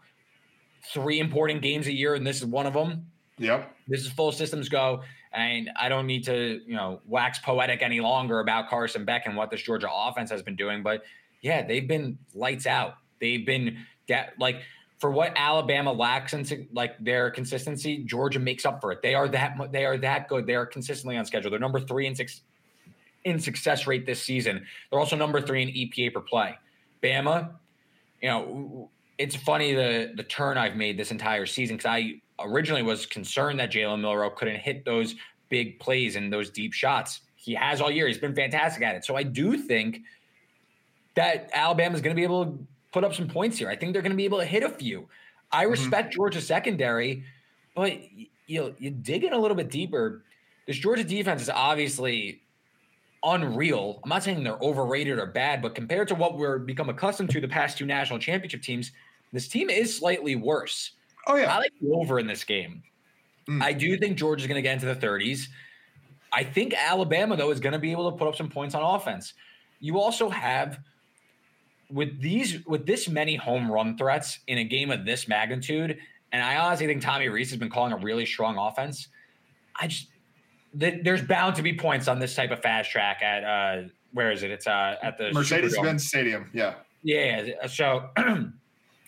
three 0.92 1.20
important 1.20 1.62
games 1.62 1.88
a 1.88 1.94
year, 1.94 2.16
and 2.16 2.26
this 2.26 2.38
is 2.38 2.46
one 2.46 2.66
of 2.66 2.74
them. 2.74 3.06
Yep. 3.38 3.72
This 3.88 4.02
is 4.02 4.12
full 4.12 4.32
systems 4.32 4.70
go. 4.70 5.04
And 5.34 5.70
I 5.80 5.90
don't 5.90 6.08
need 6.08 6.24
to, 6.26 6.62
you 6.66 6.76
know, 6.76 7.02
wax 7.06 7.40
poetic 7.40 7.82
any 7.82 8.00
longer 8.00 8.40
about 8.40 8.70
Carson 8.70 9.06
Beck 9.06 9.26
and 9.26 9.36
what 9.36 9.52
this 9.52 9.62
Georgia 9.62 9.90
offense 9.92 10.32
has 10.32 10.42
been 10.42 10.56
doing, 10.56 10.84
but 10.84 11.04
yeah, 11.42 11.66
they've 11.66 11.88
been 11.88 12.18
lights 12.34 12.66
out. 12.66 12.96
They've 13.20 13.46
been 13.46 13.86
that 14.08 14.34
like 14.40 14.62
for 15.00 15.12
what 15.12 15.34
Alabama 15.36 15.92
lacks 15.92 16.34
in 16.34 16.68
like 16.74 16.98
their 17.00 17.30
consistency, 17.30 18.04
Georgia 18.04 18.40
makes 18.40 18.66
up 18.66 18.82
for 18.82 18.92
it. 18.92 19.02
They 19.02 19.14
are 19.14 19.28
that 19.30 19.58
they 19.72 19.86
are 19.86 19.98
that 19.98 20.28
good. 20.28 20.48
They 20.48 20.56
are 20.56 20.66
consistently 20.66 21.18
on 21.18 21.26
schedule. 21.26 21.52
They're 21.52 21.60
number 21.60 21.80
three 21.80 22.08
in 22.08 22.16
six 22.16 22.42
in 23.24 23.40
success 23.40 23.86
rate 23.86 24.06
this 24.06 24.22
season. 24.22 24.66
They're 24.90 25.00
also 25.00 25.16
number 25.16 25.42
three 25.42 25.62
in 25.62 25.70
EPA 25.70 26.14
per 26.14 26.22
play. 26.22 26.58
Bama, 27.04 27.52
you 28.22 28.30
know, 28.30 28.90
it's 29.18 29.36
funny 29.36 29.74
the 29.74 30.14
the 30.16 30.24
turn 30.24 30.58
I've 30.58 30.76
made 30.76 30.98
this 30.98 31.12
entire 31.12 31.46
season 31.46 31.78
because 31.78 31.90
I 31.90 32.22
originally 32.40 32.84
was 32.84 33.06
concerned 33.06 33.60
that 33.60 33.72
Jalen 33.72 34.02
Milroe 34.02 34.30
couldn't 34.30 34.60
hit 34.60 34.86
those 34.86 35.16
big 35.50 35.80
plays 35.80 36.16
and 36.16 36.32
those 36.32 36.50
deep 36.50 36.74
shots. 36.74 37.22
He 37.36 37.54
has 37.54 37.82
all 37.82 37.92
year. 37.92 38.08
He's 38.08 38.18
been 38.18 38.36
fantastic 38.36 38.84
at 38.84 38.96
it. 38.96 39.06
So 39.06 39.16
I 39.16 39.24
do 39.24 39.58
think 39.58 40.02
that 41.16 41.50
Alabama 41.54 41.96
is 41.96 42.02
going 42.02 42.16
to 42.16 42.20
be 42.20 42.24
able 42.24 42.46
to 42.46 42.68
put 42.92 43.04
up 43.04 43.14
some 43.14 43.28
points 43.28 43.58
here. 43.58 43.70
I 43.70 43.76
think 43.76 43.94
they're 43.94 44.02
going 44.02 44.12
to 44.12 44.18
be 44.18 44.26
able 44.26 44.40
to 44.40 44.46
hit 44.46 44.64
a 44.64 44.70
few. 44.70 45.08
I 45.52 45.64
mm-hmm. 45.64 45.72
respect 45.72 46.10
mm-hmm. 46.10 46.16
Georgia's 46.16 46.48
secondary, 46.48 47.24
but 47.76 47.94
you 48.48 48.62
know, 48.62 48.74
you 48.78 48.92
dig 48.92 49.24
in 49.24 49.34
a 49.34 49.38
little 49.38 49.58
bit 49.58 49.70
deeper. 49.70 50.24
This 50.66 50.78
Georgia 50.78 51.04
defense 51.04 51.42
is 51.42 51.50
obviously 51.50 52.42
unreal. 53.24 54.00
I'm 54.04 54.10
not 54.10 54.24
saying 54.24 54.44
they're 54.44 54.62
overrated 54.62 55.20
or 55.20 55.26
bad, 55.26 55.62
but 55.62 55.76
compared 55.76 56.08
to 56.10 56.16
what 56.16 56.38
we're 56.38 56.60
become 56.60 56.90
accustomed 56.90 57.30
to 57.32 57.42
the 57.42 57.48
past 57.48 57.78
two 57.78 57.86
national 57.86 58.20
championship 58.20 58.62
teams, 58.62 58.92
this 59.34 59.48
team 59.48 59.70
is 59.70 59.96
slightly 59.98 60.36
worse. 60.36 60.92
Oh 61.28 61.36
yeah, 61.36 61.54
I 61.54 61.58
like 61.58 61.74
the 61.82 61.92
over 61.92 62.20
in 62.20 62.28
this 62.28 62.44
game. 62.44 62.84
Mm. 63.48 63.62
I 63.62 63.74
do 63.74 63.98
think 63.98 64.18
George 64.18 64.42
is 64.42 64.48
going 64.48 64.56
to 64.56 64.62
get 64.62 64.74
into 64.74 64.86
the 64.86 64.96
30s. 64.96 65.48
I 66.34 66.44
think 66.44 66.74
Alabama 66.74 67.36
though 67.38 67.52
is 67.52 67.60
going 67.60 67.74
to 67.74 67.80
be 67.80 67.92
able 67.92 68.12
to 68.12 68.18
put 68.18 68.28
up 68.28 68.36
some 68.36 68.50
points 68.50 68.76
on 68.76 68.84
offense. 68.84 69.34
You 69.80 70.00
also 70.00 70.30
have 70.30 70.80
with 71.90 72.22
these 72.22 72.66
with 72.66 72.86
this 72.86 73.08
many 73.08 73.36
home 73.36 73.72
run 73.72 73.98
threats 73.98 74.40
in 74.48 74.58
a 74.58 74.64
game 74.64 74.92
of 74.92 75.06
this 75.06 75.28
magnitude, 75.28 75.98
and 76.32 76.44
I 76.44 76.58
honestly 76.58 76.88
think 76.88 77.02
Tommy 77.02 77.30
Rees 77.30 77.50
has 77.52 77.60
been 77.60 77.70
calling 77.70 77.94
a 77.94 77.98
really 77.98 78.26
strong 78.26 78.58
offense. 78.58 79.08
I 79.80 79.88
just 79.88 80.08
there's 80.74 81.22
bound 81.22 81.56
to 81.56 81.64
be 81.64 81.76
points 81.76 82.08
on 82.08 82.20
this 82.20 82.36
type 82.36 82.52
of 82.52 82.62
fast 82.62 82.92
track 82.92 83.22
at 83.22 83.44
uh 83.44 83.88
where 84.14 84.32
is 84.32 84.44
it? 84.44 84.52
It's 84.52 84.68
uh 84.68 84.96
at 85.02 85.18
the 85.18 85.32
Mercedes 85.32 85.78
Benz 85.78 86.08
Stadium. 86.08 86.50
Yeah. 86.54 86.76
Yeah. 87.04 87.68
So 87.68 88.10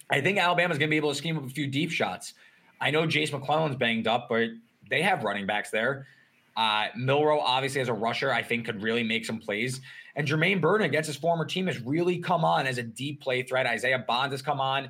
I 0.10 0.22
think 0.22 0.38
Alabama's 0.38 0.78
gonna 0.78 0.89
be 0.89 0.97
able 0.97 1.10
to 1.10 1.16
scheme 1.16 1.38
up 1.38 1.45
a 1.45 1.49
few 1.49 1.68
deep 1.68 1.91
shots. 1.91 2.34
I 2.82 2.91
know 2.91 3.05
Jase 3.05 3.32
McClellan's 3.32 3.76
banged 3.76 4.07
up, 4.07 4.28
but 4.30 4.49
they 4.89 5.01
have 5.01 5.24
running 5.24 5.45
backs 5.45 5.70
there. 5.70 6.07
Uh, 6.55 6.88
Milroe, 6.97 7.39
obviously, 7.39 7.80
as 7.82 7.88
a 7.88 7.93
rusher, 7.93 8.34
I 8.34 8.41
think 8.43 8.66
could 8.66 8.82
really 8.82 9.03
make 9.03 9.26
some 9.26 9.39
plays. 9.39 9.82
And 10.16 10.28
Jermaine 10.28 10.60
Burton 10.60 10.86
against 10.86 11.07
his 11.07 11.16
former 11.16 11.45
team 11.45 11.68
has 11.68 11.80
really 11.80 12.18
come 12.18 12.43
on 12.43 12.68
as 12.68 12.78
a 12.78 12.84
deep 12.84 13.22
play 13.22 13.43
threat. 13.43 13.66
Isaiah 13.66 14.03
Bonds 14.05 14.34
has 14.34 14.41
come 14.41 14.60
on. 14.60 14.89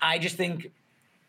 I 0.00 0.18
just 0.18 0.36
think 0.36 0.70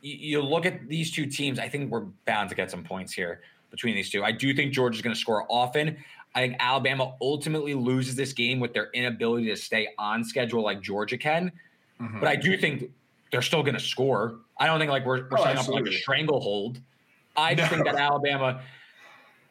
you 0.01 0.41
look 0.41 0.65
at 0.65 0.87
these 0.87 1.11
two 1.11 1.25
teams, 1.25 1.57
I 1.57 1.67
think 1.67 1.91
we're 1.91 2.05
bound 2.25 2.49
to 2.49 2.55
get 2.55 2.69
some 2.69 2.83
points 2.83 3.11
here 3.11 3.41
between 3.71 3.95
these 3.95 4.09
two. 4.09 4.23
I 4.23 4.31
do 4.31 4.53
think 4.53 4.71
Georgia's 4.71 5.01
going 5.01 5.15
to 5.15 5.19
score 5.19 5.47
often. 5.49 5.97
I 6.35 6.41
think 6.41 6.57
Alabama 6.59 7.15
ultimately 7.21 7.73
loses 7.73 8.15
this 8.15 8.33
game 8.33 8.59
with 8.59 8.73
their 8.73 8.89
inability 8.93 9.47
to 9.47 9.55
stay 9.55 9.87
on 9.97 10.23
schedule 10.23 10.61
like 10.61 10.81
Georgia 10.81 11.17
can. 11.17 11.51
Mm-hmm. 11.99 12.19
But 12.19 12.29
I 12.29 12.35
do 12.35 12.57
think 12.57 12.91
they're 13.35 13.41
still 13.41 13.63
going 13.63 13.73
to 13.73 13.81
score. 13.81 14.37
I 14.57 14.65
don't 14.65 14.79
think 14.79 14.89
like 14.89 15.05
we're, 15.05 15.27
we're 15.29 15.37
oh, 15.37 15.43
setting 15.43 15.57
up 15.57 15.67
like 15.67 15.85
a 15.85 15.91
stranglehold. 15.91 16.79
I 17.35 17.53
just 17.53 17.69
no. 17.69 17.75
think 17.75 17.89
that 17.89 18.01
Alabama, 18.01 18.61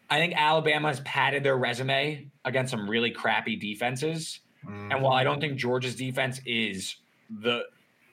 I 0.08 0.18
think 0.18 0.32
Alabama 0.34 0.88
has 0.88 1.00
padded 1.00 1.42
their 1.42 1.58
resume 1.58 2.30
against 2.46 2.70
some 2.70 2.88
really 2.88 3.10
crappy 3.10 3.56
defenses. 3.56 4.40
Mm-hmm. 4.64 4.90
And 4.90 5.02
while 5.02 5.12
I 5.12 5.22
don't 5.22 5.38
think 5.38 5.58
Georgia's 5.58 5.96
defense 5.96 6.40
is 6.46 6.96
the 7.42 7.64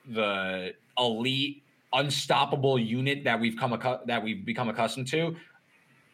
the 0.10 0.74
elite, 0.98 1.64
unstoppable 1.94 2.78
unit 2.78 3.24
that 3.24 3.40
we've 3.40 3.56
come 3.56 3.72
that 4.08 4.22
we've 4.22 4.44
become 4.44 4.68
accustomed 4.68 5.08
to, 5.08 5.38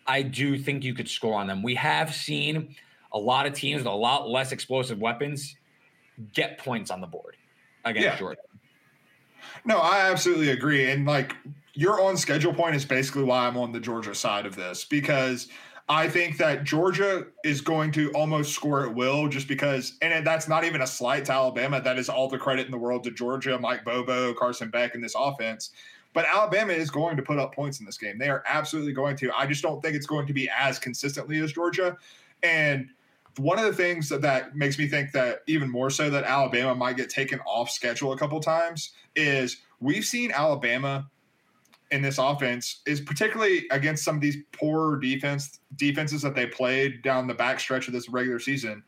I 0.06 0.22
do 0.22 0.56
think 0.60 0.84
you 0.84 0.94
could 0.94 1.10
score 1.10 1.34
on 1.34 1.48
them. 1.48 1.64
We 1.64 1.74
have 1.74 2.14
seen 2.14 2.76
a 3.12 3.18
lot 3.18 3.48
of 3.48 3.54
teams 3.54 3.80
with 3.80 3.88
a 3.88 3.92
lot 3.92 4.30
less 4.30 4.52
explosive 4.52 5.00
weapons 5.00 5.56
get 6.32 6.60
points 6.60 6.92
on 6.92 7.02
the 7.02 7.08
board 7.08 7.38
against 7.86 8.06
yeah. 8.06 8.20
Georgia. 8.20 8.42
No, 9.66 9.78
I 9.78 10.10
absolutely 10.10 10.50
agree. 10.50 10.90
And 10.92 11.06
like 11.06 11.36
your 11.74 12.02
on 12.02 12.18
schedule 12.18 12.54
point 12.54 12.76
is 12.76 12.86
basically 12.86 13.24
why 13.24 13.48
I'm 13.48 13.58
on 13.58 13.72
the 13.72 13.80
Georgia 13.80 14.16
side 14.16 14.46
of 14.46 14.56
this 14.56 14.84
because 14.84 15.48
I 15.90 16.10
think 16.10 16.38
that 16.38 16.66
Georgia 16.66 17.28
is 17.46 17.62
going 17.62 17.92
to 17.94 18.12
almost 18.12 18.54
score 18.54 18.86
at 18.86 18.94
will 18.94 19.30
just 19.30 19.48
because, 19.48 19.94
and 20.02 20.26
that's 20.26 20.50
not 20.50 20.66
even 20.66 20.82
a 20.82 20.88
slight 20.88 21.26
to 21.26 21.32
Alabama. 21.32 21.82
That 21.82 21.98
is 21.98 22.10
all 22.10 22.28
the 22.28 22.38
credit 22.38 22.66
in 22.66 22.72
the 22.72 22.78
world 22.78 23.06
to 23.06 23.12
Georgia, 23.12 23.58
Mike 23.58 23.86
Bobo, 23.86 24.34
Carson 24.34 24.70
Beck, 24.70 24.96
and 24.96 25.04
this 25.04 25.16
offense. 25.18 25.72
But 26.14 26.26
Alabama 26.26 26.74
is 26.74 26.90
going 26.90 27.16
to 27.16 27.24
put 27.24 27.38
up 27.38 27.54
points 27.54 27.80
in 27.80 27.86
this 27.86 27.98
game. 27.98 28.18
They 28.18 28.30
are 28.30 28.44
absolutely 28.48 28.92
going 28.92 29.16
to. 29.18 29.32
I 29.38 29.46
just 29.46 29.62
don't 29.62 29.82
think 29.82 29.96
it's 29.96 30.08
going 30.08 30.28
to 30.28 30.34
be 30.34 30.50
as 30.50 30.80
consistently 30.80 31.40
as 31.40 31.54
Georgia. 31.54 31.96
And 32.44 32.90
one 33.40 33.60
of 33.60 33.66
the 33.66 33.74
things 33.74 34.10
that, 34.10 34.22
that 34.22 34.56
makes 34.56 34.80
me 34.80 34.88
think 34.88 35.12
that 35.12 35.40
even 35.48 35.70
more 35.70 35.90
so 35.90 36.10
that 36.10 36.24
Alabama 36.24 36.74
might 36.76 36.98
get 36.98 37.10
taken 37.10 37.40
off 37.42 37.70
schedule 37.70 38.14
a 38.14 38.18
couple 38.18 38.40
times 38.40 38.92
is 39.16 39.58
we've 39.80 40.06
seen 40.06 40.32
Alabama 40.32 41.10
in 41.92 42.02
this 42.02 42.18
offense 42.18 42.82
is 42.86 43.00
particularly 43.00 43.66
against 43.72 44.04
some 44.04 44.16
of 44.16 44.22
these 44.22 44.38
poor 44.52 44.98
defense 44.98 45.60
defenses 45.76 46.22
that 46.22 46.36
they 46.36 46.46
played 46.46 47.02
down 47.02 47.28
the 47.28 47.34
back 47.34 47.60
stretch 47.60 47.88
of 47.88 47.94
this 47.94 48.10
regular 48.10 48.40
season 48.40 48.84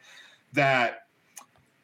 that 0.54 1.08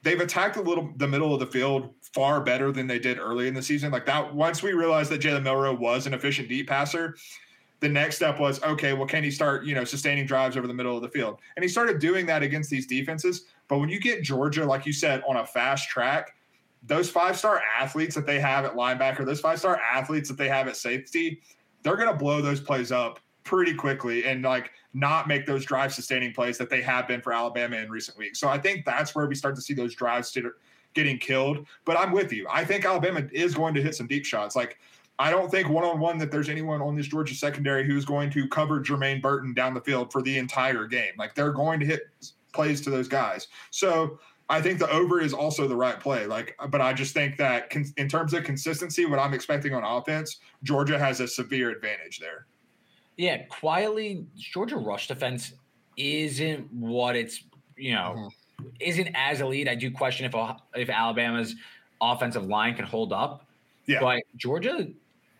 they've 0.03 0.19
attacked 0.19 0.57
a 0.57 0.61
little 0.61 0.91
the 0.97 1.07
middle 1.07 1.33
of 1.33 1.39
the 1.39 1.45
field 1.45 1.93
far 2.13 2.41
better 2.41 2.71
than 2.71 2.87
they 2.87 2.99
did 2.99 3.19
early 3.19 3.47
in 3.47 3.53
the 3.53 3.61
season. 3.61 3.91
Like 3.91 4.05
that, 4.05 4.33
once 4.33 4.63
we 4.63 4.73
realized 4.73 5.11
that 5.11 5.21
Jalen 5.21 5.43
Milroe 5.43 5.73
was 5.73 6.07
an 6.07 6.13
efficient 6.13 6.47
deep 6.47 6.67
passer, 6.67 7.15
the 7.79 7.89
next 7.89 8.17
step 8.17 8.39
was 8.39 8.61
okay. 8.63 8.93
Well, 8.93 9.07
can 9.07 9.23
he 9.23 9.31
start 9.31 9.65
you 9.65 9.75
know 9.75 9.83
sustaining 9.83 10.25
drives 10.25 10.57
over 10.57 10.67
the 10.67 10.73
middle 10.73 10.95
of 10.95 11.01
the 11.01 11.09
field? 11.09 11.39
And 11.55 11.63
he 11.63 11.69
started 11.69 11.99
doing 11.99 12.25
that 12.27 12.43
against 12.43 12.69
these 12.69 12.87
defenses. 12.87 13.45
But 13.67 13.79
when 13.79 13.89
you 13.89 13.99
get 13.99 14.23
Georgia, 14.23 14.65
like 14.65 14.85
you 14.85 14.93
said, 14.93 15.23
on 15.27 15.37
a 15.37 15.45
fast 15.45 15.89
track, 15.89 16.35
those 16.83 17.09
five 17.09 17.37
star 17.37 17.61
athletes 17.79 18.15
that 18.15 18.25
they 18.25 18.39
have 18.39 18.65
at 18.65 18.75
linebacker, 18.75 19.25
those 19.25 19.39
five 19.39 19.59
star 19.59 19.79
athletes 19.79 20.29
that 20.29 20.37
they 20.37 20.47
have 20.47 20.67
at 20.67 20.77
safety, 20.77 21.41
they're 21.83 21.95
going 21.95 22.11
to 22.11 22.17
blow 22.17 22.41
those 22.41 22.61
plays 22.61 22.91
up 22.91 23.19
pretty 23.43 23.73
quickly 23.73 24.25
and 24.25 24.43
like 24.43 24.71
not 24.93 25.27
make 25.27 25.45
those 25.45 25.65
drive 25.65 25.93
sustaining 25.93 26.33
plays 26.33 26.57
that 26.57 26.69
they 26.69 26.81
have 26.81 27.07
been 27.07 27.21
for 27.21 27.33
Alabama 27.33 27.77
in 27.77 27.89
recent 27.89 28.17
weeks. 28.17 28.39
So 28.39 28.47
I 28.47 28.57
think 28.57 28.85
that's 28.85 29.13
where 29.13 29.27
we 29.27 29.35
start 29.35 29.55
to 29.55 29.61
see 29.61 29.73
those 29.73 29.93
drives 29.93 30.35
getting 30.93 31.17
killed. 31.19 31.65
But 31.85 31.97
I'm 31.97 32.11
with 32.11 32.31
you. 32.31 32.47
I 32.49 32.65
think 32.65 32.85
Alabama 32.85 33.23
is 33.31 33.53
going 33.53 33.73
to 33.75 33.81
hit 33.81 33.95
some 33.95 34.07
deep 34.07 34.25
shots. 34.25 34.55
Like 34.55 34.79
I 35.17 35.29
don't 35.29 35.49
think 35.49 35.69
one 35.69 35.85
on 35.85 35.99
one 35.99 36.17
that 36.17 36.31
there's 36.31 36.49
anyone 36.49 36.81
on 36.81 36.95
this 36.95 37.07
Georgia 37.07 37.35
secondary 37.35 37.85
who's 37.85 38.03
going 38.03 38.29
to 38.31 38.47
cover 38.49 38.81
Jermaine 38.81 39.21
Burton 39.21 39.53
down 39.53 39.73
the 39.73 39.81
field 39.81 40.11
for 40.11 40.21
the 40.21 40.37
entire 40.37 40.85
game. 40.87 41.13
Like 41.17 41.35
they're 41.35 41.53
going 41.53 41.79
to 41.79 41.85
hit 41.85 42.01
plays 42.53 42.81
to 42.81 42.89
those 42.89 43.07
guys. 43.07 43.47
So 43.71 44.19
I 44.49 44.61
think 44.61 44.79
the 44.79 44.89
over 44.89 45.21
is 45.21 45.33
also 45.33 45.67
the 45.67 45.75
right 45.75 45.99
play. 45.99 46.25
Like, 46.25 46.55
but 46.69 46.81
I 46.81 46.93
just 46.93 47.13
think 47.13 47.37
that 47.37 47.69
con- 47.69 47.93
in 47.97 48.07
terms 48.07 48.33
of 48.33 48.43
consistency, 48.43 49.05
what 49.05 49.19
I'm 49.19 49.33
expecting 49.33 49.73
on 49.73 49.83
offense, 49.83 50.37
Georgia 50.63 50.99
has 50.99 51.19
a 51.19 51.27
severe 51.27 51.71
advantage 51.71 52.19
there. 52.19 52.45
Yeah, 53.17 53.43
quietly, 53.45 54.25
Georgia 54.37 54.77
rush 54.77 55.07
defense 55.07 55.53
isn't 55.97 56.71
what 56.73 57.15
it's 57.15 57.43
you 57.77 57.93
know 57.93 58.13
mm-hmm. 58.17 58.67
isn't 58.79 59.09
as 59.15 59.41
elite. 59.41 59.69
I 59.69 59.75
do 59.75 59.89
question 59.89 60.25
if 60.25 60.35
if 60.75 60.89
Alabama's 60.89 61.55
offensive 62.01 62.45
line 62.45 62.75
can 62.75 62.85
hold 62.85 63.13
up. 63.13 63.45
Yeah, 63.85 63.99
but 64.01 64.23
Georgia, 64.35 64.89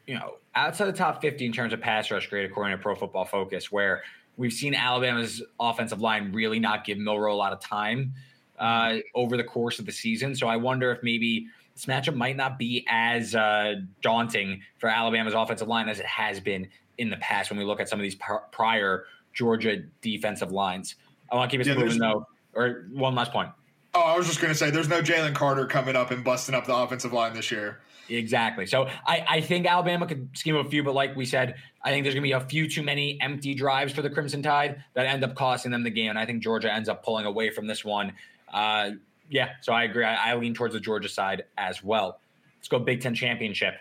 you 0.08 0.16
know, 0.16 0.36
outside 0.56 0.86
the 0.86 0.94
top 0.94 1.22
50 1.22 1.46
in 1.46 1.52
terms 1.52 1.74
of 1.74 1.82
pass 1.82 2.12
rush 2.12 2.30
grade, 2.30 2.50
according 2.50 2.78
to 2.78 2.82
Pro 2.82 2.96
Football 2.96 3.26
Focus, 3.26 3.72
where 3.72 4.04
we've 4.38 4.54
seen 4.54 4.76
Alabama's 4.76 5.42
offensive 5.60 6.02
line 6.02 6.32
really 6.32 6.60
not 6.60 6.86
give 6.86 6.98
Milroe 6.98 7.34
a 7.34 7.36
lot 7.36 7.54
of 7.54 7.60
time 7.60 8.14
uh, 8.60 8.98
over 9.14 9.38
the 9.38 9.44
course 9.44 9.80
of 9.80 9.86
the 9.86 9.92
season. 9.92 10.36
So 10.36 10.48
I 10.48 10.58
wonder 10.58 10.92
if 10.92 11.02
maybe 11.04 11.48
this 11.74 11.86
matchup 11.86 12.16
might 12.16 12.38
not 12.38 12.58
be 12.58 12.86
as 12.90 13.36
uh, 13.36 13.76
daunting 14.02 14.62
for 14.78 14.90
Alabama's 14.90 15.34
offensive 15.34 15.68
line 15.68 15.90
as 15.90 16.00
it 16.00 16.06
has 16.06 16.40
been 16.40 16.68
in 16.98 17.10
the 17.10 17.18
past 17.18 17.50
when 17.50 17.60
we 17.60 17.66
look 17.66 17.82
at 17.82 17.90
some 17.90 18.00
of 18.00 18.04
these 18.04 18.18
prior 18.52 19.06
Georgia 19.34 19.84
defensive 20.02 20.52
lines. 20.52 20.96
I 21.32 21.36
want 21.36 21.52
to 21.52 21.58
keep 21.58 21.62
us 21.62 21.68
yeah, 21.68 21.84
moving 21.84 22.00
though. 22.00 22.28
Or 22.54 22.88
one 22.94 23.16
last 23.16 23.34
point. 23.34 23.50
Oh, 23.94 24.02
I 24.02 24.18
was 24.18 24.28
just 24.28 24.40
going 24.40 24.52
to 24.52 24.58
say, 24.58 24.70
there's 24.70 24.88
no 24.88 25.02
Jalen 25.02 25.36
Carter 25.36 25.66
coming 25.66 25.96
up 25.96 26.12
and 26.12 26.24
busting 26.24 26.56
up 26.56 26.66
the 26.66 26.76
offensive 26.76 27.14
line 27.14 27.34
this 27.34 27.52
year. 27.52 27.82
Exactly. 28.10 28.66
So 28.66 28.88
I, 29.06 29.26
I 29.28 29.42
think 29.42 29.66
Alabama 29.66 30.06
could 30.06 30.30
scheme 30.34 30.56
a 30.56 30.64
few, 30.64 30.84
but 30.84 30.94
like 30.94 31.16
we 31.16 31.26
said, 31.26 31.56
I 31.84 31.92
think 31.92 32.04
there's 32.04 32.16
going 32.16 32.24
to 32.24 32.28
be 32.28 32.34
a 32.34 32.40
few 32.40 32.70
too 32.70 32.84
many 32.84 33.20
empty 33.22 33.54
drives 33.54 33.94
for 33.94 34.02
the 34.02 34.10
Crimson 34.10 34.44
Tide 34.44 34.84
that 34.94 35.06
end 35.06 35.24
up 35.24 35.36
costing 35.36 35.72
them 35.72 35.84
the 35.84 35.90
game. 35.90 36.10
And 36.10 36.20
I 36.20 36.26
think 36.26 36.44
Georgia 36.44 36.72
ends 36.72 36.90
up 36.90 37.04
pulling 37.04 37.26
away 37.26 37.50
from 37.50 37.68
this 37.68 37.84
one. 37.84 38.14
Uh, 38.54 38.92
yeah, 39.30 39.52
so 39.62 39.74
I 39.74 39.84
agree. 39.84 40.04
I, 40.04 40.32
I 40.32 40.36
lean 40.36 40.54
towards 40.54 40.74
the 40.74 40.80
Georgia 40.80 41.10
side 41.10 41.46
as 41.58 41.84
well. 41.84 42.20
Let's 42.58 42.68
go 42.68 42.80
Big 42.80 43.02
Ten 43.02 43.16
championship. 43.16 43.76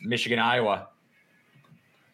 Michigan, 0.00 0.38
Iowa. 0.38 0.88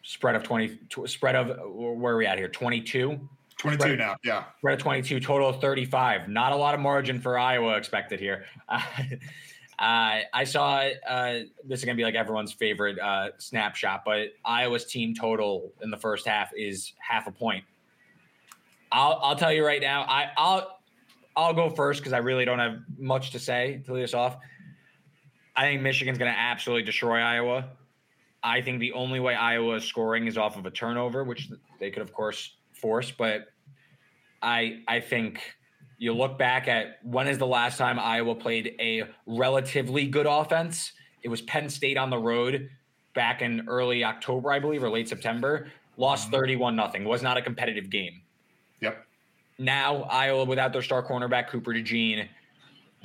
Spread 0.03 0.35
of 0.35 0.43
20, 0.43 0.79
spread 1.05 1.35
of, 1.35 1.47
where 1.73 2.13
are 2.13 2.17
we 2.17 2.25
at 2.25 2.37
here? 2.37 2.49
22? 2.49 3.19
22 3.57 3.83
right, 3.83 3.97
now. 3.97 4.15
Yeah. 4.23 4.43
Spread 4.57 4.73
of 4.73 4.79
22, 4.79 5.19
total 5.21 5.47
of 5.47 5.61
35. 5.61 6.27
Not 6.27 6.51
a 6.51 6.55
lot 6.55 6.73
of 6.73 6.81
margin 6.81 7.21
for 7.21 7.39
Iowa 7.39 7.77
expected 7.77 8.19
here. 8.19 8.45
Uh, 8.67 8.81
I 9.79 10.43
saw 10.43 10.87
uh, 11.07 11.39
this 11.65 11.79
is 11.79 11.85
going 11.85 11.95
to 11.95 11.99
be 11.99 12.03
like 12.03 12.15
everyone's 12.15 12.53
favorite 12.53 12.99
uh, 12.99 13.29
snapshot, 13.37 14.03
but 14.05 14.29
Iowa's 14.45 14.85
team 14.85 15.13
total 15.15 15.73
in 15.81 15.89
the 15.89 15.97
first 15.97 16.27
half 16.27 16.51
is 16.55 16.93
half 16.99 17.27
a 17.27 17.31
point. 17.31 17.63
I'll, 18.91 19.19
I'll 19.23 19.35
tell 19.35 19.51
you 19.51 19.65
right 19.65 19.81
now, 19.81 20.03
I, 20.03 20.29
I'll 20.37 20.79
I'll 21.35 21.53
go 21.53 21.69
first 21.69 21.99
because 21.99 22.13
I 22.13 22.19
really 22.19 22.45
don't 22.45 22.59
have 22.59 22.77
much 22.99 23.31
to 23.31 23.39
say 23.39 23.81
to 23.85 23.93
lead 23.93 24.03
us 24.03 24.13
off. 24.13 24.37
I 25.55 25.63
think 25.63 25.81
Michigan's 25.81 26.17
going 26.17 26.31
to 26.31 26.37
absolutely 26.37 26.83
destroy 26.83 27.19
Iowa. 27.19 27.69
I 28.43 28.61
think 28.61 28.79
the 28.79 28.91
only 28.93 29.19
way 29.19 29.33
Iowa 29.33 29.75
is 29.75 29.83
scoring 29.83 30.27
is 30.27 30.37
off 30.37 30.57
of 30.57 30.65
a 30.65 30.71
turnover, 30.71 31.23
which 31.23 31.49
they 31.79 31.89
could, 31.89 32.03
of 32.03 32.13
course, 32.13 32.55
force. 32.73 33.09
But 33.09 33.47
I 34.41 34.81
I 34.87 34.99
think 34.99 35.41
you 36.03 36.13
look 36.13 36.37
back 36.37 36.67
at 36.67 36.99
when 37.03 37.29
is 37.29 37.37
the 37.37 37.47
last 37.47 37.77
time 37.77 37.97
Iowa 37.97 38.35
played 38.35 38.75
a 38.77 39.05
relatively 39.25 40.05
good 40.05 40.25
offense? 40.25 40.91
It 41.21 41.29
was 41.29 41.41
Penn 41.43 41.69
State 41.69 41.97
on 41.97 42.09
the 42.09 42.17
road 42.17 42.69
back 43.15 43.41
in 43.41 43.69
early 43.69 44.03
October, 44.03 44.51
I 44.51 44.59
believe, 44.59 44.83
or 44.83 44.89
late 44.89 45.07
September. 45.07 45.71
Lost 45.95 46.25
mm-hmm. 46.25 46.41
31 46.41 46.75
nothing. 46.75 47.05
Was 47.05 47.23
not 47.23 47.37
a 47.37 47.41
competitive 47.41 47.89
game. 47.89 48.21
Yep. 48.81 49.05
Now 49.59 50.03
Iowa 50.03 50.43
without 50.43 50.73
their 50.73 50.81
star 50.81 51.01
cornerback 51.01 51.47
Cooper 51.47 51.71
DeJean 51.71 52.27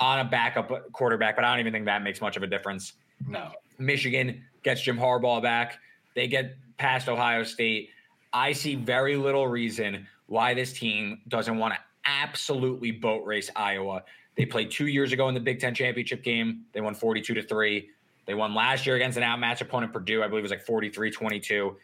on 0.01 0.19
a 0.19 0.25
backup 0.25 0.91
quarterback, 0.91 1.37
but 1.37 1.45
I 1.45 1.53
don't 1.53 1.61
even 1.61 1.73
think 1.73 1.85
that 1.85 2.03
makes 2.03 2.21
much 2.21 2.37
of 2.37 2.43
a 2.43 2.49
difference. 2.49 2.95
No. 3.29 3.53
Michigan 3.79 4.43
gets 4.65 4.81
Jim 4.81 4.99
Harbaugh 4.99 5.41
back. 5.41 5.79
They 6.17 6.27
get 6.27 6.57
past 6.79 7.09
Ohio 7.09 7.45
State. 7.45 7.91
I 8.33 8.51
see 8.51 8.75
very 8.75 9.15
little 9.17 9.47
reason 9.47 10.09
why 10.27 10.53
this 10.53 10.73
team 10.73 11.21
doesn't 11.29 11.57
want 11.59 11.75
to 11.75 11.81
absolutely 12.09 12.91
boat 12.91 13.25
race 13.25 13.51
Iowa. 13.55 14.03
They 14.37 14.47
played 14.47 14.71
two 14.71 14.87
years 14.87 15.13
ago 15.13 15.29
in 15.29 15.35
the 15.35 15.41
Big 15.41 15.61
Ten 15.61 15.75
championship 15.75 16.23
game. 16.23 16.65
They 16.73 16.81
won 16.81 16.95
42 16.95 17.35
to 17.35 17.43
3. 17.43 17.89
They 18.27 18.35
won 18.35 18.55
last 18.55 18.87
year 18.87 18.97
against 18.97 19.17
an 19.17 19.25
outmatched 19.25 19.63
opponent, 19.63 19.93
Purdue. 19.93 20.23
I 20.23 20.29
believe 20.29 20.41
it 20.41 20.43
was 20.43 20.51
like 20.51 20.65
43 20.65 21.11
22. 21.11 21.77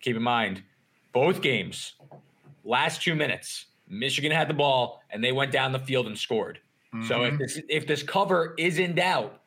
Keep 0.00 0.16
in 0.16 0.22
mind, 0.22 0.62
both 1.12 1.42
games, 1.42 1.94
last 2.64 3.02
two 3.02 3.14
minutes, 3.14 3.66
Michigan 3.88 4.32
had 4.32 4.48
the 4.48 4.54
ball 4.54 5.02
and 5.10 5.22
they 5.22 5.32
went 5.32 5.52
down 5.52 5.72
the 5.72 5.78
field 5.78 6.06
and 6.06 6.16
scored. 6.16 6.60
Mm-hmm. 6.94 7.06
So 7.06 7.22
if 7.22 7.34
mm-hmm. 7.34 7.42
this 7.42 7.60
if 7.68 7.86
this 7.86 8.02
cover 8.02 8.54
is 8.58 8.78
in 8.78 8.94
doubt, 8.94 9.40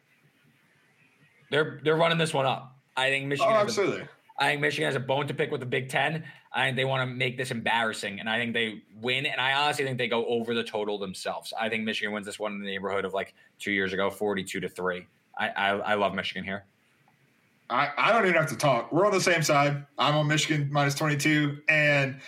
they're 1.50 1.82
they're 1.84 1.96
running 1.96 2.18
this 2.18 2.34
one 2.34 2.46
up. 2.46 2.78
I 2.96 3.10
think 3.10 3.28
Michigan. 3.28 3.54
Oh, 3.54 3.58
absolutely. 3.58 4.02
A, 4.02 4.10
I 4.40 4.50
think 4.50 4.62
Michigan 4.62 4.86
has 4.86 4.96
a 4.96 5.00
bone 5.00 5.28
to 5.28 5.34
pick 5.34 5.52
with 5.52 5.60
the 5.60 5.66
Big 5.66 5.90
Ten. 5.90 6.24
I 6.54 6.66
think 6.66 6.78
they 6.78 6.86
want 6.86 7.10
to 7.10 7.16
make 7.16 7.38
this 7.38 7.50
embarrassing, 7.50 8.20
and 8.20 8.30
I 8.30 8.38
think 8.38 8.54
they 8.54 8.84
win. 9.02 9.26
And 9.26 9.42
I 9.42 9.54
honestly 9.54 9.86
think 9.86 9.98
they 9.98 10.08
go 10.08 10.26
over 10.28 10.54
the 10.54 10.64
total 10.64 11.00
themselves. 11.00 11.52
I 11.60 11.68
think 11.68 11.84
Michigan 11.84 12.14
wins 12.14 12.28
this 12.28 12.40
one 12.40 12.54
in 12.54 12.60
the 12.60 12.66
neighborhood 12.66 13.06
of 13.06 13.14
like 13.14 13.34
two 13.60 13.72
years 13.72 13.92
ago, 13.94 14.10
forty-two 14.10 14.60
to 14.60 14.70
three. 14.70 15.08
I 15.38 15.50
I, 15.50 15.70
I 15.70 15.94
love 15.96 16.14
Michigan 16.14 16.44
here. 16.44 16.66
I, 17.70 17.90
I 17.98 18.12
don't 18.12 18.24
even 18.24 18.36
have 18.36 18.50
to 18.50 18.58
talk. 18.58 18.92
We're 18.92 19.06
on 19.06 19.12
the 19.12 19.22
same 19.22 19.42
side. 19.42 19.86
I'm 19.98 20.16
on 20.16 20.28
Michigan 20.28 20.70
minus 20.72 20.94
22, 20.96 21.60
and 21.70 22.20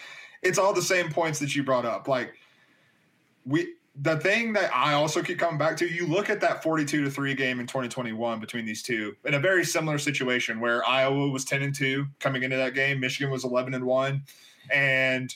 it's 0.41 0.57
all 0.57 0.73
the 0.73 0.81
same 0.81 1.11
points 1.11 1.39
that 1.39 1.55
you 1.55 1.63
brought 1.63 1.85
up. 1.85 2.07
Like 2.07 2.33
we 3.45 3.74
the 4.01 4.17
thing 4.17 4.51
that 4.53 4.75
I 4.75 4.93
also 4.93 5.21
keep 5.21 5.39
coming 5.39 5.57
back 5.57 5.77
to, 5.77 5.87
you 5.87 6.05
look 6.05 6.29
at 6.29 6.41
that 6.41 6.61
42 6.61 7.05
to 7.05 7.09
3 7.09 7.33
game 7.33 7.59
in 7.59 7.67
2021 7.67 8.39
between 8.39 8.65
these 8.65 8.83
two 8.83 9.15
in 9.23 9.35
a 9.35 9.39
very 9.39 9.63
similar 9.63 9.97
situation 9.97 10.59
where 10.59 10.85
Iowa 10.85 11.29
was 11.29 11.45
10 11.45 11.61
and 11.61 11.73
2 11.73 12.05
coming 12.19 12.43
into 12.43 12.57
that 12.57 12.73
game, 12.73 12.99
Michigan 12.99 13.31
was 13.31 13.45
11 13.45 13.73
and 13.73 13.85
1 13.85 14.21
and 14.73 15.33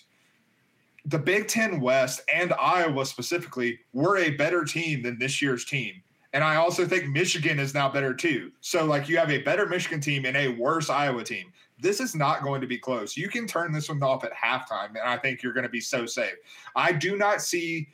the 1.05 1.19
Big 1.19 1.47
10 1.47 1.79
West 1.79 2.21
and 2.33 2.53
Iowa 2.53 3.05
specifically 3.05 3.79
were 3.93 4.17
a 4.17 4.31
better 4.31 4.65
team 4.65 5.01
than 5.03 5.17
this 5.17 5.41
year's 5.41 5.63
team. 5.63 6.01
And 6.33 6.43
I 6.43 6.57
also 6.57 6.85
think 6.85 7.07
Michigan 7.07 7.59
is 7.59 7.73
now 7.73 7.89
better 7.89 8.13
too. 8.13 8.51
So 8.61 8.85
like 8.85 9.07
you 9.07 9.17
have 9.17 9.31
a 9.31 9.41
better 9.41 9.65
Michigan 9.65 10.01
team 10.01 10.25
and 10.25 10.35
a 10.35 10.49
worse 10.49 10.89
Iowa 10.89 11.23
team. 11.23 11.51
This 11.79 12.01
is 12.01 12.13
not 12.13 12.43
going 12.43 12.59
to 12.59 12.67
be 12.67 12.77
close. 12.77 13.15
You 13.15 13.29
can 13.29 13.47
turn 13.47 13.71
this 13.71 13.87
one 13.87 14.03
off 14.03 14.25
at 14.25 14.33
halftime 14.33 14.89
and 14.89 14.99
I 15.05 15.17
think 15.17 15.41
you're 15.41 15.53
going 15.53 15.63
to 15.63 15.69
be 15.69 15.79
so 15.79 16.05
safe. 16.05 16.35
I 16.75 16.91
do 16.91 17.17
not 17.17 17.41
see 17.41 17.87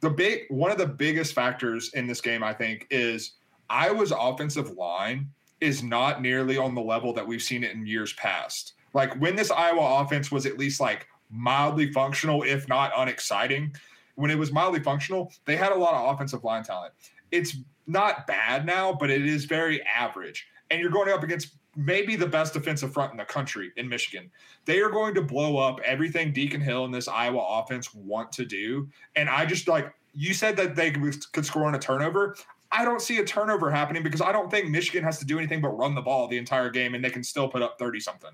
the 0.00 0.10
big 0.10 0.42
one 0.48 0.70
of 0.70 0.78
the 0.78 0.86
biggest 0.86 1.34
factors 1.34 1.92
in 1.94 2.06
this 2.06 2.20
game, 2.20 2.42
I 2.42 2.52
think, 2.54 2.86
is 2.90 3.32
Iowa's 3.68 4.12
offensive 4.16 4.76
line 4.76 5.28
is 5.60 5.82
not 5.82 6.22
nearly 6.22 6.56
on 6.56 6.74
the 6.74 6.80
level 6.80 7.12
that 7.12 7.26
we've 7.26 7.42
seen 7.42 7.62
it 7.62 7.72
in 7.72 7.86
years 7.86 8.12
past. 8.14 8.74
Like 8.94 9.14
when 9.20 9.36
this 9.36 9.50
Iowa 9.50 10.02
offense 10.02 10.32
was 10.32 10.46
at 10.46 10.58
least 10.58 10.80
like 10.80 11.06
mildly 11.30 11.92
functional, 11.92 12.42
if 12.42 12.66
not 12.68 12.92
unexciting, 12.96 13.74
when 14.16 14.30
it 14.30 14.38
was 14.38 14.52
mildly 14.52 14.80
functional, 14.80 15.32
they 15.44 15.56
had 15.56 15.72
a 15.72 15.74
lot 15.76 15.94
of 15.94 16.14
offensive 16.14 16.44
line 16.44 16.62
talent. 16.62 16.92
It's 17.30 17.56
not 17.86 18.26
bad 18.26 18.66
now, 18.66 18.92
but 18.92 19.10
it 19.10 19.24
is 19.24 19.44
very 19.44 19.82
average. 19.82 20.46
And 20.70 20.80
you're 20.80 20.90
going 20.90 21.10
up 21.10 21.22
against 21.22 21.54
maybe 21.80 22.14
the 22.14 22.26
best 22.26 22.52
defensive 22.52 22.92
front 22.92 23.12
in 23.12 23.16
the 23.16 23.24
country 23.24 23.72
in 23.76 23.88
Michigan. 23.88 24.30
They 24.66 24.80
are 24.80 24.90
going 24.90 25.14
to 25.14 25.22
blow 25.22 25.56
up 25.56 25.80
everything 25.80 26.32
Deacon 26.32 26.60
Hill 26.60 26.84
and 26.84 26.92
this 26.92 27.08
Iowa 27.08 27.60
offense 27.60 27.94
want 27.94 28.30
to 28.32 28.44
do. 28.44 28.88
And 29.16 29.30
I 29.30 29.46
just 29.46 29.66
like 29.66 29.94
you 30.14 30.34
said 30.34 30.56
that 30.58 30.76
they 30.76 30.90
could 30.90 31.46
score 31.46 31.64
on 31.64 31.74
a 31.74 31.78
turnover. 31.78 32.36
I 32.72 32.84
don't 32.84 33.00
see 33.00 33.18
a 33.18 33.24
turnover 33.24 33.70
happening 33.70 34.02
because 34.02 34.20
I 34.20 34.30
don't 34.30 34.50
think 34.50 34.68
Michigan 34.68 35.02
has 35.04 35.18
to 35.20 35.24
do 35.24 35.38
anything 35.38 35.60
but 35.60 35.70
run 35.70 35.94
the 35.94 36.02
ball 36.02 36.28
the 36.28 36.38
entire 36.38 36.70
game 36.70 36.94
and 36.94 37.04
they 37.04 37.10
can 37.10 37.24
still 37.24 37.48
put 37.48 37.62
up 37.62 37.78
30 37.78 38.00
something. 38.00 38.30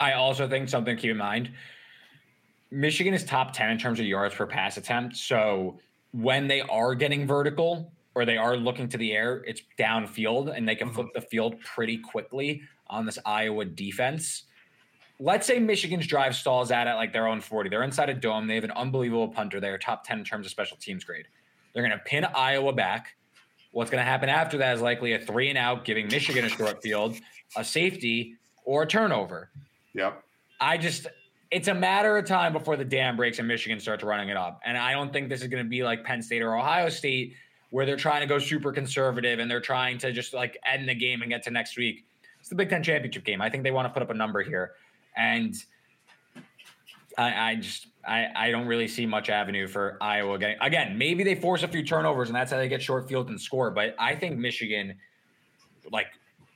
I 0.00 0.12
also 0.12 0.48
think 0.48 0.68
something 0.68 0.96
to 0.96 1.00
keep 1.00 1.10
in 1.10 1.16
mind 1.16 1.50
Michigan 2.70 3.14
is 3.14 3.24
top 3.24 3.52
10 3.52 3.70
in 3.70 3.78
terms 3.78 4.00
of 4.00 4.06
yards 4.06 4.34
per 4.34 4.46
pass 4.46 4.76
attempt. 4.76 5.16
So 5.16 5.78
when 6.10 6.48
they 6.48 6.60
are 6.62 6.94
getting 6.96 7.24
vertical, 7.24 7.92
or 8.14 8.24
they 8.24 8.36
are 8.36 8.56
looking 8.56 8.88
to 8.88 8.98
the 8.98 9.12
air, 9.12 9.42
it's 9.46 9.62
downfield 9.78 10.56
and 10.56 10.68
they 10.68 10.74
can 10.74 10.90
flip 10.90 11.06
mm-hmm. 11.08 11.20
the 11.20 11.26
field 11.26 11.60
pretty 11.60 11.98
quickly 11.98 12.62
on 12.86 13.06
this 13.06 13.18
Iowa 13.24 13.64
defense. 13.64 14.44
Let's 15.20 15.46
say 15.46 15.58
Michigan's 15.58 16.06
drive 16.06 16.34
stalls 16.34 16.70
out 16.70 16.86
at 16.86 16.94
like 16.94 17.12
their 17.12 17.26
own 17.26 17.40
40. 17.40 17.70
They're 17.70 17.82
inside 17.82 18.10
a 18.10 18.14
dome. 18.14 18.46
They 18.46 18.56
have 18.56 18.64
an 18.64 18.72
unbelievable 18.72 19.28
punter. 19.28 19.60
They're 19.60 19.78
top 19.78 20.04
10 20.06 20.20
in 20.20 20.24
terms 20.24 20.46
of 20.46 20.50
special 20.50 20.76
teams 20.76 21.04
grade. 21.04 21.26
They're 21.72 21.86
going 21.86 21.96
to 21.96 22.04
pin 22.04 22.24
Iowa 22.24 22.72
back. 22.72 23.16
What's 23.72 23.90
going 23.90 24.00
to 24.00 24.08
happen 24.08 24.28
after 24.28 24.58
that 24.58 24.76
is 24.76 24.80
likely 24.80 25.14
a 25.14 25.18
three 25.18 25.48
and 25.48 25.58
out, 25.58 25.84
giving 25.84 26.06
Michigan 26.06 26.44
a 26.44 26.48
short 26.48 26.80
field, 26.82 27.16
a 27.56 27.64
safety, 27.64 28.36
or 28.64 28.84
a 28.84 28.86
turnover. 28.86 29.50
Yep. 29.94 30.22
I 30.60 30.78
just, 30.78 31.08
it's 31.50 31.66
a 31.66 31.74
matter 31.74 32.16
of 32.16 32.24
time 32.24 32.52
before 32.52 32.76
the 32.76 32.84
dam 32.84 33.16
breaks 33.16 33.40
and 33.40 33.48
Michigan 33.48 33.80
starts 33.80 34.04
running 34.04 34.28
it 34.28 34.36
up. 34.36 34.60
And 34.64 34.78
I 34.78 34.92
don't 34.92 35.12
think 35.12 35.28
this 35.28 35.42
is 35.42 35.48
going 35.48 35.62
to 35.62 35.68
be 35.68 35.82
like 35.82 36.04
Penn 36.04 36.22
State 36.22 36.42
or 36.42 36.56
Ohio 36.56 36.88
State 36.88 37.34
where 37.74 37.84
they're 37.84 37.96
trying 37.96 38.20
to 38.20 38.26
go 38.28 38.38
super 38.38 38.70
conservative 38.70 39.40
and 39.40 39.50
they're 39.50 39.60
trying 39.60 39.98
to 39.98 40.12
just 40.12 40.32
like 40.32 40.56
end 40.64 40.88
the 40.88 40.94
game 40.94 41.22
and 41.22 41.28
get 41.28 41.42
to 41.42 41.50
next 41.50 41.76
week. 41.76 42.04
It's 42.38 42.48
the 42.48 42.54
Big 42.54 42.70
Ten 42.70 42.84
championship 42.84 43.24
game. 43.24 43.42
I 43.42 43.50
think 43.50 43.64
they 43.64 43.72
want 43.72 43.86
to 43.86 43.92
put 43.92 44.00
up 44.00 44.10
a 44.10 44.14
number 44.14 44.44
here, 44.44 44.74
and 45.16 45.56
I, 47.18 47.50
I 47.50 47.54
just 47.56 47.88
I, 48.06 48.28
I 48.36 48.50
don't 48.52 48.68
really 48.68 48.86
see 48.86 49.06
much 49.06 49.28
avenue 49.28 49.66
for 49.66 49.98
Iowa 50.00 50.38
getting 50.38 50.56
again. 50.60 50.96
Maybe 50.96 51.24
they 51.24 51.34
force 51.34 51.64
a 51.64 51.68
few 51.68 51.82
turnovers 51.82 52.28
and 52.28 52.36
that's 52.36 52.52
how 52.52 52.58
they 52.58 52.68
get 52.68 52.80
short 52.80 53.08
field 53.08 53.28
and 53.28 53.40
score. 53.40 53.72
But 53.72 53.96
I 53.98 54.14
think 54.14 54.38
Michigan, 54.38 54.94
like, 55.90 56.06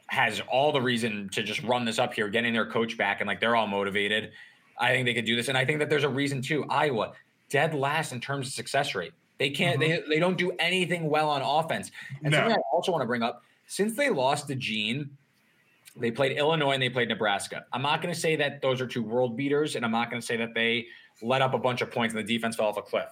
has 0.07 0.41
all 0.49 0.71
the 0.71 0.81
reason 0.81 1.31
to 1.31 1.43
just 1.43 1.65
run 1.65 1.85
this 1.85 1.99
up 1.99 2.15
here, 2.15 2.29
getting 2.29 2.53
their 2.53 2.71
coach 2.71 2.97
back 2.97 3.21
and 3.21 3.27
like 3.27 3.41
they're 3.41 3.57
all 3.57 3.67
motivated. 3.67 4.31
I 4.79 4.91
think 4.91 5.05
they 5.05 5.15
could 5.15 5.25
do 5.25 5.35
this, 5.35 5.49
and 5.49 5.59
I 5.59 5.65
think 5.65 5.81
that 5.81 5.91
there's 5.91 6.05
a 6.05 6.09
reason 6.09 6.43
too. 6.43 6.65
Iowa 6.71 7.15
dead 7.51 7.75
last 7.75 8.13
in 8.13 8.21
terms 8.21 8.47
of 8.47 8.53
success 8.53 8.95
rate. 8.95 9.15
They 9.39 9.51
can't. 9.51 9.81
Mm-hmm. 9.81 10.09
They 10.09 10.17
they 10.17 10.21
don't 10.21 10.37
do 10.37 10.53
anything 10.59 11.09
well 11.09 11.31
on 11.31 11.43
offense. 11.43 11.91
And 12.23 12.33
no. 12.33 12.39
something 12.39 12.57
I 12.57 12.61
also 12.73 12.93
want 12.93 13.03
to 13.03 13.07
bring 13.07 13.23
up: 13.23 13.43
since 13.67 13.95
they 13.95 14.11
lost 14.11 14.49
DeJean, 14.49 15.09
they 15.97 16.11
played 16.11 16.37
Illinois 16.37 16.73
and 16.73 16.83
they 16.83 16.91
played 16.91 17.09
Nebraska. 17.09 17.65
I'm 17.73 17.83
not 17.83 18.03
going 18.03 18.13
to 18.13 18.19
say 18.19 18.37
that 18.37 18.61
those 18.63 18.81
are 18.81 18.87
two 18.87 19.03
world 19.03 19.37
beaters, 19.37 19.77
and 19.77 19.85
I'm 19.85 19.93
not 19.93 20.11
going 20.11 20.21
to 20.21 20.27
say 20.27 20.37
that 20.37 20.55
they 20.55 20.87
let 21.23 21.43
up 21.43 21.55
a 21.55 21.59
bunch 21.59 21.81
of 21.81 21.91
points 21.91 22.15
and 22.15 22.27
the 22.27 22.33
defense 22.33 22.57
fell 22.57 22.67
off 22.67 22.77
a 22.77 22.83
cliff. 22.83 23.09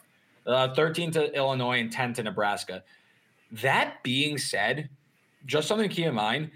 Uh, 0.46 0.72
13 0.74 1.10
to 1.12 1.34
Illinois 1.34 1.80
and 1.80 1.90
10 1.90 2.14
to 2.14 2.22
Nebraska. 2.22 2.84
That 3.50 4.02
being 4.04 4.38
said, 4.38 4.88
just 5.44 5.66
something 5.66 5.88
to 5.88 5.94
keep 5.94 6.06
in 6.06 6.14
mind: 6.14 6.50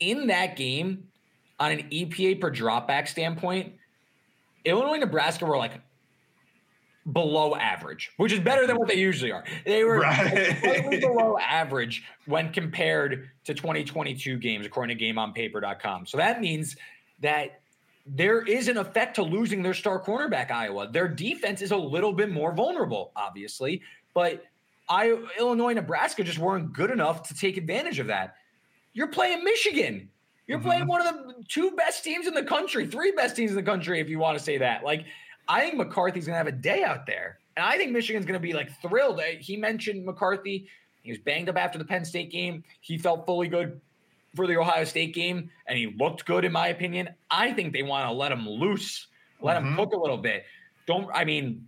in 0.00 0.26
that 0.28 0.56
game, 0.56 1.08
on 1.60 1.72
an 1.72 1.88
EPA 1.90 2.40
per 2.40 2.50
dropback 2.50 3.08
standpoint, 3.08 3.74
Illinois 4.64 4.98
Nebraska 4.98 5.44
were 5.44 5.56
like 5.56 5.80
below 7.12 7.54
average, 7.54 8.10
which 8.16 8.32
is 8.32 8.40
better 8.40 8.66
than 8.66 8.76
what 8.76 8.88
they 8.88 8.96
usually 8.96 9.30
are. 9.30 9.44
They 9.64 9.84
were 9.84 10.00
right. 10.00 10.56
slightly 10.60 11.00
below 11.00 11.38
average 11.38 12.02
when 12.26 12.52
compared 12.52 13.30
to 13.44 13.54
2022 13.54 14.38
games, 14.38 14.66
according 14.66 14.98
to 14.98 15.04
GameOnPaper.com. 15.04 16.06
So 16.06 16.16
that 16.16 16.40
means 16.40 16.76
that 17.20 17.60
there 18.06 18.42
is 18.42 18.68
an 18.68 18.76
effect 18.76 19.16
to 19.16 19.22
losing 19.22 19.62
their 19.62 19.74
star 19.74 20.02
cornerback, 20.02 20.50
Iowa. 20.50 20.88
Their 20.90 21.08
defense 21.08 21.62
is 21.62 21.70
a 21.70 21.76
little 21.76 22.12
bit 22.12 22.30
more 22.30 22.52
vulnerable, 22.52 23.12
obviously, 23.16 23.82
but 24.14 24.44
I, 24.88 25.16
Illinois, 25.38 25.72
Nebraska 25.72 26.22
just 26.22 26.38
weren't 26.38 26.72
good 26.72 26.90
enough 26.90 27.28
to 27.28 27.34
take 27.34 27.56
advantage 27.56 27.98
of 27.98 28.06
that. 28.08 28.36
You're 28.92 29.08
playing 29.08 29.44
Michigan. 29.44 30.08
You're 30.46 30.58
mm-hmm. 30.58 30.68
playing 30.68 30.86
one 30.86 31.06
of 31.06 31.14
the 31.14 31.34
two 31.48 31.72
best 31.72 32.04
teams 32.04 32.26
in 32.26 32.34
the 32.34 32.44
country, 32.44 32.86
three 32.86 33.10
best 33.12 33.34
teams 33.34 33.50
in 33.50 33.56
the 33.56 33.62
country, 33.62 34.00
if 34.00 34.08
you 34.08 34.18
want 34.20 34.38
to 34.38 34.44
say 34.44 34.58
that. 34.58 34.84
Like, 34.84 35.04
I 35.48 35.60
think 35.60 35.76
McCarthy's 35.76 36.26
gonna 36.26 36.38
have 36.38 36.46
a 36.46 36.52
day 36.52 36.82
out 36.82 37.06
there, 37.06 37.38
and 37.56 37.64
I 37.64 37.76
think 37.76 37.92
Michigan's 37.92 38.26
gonna 38.26 38.40
be 38.40 38.52
like 38.52 38.70
thrilled. 38.80 39.20
He 39.40 39.56
mentioned 39.56 40.04
McCarthy. 40.04 40.68
He 41.02 41.10
was 41.10 41.18
banged 41.18 41.48
up 41.48 41.56
after 41.56 41.78
the 41.78 41.84
Penn 41.84 42.04
State 42.04 42.30
game. 42.30 42.64
He 42.80 42.98
felt 42.98 43.26
fully 43.26 43.48
good 43.48 43.80
for 44.34 44.46
the 44.46 44.56
Ohio 44.56 44.84
State 44.84 45.14
game, 45.14 45.50
and 45.66 45.78
he 45.78 45.94
looked 45.98 46.24
good 46.26 46.44
in 46.44 46.52
my 46.52 46.68
opinion. 46.68 47.08
I 47.30 47.52
think 47.52 47.72
they 47.72 47.82
want 47.82 48.08
to 48.08 48.12
let 48.12 48.32
him 48.32 48.48
loose, 48.48 49.06
let 49.40 49.56
mm-hmm. 49.56 49.68
him 49.68 49.76
cook 49.76 49.92
a 49.92 49.96
little 49.96 50.18
bit. 50.18 50.44
Don't 50.86 51.08
I 51.14 51.24
mean? 51.24 51.66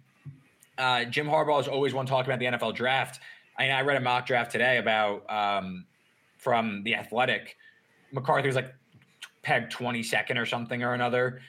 Uh, 0.76 1.05
Jim 1.05 1.26
Harbaugh 1.26 1.61
is 1.61 1.66
always 1.66 1.93
one 1.93 2.07
talking 2.07 2.31
about 2.33 2.39
the 2.39 2.47
NFL 2.47 2.72
draft. 2.72 3.18
I, 3.57 3.64
mean, 3.64 3.72
I 3.72 3.81
read 3.81 3.97
a 3.97 4.01
mock 4.01 4.26
draft 4.26 4.53
today 4.53 4.79
about 4.79 5.29
um, 5.29 5.87
from 6.37 6.85
the 6.85 6.95
Athletic. 6.95 7.57
McCarthy 8.12 8.47
was 8.47 8.55
like 8.55 8.72
pegged 9.43 9.72
22nd 9.72 10.37
or 10.37 10.47
something 10.47 10.85
or 10.85 10.95
another. 10.95 11.41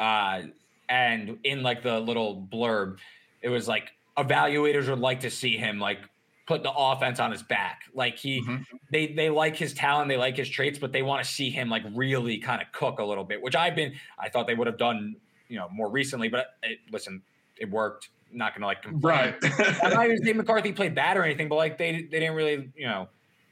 Uh, 0.00 0.42
and 0.88 1.38
in 1.44 1.62
like 1.62 1.82
the 1.82 2.00
little 2.00 2.46
blurb, 2.50 2.98
it 3.42 3.48
was 3.48 3.68
like 3.68 3.92
evaluators 4.16 4.88
would 4.88 4.98
like 4.98 5.20
to 5.20 5.30
see 5.30 5.56
him 5.56 5.78
like 5.78 5.98
put 6.46 6.62
the 6.62 6.72
offense 6.72 7.20
on 7.20 7.30
his 7.30 7.42
back. 7.42 7.82
Like 7.94 8.16
he, 8.16 8.40
mm-hmm. 8.40 8.62
they 8.90 9.08
they 9.08 9.30
like 9.30 9.54
his 9.54 9.74
talent, 9.74 10.08
they 10.08 10.16
like 10.16 10.36
his 10.36 10.48
traits, 10.48 10.78
but 10.78 10.92
they 10.92 11.02
want 11.02 11.22
to 11.22 11.30
see 11.30 11.50
him 11.50 11.68
like 11.68 11.82
really 11.94 12.38
kind 12.38 12.62
of 12.62 12.72
cook 12.72 12.98
a 12.98 13.04
little 13.04 13.24
bit. 13.24 13.40
Which 13.40 13.54
I've 13.54 13.76
been, 13.76 13.92
I 14.18 14.28
thought 14.28 14.46
they 14.46 14.54
would 14.54 14.66
have 14.66 14.78
done, 14.78 15.16
you 15.48 15.58
know, 15.58 15.68
more 15.70 15.90
recently. 15.90 16.28
But 16.28 16.46
it, 16.62 16.78
listen, 16.90 17.22
it 17.58 17.70
worked. 17.70 18.08
Not 18.32 18.54
gonna 18.54 18.66
like 18.66 18.82
complain. 18.82 19.34
Right. 19.40 19.82
I'm 19.82 19.92
not 19.94 20.04
even 20.04 20.22
saying 20.22 20.36
McCarthy 20.36 20.72
played 20.72 20.94
bad 20.94 21.16
or 21.16 21.24
anything, 21.24 21.48
but 21.48 21.56
like 21.56 21.78
they 21.78 21.92
they 21.92 22.20
didn't 22.20 22.34
really, 22.34 22.70
you 22.76 22.86
know, 22.86 23.08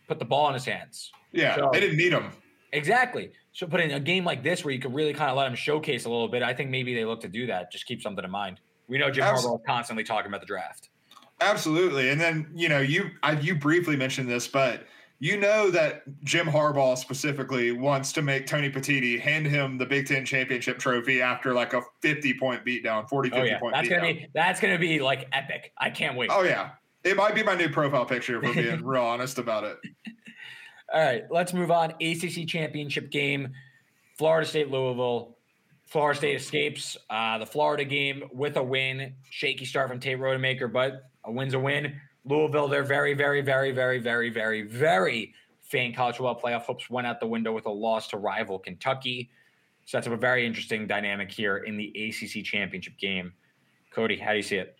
put 0.09 0.19
the 0.19 0.25
ball 0.25 0.49
in 0.49 0.55
his 0.55 0.65
hands. 0.65 1.13
Yeah, 1.33 1.57
so, 1.57 1.71
they 1.73 1.81
didn't 1.81 1.97
need 1.97 2.13
him. 2.13 2.31
Exactly. 2.73 3.33
So, 3.57 3.67
but 3.67 3.81
in 3.81 3.91
a 3.93 4.01
game 4.01 4.23
like 4.23 4.43
this 4.43 4.67
where 4.67 4.75
you 4.75 4.79
could 4.79 4.95
really 4.95 5.15
kind 5.15 5.31
of 5.31 5.37
let 5.39 5.47
him 5.47 5.55
showcase 5.55 6.05
a 6.05 6.11
little 6.11 6.29
bit, 6.29 6.43
I 6.43 6.53
think 6.53 6.69
maybe 6.69 6.95
they 6.95 7.07
look 7.07 7.23
to 7.23 7.29
do 7.29 7.47
that. 7.47 7.73
Just 7.73 7.87
keep 7.87 8.03
something 8.03 8.23
in 8.23 8.31
mind. 8.31 8.61
We 8.87 8.99
know 8.99 9.11
Jim 9.11 9.25
Harbaugh 9.25 9.59
is 9.59 9.65
constantly 9.67 10.05
talking 10.05 10.27
about 10.27 10.43
the 10.43 10.47
draft. 10.47 10.91
Absolutely, 11.41 12.11
and 12.11 12.21
then 12.21 12.51
you 12.55 12.69
know 12.69 12.81
you 12.81 13.13
I, 13.23 13.33
you 13.41 13.55
briefly 13.55 13.97
mentioned 13.97 14.29
this, 14.29 14.47
but 14.47 14.85
you 15.21 15.39
know 15.39 15.71
that 15.71 16.03
Jim 16.23 16.47
Harbaugh 16.47 16.99
specifically 16.99 17.73
wants 17.73 18.13
to 18.13 18.21
make 18.21 18.47
Tony 18.47 18.71
Petitti 18.71 19.19
hand 19.19 19.47
him 19.47 19.79
the 19.79 19.87
Big 19.87 20.07
Ten 20.07 20.27
championship 20.27 20.79
trophy 20.79 21.23
after 21.23 21.55
like 21.55 21.73
a 21.73 21.81
50 22.03 22.35
point 22.35 22.63
beatdown, 22.63 23.09
40, 23.09 23.31
50 23.31 23.41
oh, 23.41 23.45
yeah. 23.45 23.59
point 23.59 23.75
that's 23.75 23.89
beatdown. 23.89 24.01
Gonna 24.01 24.15
be, 24.15 24.27
that's 24.35 24.61
going 24.61 24.75
to 24.75 24.79
be 24.79 25.01
like 25.01 25.29
epic. 25.33 25.73
I 25.79 25.89
can't 25.89 26.15
wait. 26.15 26.29
Oh, 26.31 26.43
yeah. 26.43 26.73
It 27.05 27.17
might 27.17 27.35
be 27.35 27.43
my 27.43 27.55
new 27.55 27.71
profile 27.71 28.05
picture 28.05 28.37
if 28.37 28.43
we're 28.43 28.63
being 28.63 28.85
real 28.85 29.03
honest 29.03 29.39
about 29.39 29.65
it. 29.65 29.79
All 30.93 31.01
right, 31.01 31.25
let's 31.31 31.53
move 31.53 31.71
on. 31.71 31.91
ACC 32.01 32.47
championship 32.47 33.11
game, 33.11 33.53
Florida 34.17 34.47
State 34.47 34.71
Louisville. 34.71 35.37
Florida 35.87 36.19
State 36.19 36.37
escapes 36.37 36.97
uh, 37.11 37.39
the 37.39 37.47
Florida 37.47 37.85
game 37.85 38.25
with 38.33 38.57
a 38.57 38.63
win. 38.63 39.15
Shaky 39.31 39.65
start 39.65 39.89
from 39.89 40.01
Tate 40.01 40.19
Rodemaker, 40.19 40.73
but 40.73 41.11
a 41.25 41.31
win's 41.31 41.55
a 41.55 41.59
win. 41.59 42.01
Louisville, 42.25 42.67
they're 42.67 42.83
very, 42.83 43.15
very, 43.15 43.41
very, 43.41 43.71
very, 43.71 44.01
very, 44.01 44.31
very, 44.31 44.63
very 44.63 45.33
faint 45.61 45.97
college 45.97 46.17
football 46.17 46.41
playoff 46.41 46.63
hopes 46.63 46.89
went 46.89 47.07
out 47.07 47.21
the 47.21 47.27
window 47.27 47.53
with 47.53 47.67
a 47.67 47.71
loss 47.71 48.09
to 48.09 48.17
rival 48.17 48.59
Kentucky. 48.59 49.31
So 49.85 49.97
that's 49.97 50.07
a 50.09 50.17
very 50.17 50.47
interesting 50.47 50.87
dynamic 50.87 51.31
here 51.31 51.59
in 51.59 51.77
the 51.77 51.89
ACC 51.89 52.45
championship 52.45 52.99
game. 52.99 53.33
Cody, 53.93 54.17
how 54.17 54.33
do 54.33 54.37
you 54.37 54.43
see 54.43 54.57
it? 54.57 54.77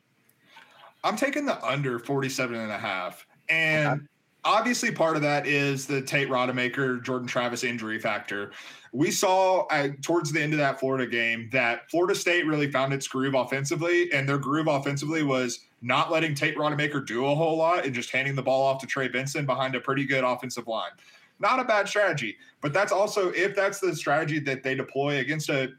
I'm 1.05 1.17
taking 1.17 1.47
the 1.47 1.65
under 1.65 1.99
47 2.01 2.57
and 2.57 2.73
a 2.73 2.79
half. 2.79 3.27
And 3.49 3.89
okay. 3.89 4.03
Obviously 4.47 4.93
part 4.93 5.17
of 5.17 5.23
that 5.23 5.47
is 5.47 5.87
the 5.87 6.01
Tate 6.01 6.29
Rodemaker, 6.29 7.03
Jordan 7.03 7.27
Travis 7.27 7.65
injury 7.65 7.99
factor. 7.99 8.53
We 8.93 9.11
saw 9.11 9.67
uh, 9.67 9.89
towards 10.03 10.33
the 10.33 10.41
end 10.41 10.55
of 10.55 10.59
that 10.61 10.81
Florida 10.81 11.07
game 11.07 11.51
that 11.53 11.91
Florida 11.91 12.15
State 12.15 12.47
really 12.47 12.71
found 12.71 12.95
its 12.95 13.07
groove 13.09 13.35
offensively, 13.35 14.11
and 14.13 14.27
their 14.27 14.39
groove 14.39 14.69
offensively 14.69 15.23
was 15.23 15.61
not 15.83 16.11
letting 16.11 16.35
Tate 16.35 16.57
Rodemaker 16.57 17.05
do 17.05 17.27
a 17.27 17.35
whole 17.35 17.57
lot 17.59 17.85
and 17.85 17.95
just 17.95 18.11
handing 18.11 18.35
the 18.35 18.43
ball 18.43 18.63
off 18.63 18.81
to 18.81 18.87
Trey 18.87 19.09
Benson 19.09 19.45
behind 19.45 19.75
a 19.75 19.81
pretty 19.81 20.07
good 20.07 20.25
offensive 20.25 20.67
line. 20.67 20.93
Not 21.39 21.61
a 21.61 21.65
bad 21.65 21.89
strategy, 21.89 22.37
but 22.63 22.73
that's 22.73 22.93
also 22.93 23.29
if 23.31 23.55
that's 23.55 23.81
the 23.81 23.95
strategy 23.95 24.39
that 24.41 24.63
they 24.63 24.75
deploy 24.75 25.19
against 25.19 25.51
a 25.51 25.73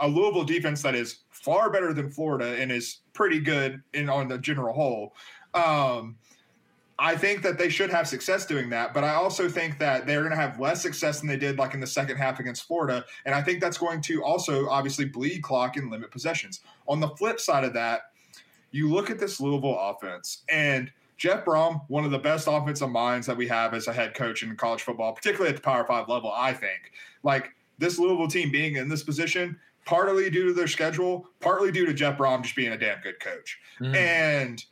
a 0.00 0.08
Louisville 0.08 0.44
defense 0.44 0.82
that 0.82 0.94
is 0.94 1.20
far 1.30 1.70
better 1.70 1.92
than 1.92 2.10
Florida 2.10 2.56
and 2.60 2.72
is 2.72 3.00
pretty 3.12 3.38
good 3.38 3.82
in 3.92 4.08
on 4.08 4.26
the 4.26 4.38
general 4.38 4.74
whole. 4.74 5.14
Um, 5.54 6.16
I 6.98 7.16
think 7.16 7.42
that 7.42 7.58
they 7.58 7.68
should 7.68 7.90
have 7.90 8.06
success 8.06 8.46
doing 8.46 8.70
that, 8.70 8.94
but 8.94 9.02
I 9.02 9.14
also 9.14 9.48
think 9.48 9.78
that 9.80 10.06
they're 10.06 10.20
going 10.20 10.30
to 10.30 10.36
have 10.36 10.60
less 10.60 10.80
success 10.80 11.18
than 11.18 11.28
they 11.28 11.36
did 11.36 11.58
like 11.58 11.74
in 11.74 11.80
the 11.80 11.86
second 11.86 12.18
half 12.18 12.38
against 12.38 12.64
Florida, 12.64 13.04
and 13.24 13.34
I 13.34 13.42
think 13.42 13.60
that's 13.60 13.78
going 13.78 14.00
to 14.02 14.22
also 14.22 14.68
obviously 14.68 15.04
bleed 15.04 15.42
clock 15.42 15.76
and 15.76 15.90
limit 15.90 16.10
possessions. 16.10 16.60
On 16.86 17.00
the 17.00 17.08
flip 17.10 17.40
side 17.40 17.64
of 17.64 17.72
that, 17.74 18.02
you 18.70 18.88
look 18.88 19.10
at 19.10 19.18
this 19.18 19.40
Louisville 19.40 19.78
offense 19.78 20.44
and 20.48 20.90
Jeff 21.16 21.44
Brohm, 21.44 21.82
one 21.88 22.04
of 22.04 22.10
the 22.10 22.18
best 22.18 22.48
offensive 22.50 22.90
minds 22.90 23.26
that 23.26 23.36
we 23.36 23.46
have 23.48 23.72
as 23.72 23.86
a 23.86 23.92
head 23.92 24.14
coach 24.14 24.42
in 24.42 24.56
college 24.56 24.82
football, 24.82 25.12
particularly 25.12 25.50
at 25.50 25.56
the 25.56 25.62
Power 25.62 25.84
Five 25.84 26.08
level, 26.08 26.32
I 26.32 26.52
think. 26.52 26.92
Like 27.22 27.50
this 27.78 27.98
Louisville 27.98 28.28
team 28.28 28.50
being 28.50 28.76
in 28.76 28.88
this 28.88 29.02
position, 29.02 29.58
partly 29.84 30.30
due 30.30 30.46
to 30.46 30.52
their 30.52 30.66
schedule, 30.66 31.28
partly 31.40 31.70
due 31.70 31.86
to 31.86 31.94
Jeff 31.94 32.18
Brohm 32.18 32.42
just 32.42 32.56
being 32.56 32.72
a 32.72 32.78
damn 32.78 33.00
good 33.00 33.20
coach. 33.20 33.58
Mm-hmm. 33.80 33.94
And 33.94 34.64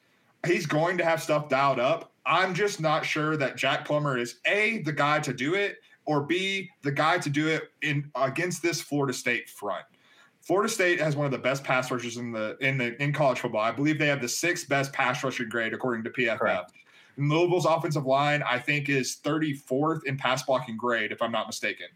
he's 0.47 0.67
going 0.67 0.99
to 0.99 1.05
have 1.05 1.23
stuff 1.23 1.49
dialed 1.49 1.79
up. 1.79 2.12
I'm 2.25 2.55
just 2.55 2.81
not 2.81 3.05
sure 3.05 3.37
that 3.37 3.57
Jack 3.57 3.85
Plummer 3.85 4.17
is 4.17 4.41
A, 4.47 4.79
the 4.83 4.93
guy 4.93 5.21
to 5.21 5.33
do 5.33 5.55
it, 5.55 5.79
or 6.05 6.23
B, 6.23 6.71
the 6.83 6.93
guy 6.93 7.19
to 7.19 7.31
do 7.31 7.49
it 7.49 7.71
in 7.83 8.11
against 8.15 8.63
this 8.63 8.81
Florida 8.81 9.13
State 9.13 9.49
front. 9.49 9.85
Florida 10.41 10.69
State 10.69 11.01
has 11.01 11.15
one 11.15 11.25
of 11.25 11.33
the 11.33 11.39
best 11.39 11.63
pass 11.63 11.91
rushers 11.91 12.17
in 12.17 12.33
the 12.33 12.57
in 12.61 12.79
the 12.79 13.01
in 13.03 13.13
college 13.13 13.39
football. 13.41 13.61
I 13.61 13.71
believe 13.71 13.99
they 13.99 14.09
have 14.09 14.21
the 14.21 14.29
sixth 14.29 14.69
best 14.69 14.93
pass 14.93 15.23
rushing 15.23 15.49
grade 15.49 15.73
according 15.73 16.05
to 16.05 16.11
PFF. 16.11 16.39
Correct. 16.39 16.73
Louisville's 17.19 17.67
offensive 17.67 18.07
line, 18.07 18.43
I 18.43 18.59
think, 18.59 18.89
is 18.89 19.19
34th 19.23 20.05
in 20.05 20.17
pass 20.17 20.43
blocking 20.45 20.77
grade, 20.77 21.13
if 21.13 21.21
I'm 21.21 21.31
not 21.31 21.47
mistaken. 21.47 21.87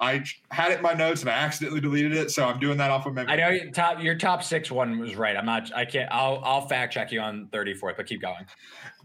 I 0.00 0.24
had 0.50 0.72
it 0.72 0.78
in 0.78 0.82
my 0.82 0.92
notes 0.92 1.20
and 1.20 1.30
I 1.30 1.34
accidentally 1.34 1.80
deleted 1.80 2.12
it, 2.12 2.30
so 2.30 2.46
I'm 2.46 2.58
doing 2.58 2.76
that 2.78 2.90
off 2.90 3.06
of 3.06 3.14
memory. 3.14 3.32
I 3.32 3.36
know 3.36 3.48
your 3.50 3.70
top 3.70 4.02
your 4.02 4.16
top 4.16 4.42
six 4.42 4.70
one 4.70 4.98
was 4.98 5.16
right. 5.16 5.36
I'm 5.36 5.46
not. 5.46 5.72
I 5.74 5.84
can't. 5.84 6.10
I'll 6.12 6.40
I'll 6.44 6.66
fact 6.66 6.92
check 6.92 7.12
you 7.12 7.20
on 7.20 7.48
34th, 7.52 7.96
but 7.96 8.06
keep 8.06 8.20
going. 8.20 8.44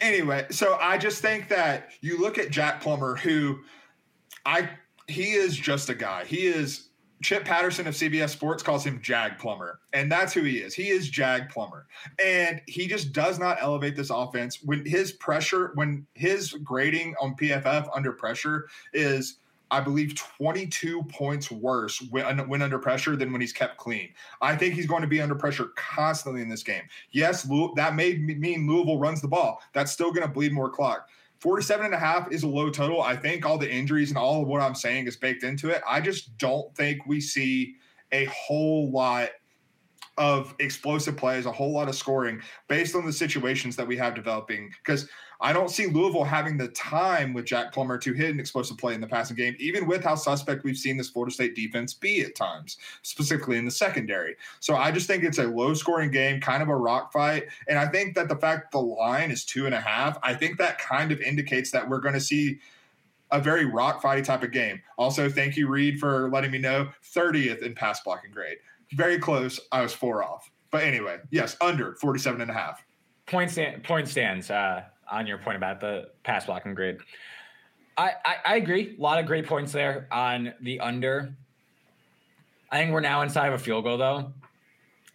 Anyway, 0.02 0.48
so 0.50 0.78
I 0.82 0.98
just 0.98 1.22
think 1.22 1.48
that 1.50 1.92
you 2.02 2.20
look 2.20 2.38
at 2.38 2.50
Jack 2.50 2.82
Plummer, 2.82 3.16
who 3.16 3.60
I 4.46 4.70
he 5.08 5.32
is 5.32 5.56
just 5.56 5.90
a 5.90 5.96
guy. 5.96 6.26
He 6.26 6.48
is 6.48 6.90
Chip 7.22 7.44
Patterson 7.44 7.86
of 7.86 7.94
CBS 7.94 8.30
Sports 8.30 8.64
calls 8.64 8.86
him 8.86 9.02
Jag 9.02 9.38
Plummer, 9.38 9.80
and 9.92 10.10
that's 10.10 10.34
who 10.34 10.42
he 10.44 10.60
is. 10.60 10.74
He 10.74 10.88
is 10.90 11.10
Jag 11.10 11.50
Plummer, 11.50 11.86
and 12.24 12.62
he 12.68 12.88
just 12.88 13.12
does 13.12 13.38
not 13.38 13.58
elevate 13.60 13.96
this 13.96 14.10
offense 14.10 14.60
when 14.64 14.86
his 14.86 15.12
pressure, 15.14 15.72
when 15.76 16.08
his 16.14 16.54
grading 16.64 17.16
on 17.22 17.36
PFF 17.36 17.90
under 17.94 18.14
pressure 18.14 18.70
is 18.94 19.39
I 19.72 19.80
believe, 19.82 20.16
22 20.16 21.04
points 21.04 21.52
worse 21.52 22.02
when, 22.10 22.48
when, 22.48 22.62
under 22.62 22.80
pressure 22.80 23.16
than 23.16 23.32
when 23.32 23.42
he's 23.42 23.54
kept 23.54 23.78
clean. 23.78 24.10
I 24.42 24.56
think 24.56 24.74
he's 24.74 24.88
going 24.88 25.02
to 25.02 25.08
be 25.08 25.22
under 25.22 25.36
pressure 25.36 25.72
constantly 25.76 26.42
in 26.42 26.50
this 26.50 26.64
game. 26.64 26.84
Yes, 27.12 27.48
that 27.76 27.96
may 27.96 28.18
mean 28.18 28.68
Louisville 28.68 29.00
runs 29.00 29.22
the 29.22 29.28
ball. 29.28 29.62
That's 29.74 29.92
still 29.92 30.12
going 30.12 30.28
to 30.28 30.34
bleed 30.34 30.54
more 30.54 30.70
clock. 30.70 31.08
47 31.40 31.86
and 31.86 31.96
a 31.96 31.98
half 31.98 32.32
is 32.32 32.44
a 32.44 32.48
low 32.48 32.70
total. 32.70 33.02
I 33.02 33.16
think 33.16 33.46
all 33.46 33.58
the 33.58 33.72
injuries 33.72 34.10
and 34.10 34.18
all 34.18 34.42
of 34.42 34.48
what 34.48 34.62
I'm 34.62 34.76
saying 34.76 35.08
is 35.08 35.16
baked 35.16 35.44
into 35.44 35.70
it. 35.70 35.82
I 35.88 36.02
just 36.02 36.38
don't 36.38 36.76
think 36.76 37.06
we 37.06 37.22
see 37.22 37.76
a 38.12 38.26
whole 38.26 38.92
lot 38.92 39.30
of 40.18 40.54
explosive 40.60 41.16
plays, 41.16 41.46
a 41.46 41.52
whole 41.52 41.72
lot 41.72 41.88
of 41.88 41.96
scoring 41.96 42.42
based 42.68 42.94
on 42.94 43.06
the 43.06 43.14
situations 43.14 43.78
that 43.78 43.88
we 43.88 43.96
have 43.96 44.16
developing. 44.16 44.70
Because 44.84 45.08
I 45.42 45.54
don't 45.54 45.70
see 45.70 45.88
Louisville 45.88 46.26
having 46.26 46.58
the 46.58 46.68
time 46.70 47.34
with 47.34 47.46
Jack 47.46 47.72
Plummer 47.72 47.98
to 48.00 48.14
hit 48.14 48.34
an 48.34 48.40
explosive 48.40 48.78
play 48.78 48.94
in 48.94 49.00
the 49.00 49.08
passing 49.08 49.38
game, 49.38 49.56
even 49.58 49.88
with 49.88 50.04
how 50.04 50.16
suspect 50.16 50.66
we've 50.66 50.78
seen 50.78 50.98
this 50.98 51.10
Florida 51.10 51.34
State 51.34 51.56
defense 51.56 51.94
be 51.94 52.22
at 52.22 52.36
times, 52.36 52.78
specifically 53.04 53.58
in 53.58 53.64
the 53.64 53.72
secondary. 53.72 54.36
So 54.60 54.76
I 54.76 54.92
just 54.92 55.08
think 55.08 55.24
it's 55.24 55.38
a 55.38 55.46
low 55.46 55.74
scoring 55.74 56.12
game, 56.12 56.42
kind 56.42 56.62
of 56.62 56.68
a 56.68 56.76
rock 56.76 57.14
fight. 57.14 57.48
And 57.70 57.80
I 57.80 57.88
think 57.88 58.16
that 58.16 58.28
the 58.28 58.36
fact 58.36 58.74
the 58.74 58.82
line 58.82 59.32
is 59.32 59.46
two 59.46 59.66
and 59.66 59.74
a 59.74 59.80
half, 59.80 60.18
I 60.24 60.34
think 60.34 60.58
that 60.58 60.78
kind 60.78 61.12
of 61.12 61.22
indicates 61.22 61.72
that 61.72 61.88
we're 61.88 62.02
going 62.02 62.16
to 62.16 62.22
see 62.22 62.60
a 63.32 63.40
very 63.40 63.64
rock 63.64 64.02
fighty 64.02 64.24
type 64.24 64.44
of 64.44 64.52
game. 64.52 64.82
Also, 64.98 65.30
thank 65.30 65.56
you, 65.56 65.68
Reed, 65.68 66.00
for 66.00 66.30
letting 66.32 66.52
me 66.52 66.58
know 66.58 66.90
30th 67.14 67.62
in 67.62 67.76
pass 67.76 68.02
blocking 68.02 68.32
grade. 68.32 68.58
Very 68.94 69.20
close. 69.20 69.60
I 69.72 69.82
was 69.82 69.94
four 69.94 70.24
off. 70.24 70.52
But 70.72 70.84
anyway, 70.84 71.20
yes, 71.32 71.56
under 71.62 71.96
47 71.96 72.42
and 72.42 72.52
a 72.52 72.54
half. 72.54 72.84
Point, 73.26 73.52
stand, 73.52 73.84
point 73.84 74.08
stands. 74.08 74.50
Uh, 74.50 74.84
on 75.12 75.28
your 75.28 75.38
point 75.38 75.58
about 75.58 75.80
the 75.80 76.10
pass 76.24 76.46
blocking 76.46 76.74
grade. 76.74 76.98
I, 77.98 78.12
I, 78.26 78.36
I 78.46 78.56
agree. 78.56 78.96
A 78.98 79.02
lot 79.02 79.20
of 79.20 79.26
great 79.26 79.46
points 79.46 79.72
there 79.72 80.08
on 80.12 80.54
the 80.62 80.80
under. 80.80 81.34
I 82.72 82.78
think 82.78 82.94
we're 82.94 83.02
now 83.02 83.22
inside 83.22 83.48
of 83.48 83.54
a 83.54 83.60
field 83.60 83.84
goal, 83.84 83.98
though. 83.98 84.32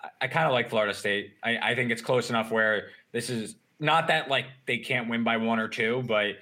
I, 0.02 0.08
I 0.22 0.26
kind 0.28 0.46
of 0.46 0.52
like 0.52 0.68
Florida 0.68 0.92
State. 0.92 1.32
I, 1.42 1.56
I 1.58 1.74
think 1.74 1.90
it's 1.90 2.02
close 2.02 2.30
enough 2.30 2.50
where 2.50 2.88
this 3.12 3.30
is 3.30 3.56
not 3.80 4.08
that 4.08 4.28
like 4.28 4.46
they 4.66 4.78
can't 4.78 5.08
win 5.08 5.24
by 5.24 5.36
one 5.36 5.58
or 5.58 5.68
two, 5.68 6.02
but 6.06 6.36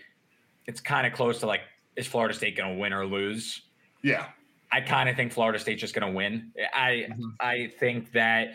it's 0.67 0.81
kind 0.81 1.07
of 1.07 1.13
close 1.13 1.41
to 1.41 1.47
like, 1.47 1.63
is 1.97 2.07
Florida 2.07 2.35
State 2.35 2.57
going 2.57 2.75
to 2.75 2.81
win 2.81 2.93
or 2.93 3.07
lose? 3.07 3.63
Yeah. 4.03 4.27
I 4.73 4.81
kind 4.81 5.09
of 5.09 5.17
think 5.17 5.33
Florida 5.33 5.59
State's 5.59 5.81
just 5.81 5.95
going 5.95 6.11
to 6.11 6.17
win. 6.17 6.51
I 6.75 7.07
mm-hmm. 7.11 7.29
I 7.39 7.71
think 7.79 8.11
that 8.13 8.55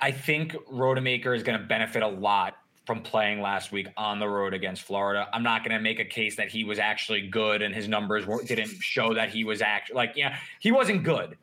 I 0.00 0.10
think 0.10 0.52
Rodemaker 0.72 1.36
is 1.36 1.42
going 1.42 1.60
to 1.60 1.64
benefit 1.66 2.02
a 2.02 2.08
lot 2.08 2.54
from 2.84 3.00
playing 3.00 3.40
last 3.40 3.72
week 3.72 3.88
on 3.96 4.18
the 4.18 4.28
road 4.28 4.52
against 4.52 4.82
Florida. 4.82 5.26
I'm 5.32 5.42
not 5.42 5.64
going 5.64 5.76
to 5.76 5.80
make 5.80 6.00
a 6.00 6.04
case 6.04 6.36
that 6.36 6.50
he 6.50 6.64
was 6.64 6.78
actually 6.78 7.28
good 7.28 7.62
and 7.62 7.74
his 7.74 7.88
numbers 7.88 8.26
didn't 8.46 8.70
show 8.80 9.14
that 9.14 9.30
he 9.30 9.44
was 9.44 9.62
actually 9.62 9.96
like, 9.96 10.12
yeah, 10.16 10.36
he 10.60 10.70
wasn't 10.70 11.02
good. 11.02 11.36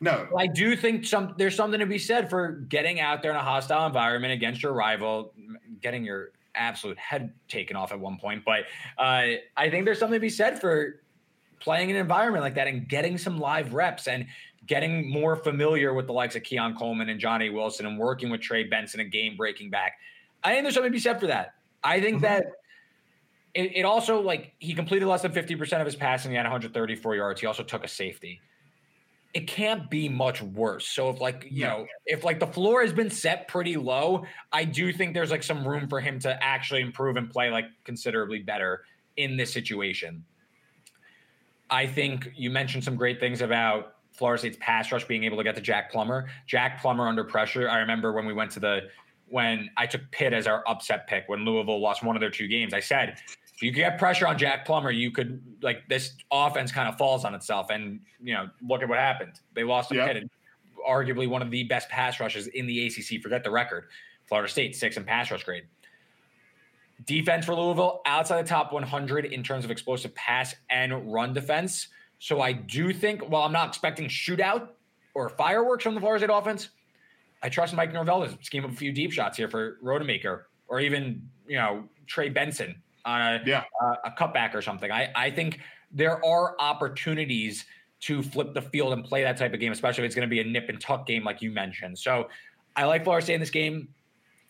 No, 0.00 0.26
I 0.36 0.46
do 0.46 0.76
think 0.76 1.04
some 1.04 1.34
there's 1.36 1.54
something 1.54 1.78
to 1.78 1.86
be 1.86 1.98
said 1.98 2.30
for 2.30 2.52
getting 2.52 3.00
out 3.00 3.22
there 3.22 3.32
in 3.32 3.36
a 3.36 3.42
hostile 3.42 3.86
environment 3.86 4.32
against 4.32 4.62
your 4.62 4.72
rival, 4.72 5.34
getting 5.82 6.04
your 6.04 6.30
absolute 6.54 6.98
head 6.98 7.32
taken 7.48 7.76
off 7.76 7.92
at 7.92 8.00
one 8.00 8.16
point. 8.16 8.42
But 8.44 8.60
uh, 8.96 9.36
I 9.56 9.70
think 9.70 9.84
there's 9.84 9.98
something 9.98 10.16
to 10.16 10.20
be 10.20 10.30
said 10.30 10.58
for 10.58 11.00
playing 11.60 11.90
in 11.90 11.96
an 11.96 12.00
environment 12.00 12.42
like 12.42 12.54
that 12.54 12.66
and 12.66 12.88
getting 12.88 13.18
some 13.18 13.38
live 13.38 13.74
reps 13.74 14.08
and 14.08 14.26
getting 14.66 15.10
more 15.10 15.36
familiar 15.36 15.92
with 15.92 16.06
the 16.06 16.12
likes 16.12 16.34
of 16.34 16.42
Keon 16.42 16.74
Coleman 16.76 17.10
and 17.10 17.20
Johnny 17.20 17.50
Wilson 17.50 17.86
and 17.86 17.98
working 17.98 18.30
with 18.30 18.40
Trey 18.40 18.64
Benson 18.64 19.00
and 19.00 19.12
game 19.12 19.36
breaking 19.36 19.68
back. 19.68 19.98
I 20.42 20.52
think 20.52 20.64
there's 20.64 20.74
something 20.74 20.90
to 20.90 20.96
be 20.96 21.00
said 21.00 21.20
for 21.20 21.26
that. 21.26 21.54
I 21.82 22.00
think 22.00 22.16
mm-hmm. 22.16 22.24
that 22.24 22.52
it, 23.54 23.76
it, 23.76 23.84
also 23.84 24.20
like 24.20 24.52
he 24.58 24.74
completed 24.74 25.06
less 25.06 25.22
than 25.22 25.32
50% 25.32 25.80
of 25.80 25.86
his 25.86 25.96
passing. 25.96 26.30
He 26.30 26.36
had 26.36 26.44
134 26.44 27.16
yards. 27.16 27.40
He 27.40 27.46
also 27.46 27.62
took 27.62 27.84
a 27.84 27.88
safety. 27.88 28.40
It 29.32 29.46
can't 29.46 29.88
be 29.90 30.08
much 30.08 30.42
worse. 30.42 30.88
So 30.88 31.08
if 31.10 31.20
like, 31.20 31.46
you 31.50 31.64
know, 31.64 31.86
if 32.06 32.24
like 32.24 32.40
the 32.40 32.46
floor 32.46 32.82
has 32.82 32.92
been 32.92 33.10
set 33.10 33.48
pretty 33.48 33.76
low, 33.76 34.24
I 34.52 34.64
do 34.64 34.92
think 34.92 35.14
there's 35.14 35.30
like 35.30 35.42
some 35.42 35.66
room 35.66 35.88
for 35.88 36.00
him 36.00 36.18
to 36.20 36.42
actually 36.42 36.80
improve 36.80 37.16
and 37.16 37.30
play 37.30 37.50
like 37.50 37.66
considerably 37.84 38.40
better 38.40 38.84
in 39.16 39.36
this 39.36 39.52
situation. 39.52 40.24
I 41.70 41.86
think 41.86 42.32
you 42.34 42.50
mentioned 42.50 42.82
some 42.82 42.96
great 42.96 43.20
things 43.20 43.40
about 43.40 43.94
Florida 44.12 44.40
State's 44.40 44.58
pass 44.60 44.90
rush 44.90 45.04
being 45.04 45.24
able 45.24 45.36
to 45.36 45.44
get 45.44 45.54
to 45.54 45.60
Jack 45.60 45.92
Plummer. 45.92 46.28
Jack 46.46 46.80
Plummer 46.80 47.06
under 47.06 47.22
pressure. 47.24 47.68
I 47.68 47.78
remember 47.78 48.12
when 48.12 48.26
we 48.26 48.32
went 48.32 48.50
to 48.52 48.60
the 48.60 48.80
when 49.30 49.70
I 49.76 49.86
took 49.86 50.02
Pitt 50.10 50.32
as 50.32 50.46
our 50.46 50.62
upset 50.66 51.06
pick 51.06 51.24
when 51.28 51.44
Louisville 51.44 51.80
lost 51.80 52.04
one 52.04 52.16
of 52.16 52.20
their 52.20 52.30
two 52.30 52.48
games. 52.48 52.74
I 52.74 52.80
said, 52.80 53.16
if 53.54 53.62
you 53.62 53.70
get 53.70 53.98
pressure 53.98 54.26
on 54.26 54.36
Jack 54.36 54.66
Plummer, 54.66 54.90
you 54.90 55.10
could 55.10 55.42
like 55.62 55.88
this 55.88 56.14
offense 56.30 56.72
kind 56.72 56.88
of 56.88 56.96
falls 56.98 57.24
on 57.24 57.34
itself. 57.34 57.70
And 57.70 58.00
you 58.22 58.34
know, 58.34 58.48
look 58.66 58.82
at 58.82 58.88
what 58.88 58.98
happened. 58.98 59.40
They 59.54 59.64
lost 59.64 59.90
to 59.90 59.96
yep. 59.96 60.12
Pitt, 60.12 60.30
arguably 60.88 61.28
one 61.28 61.42
of 61.42 61.50
the 61.50 61.64
best 61.64 61.88
pass 61.88 62.20
rushes 62.20 62.48
in 62.48 62.66
the 62.66 62.86
ACC. 62.86 63.22
Forget 63.22 63.44
the 63.44 63.50
record. 63.50 63.88
Florida 64.26 64.50
State 64.50 64.76
six 64.76 64.96
in 64.96 65.04
pass 65.04 65.30
rush 65.30 65.44
grade. 65.44 65.64
Defense 67.06 67.46
for 67.46 67.54
Louisville 67.54 68.02
outside 68.04 68.44
the 68.44 68.48
top 68.48 68.72
100 68.72 69.26
in 69.26 69.42
terms 69.42 69.64
of 69.64 69.70
explosive 69.70 70.14
pass 70.14 70.54
and 70.68 71.12
run 71.12 71.32
defense. 71.32 71.88
So 72.18 72.40
I 72.40 72.52
do 72.52 72.92
think, 72.92 73.28
while 73.28 73.42
I'm 73.42 73.52
not 73.52 73.68
expecting 73.68 74.08
shootout 74.08 74.68
or 75.14 75.28
fireworks 75.30 75.84
from 75.84 75.94
the 75.94 76.00
Florida 76.00 76.24
State 76.24 76.34
offense, 76.34 76.68
I 77.42 77.48
trust 77.48 77.74
Mike 77.74 77.92
Norvell 77.92 78.26
to 78.26 78.38
scheme 78.42 78.64
up 78.64 78.72
a 78.72 78.74
few 78.74 78.92
deep 78.92 79.12
shots 79.12 79.36
here 79.36 79.48
for 79.48 79.78
Rodemaker 79.82 80.42
or 80.68 80.80
even 80.80 81.28
you 81.46 81.56
know 81.56 81.84
Trey 82.06 82.28
Benson 82.28 82.82
on 83.04 83.20
a 83.20 83.42
yeah. 83.46 83.64
uh, 83.82 83.94
a 84.04 84.10
cutback 84.10 84.54
or 84.54 84.62
something. 84.62 84.90
I 84.90 85.10
I 85.14 85.30
think 85.30 85.60
there 85.90 86.24
are 86.24 86.56
opportunities 86.58 87.66
to 88.00 88.22
flip 88.22 88.54
the 88.54 88.62
field 88.62 88.92
and 88.92 89.04
play 89.04 89.22
that 89.22 89.36
type 89.36 89.52
of 89.52 89.60
game, 89.60 89.72
especially 89.72 90.04
if 90.04 90.06
it's 90.06 90.14
going 90.14 90.28
to 90.28 90.30
be 90.30 90.40
a 90.40 90.44
nip 90.44 90.68
and 90.68 90.80
tuck 90.80 91.06
game 91.06 91.22
like 91.24 91.42
you 91.42 91.50
mentioned. 91.50 91.98
So 91.98 92.28
I 92.74 92.84
like 92.84 93.04
Florida 93.04 93.24
State 93.24 93.34
in 93.34 93.40
this 93.40 93.50
game. 93.50 93.88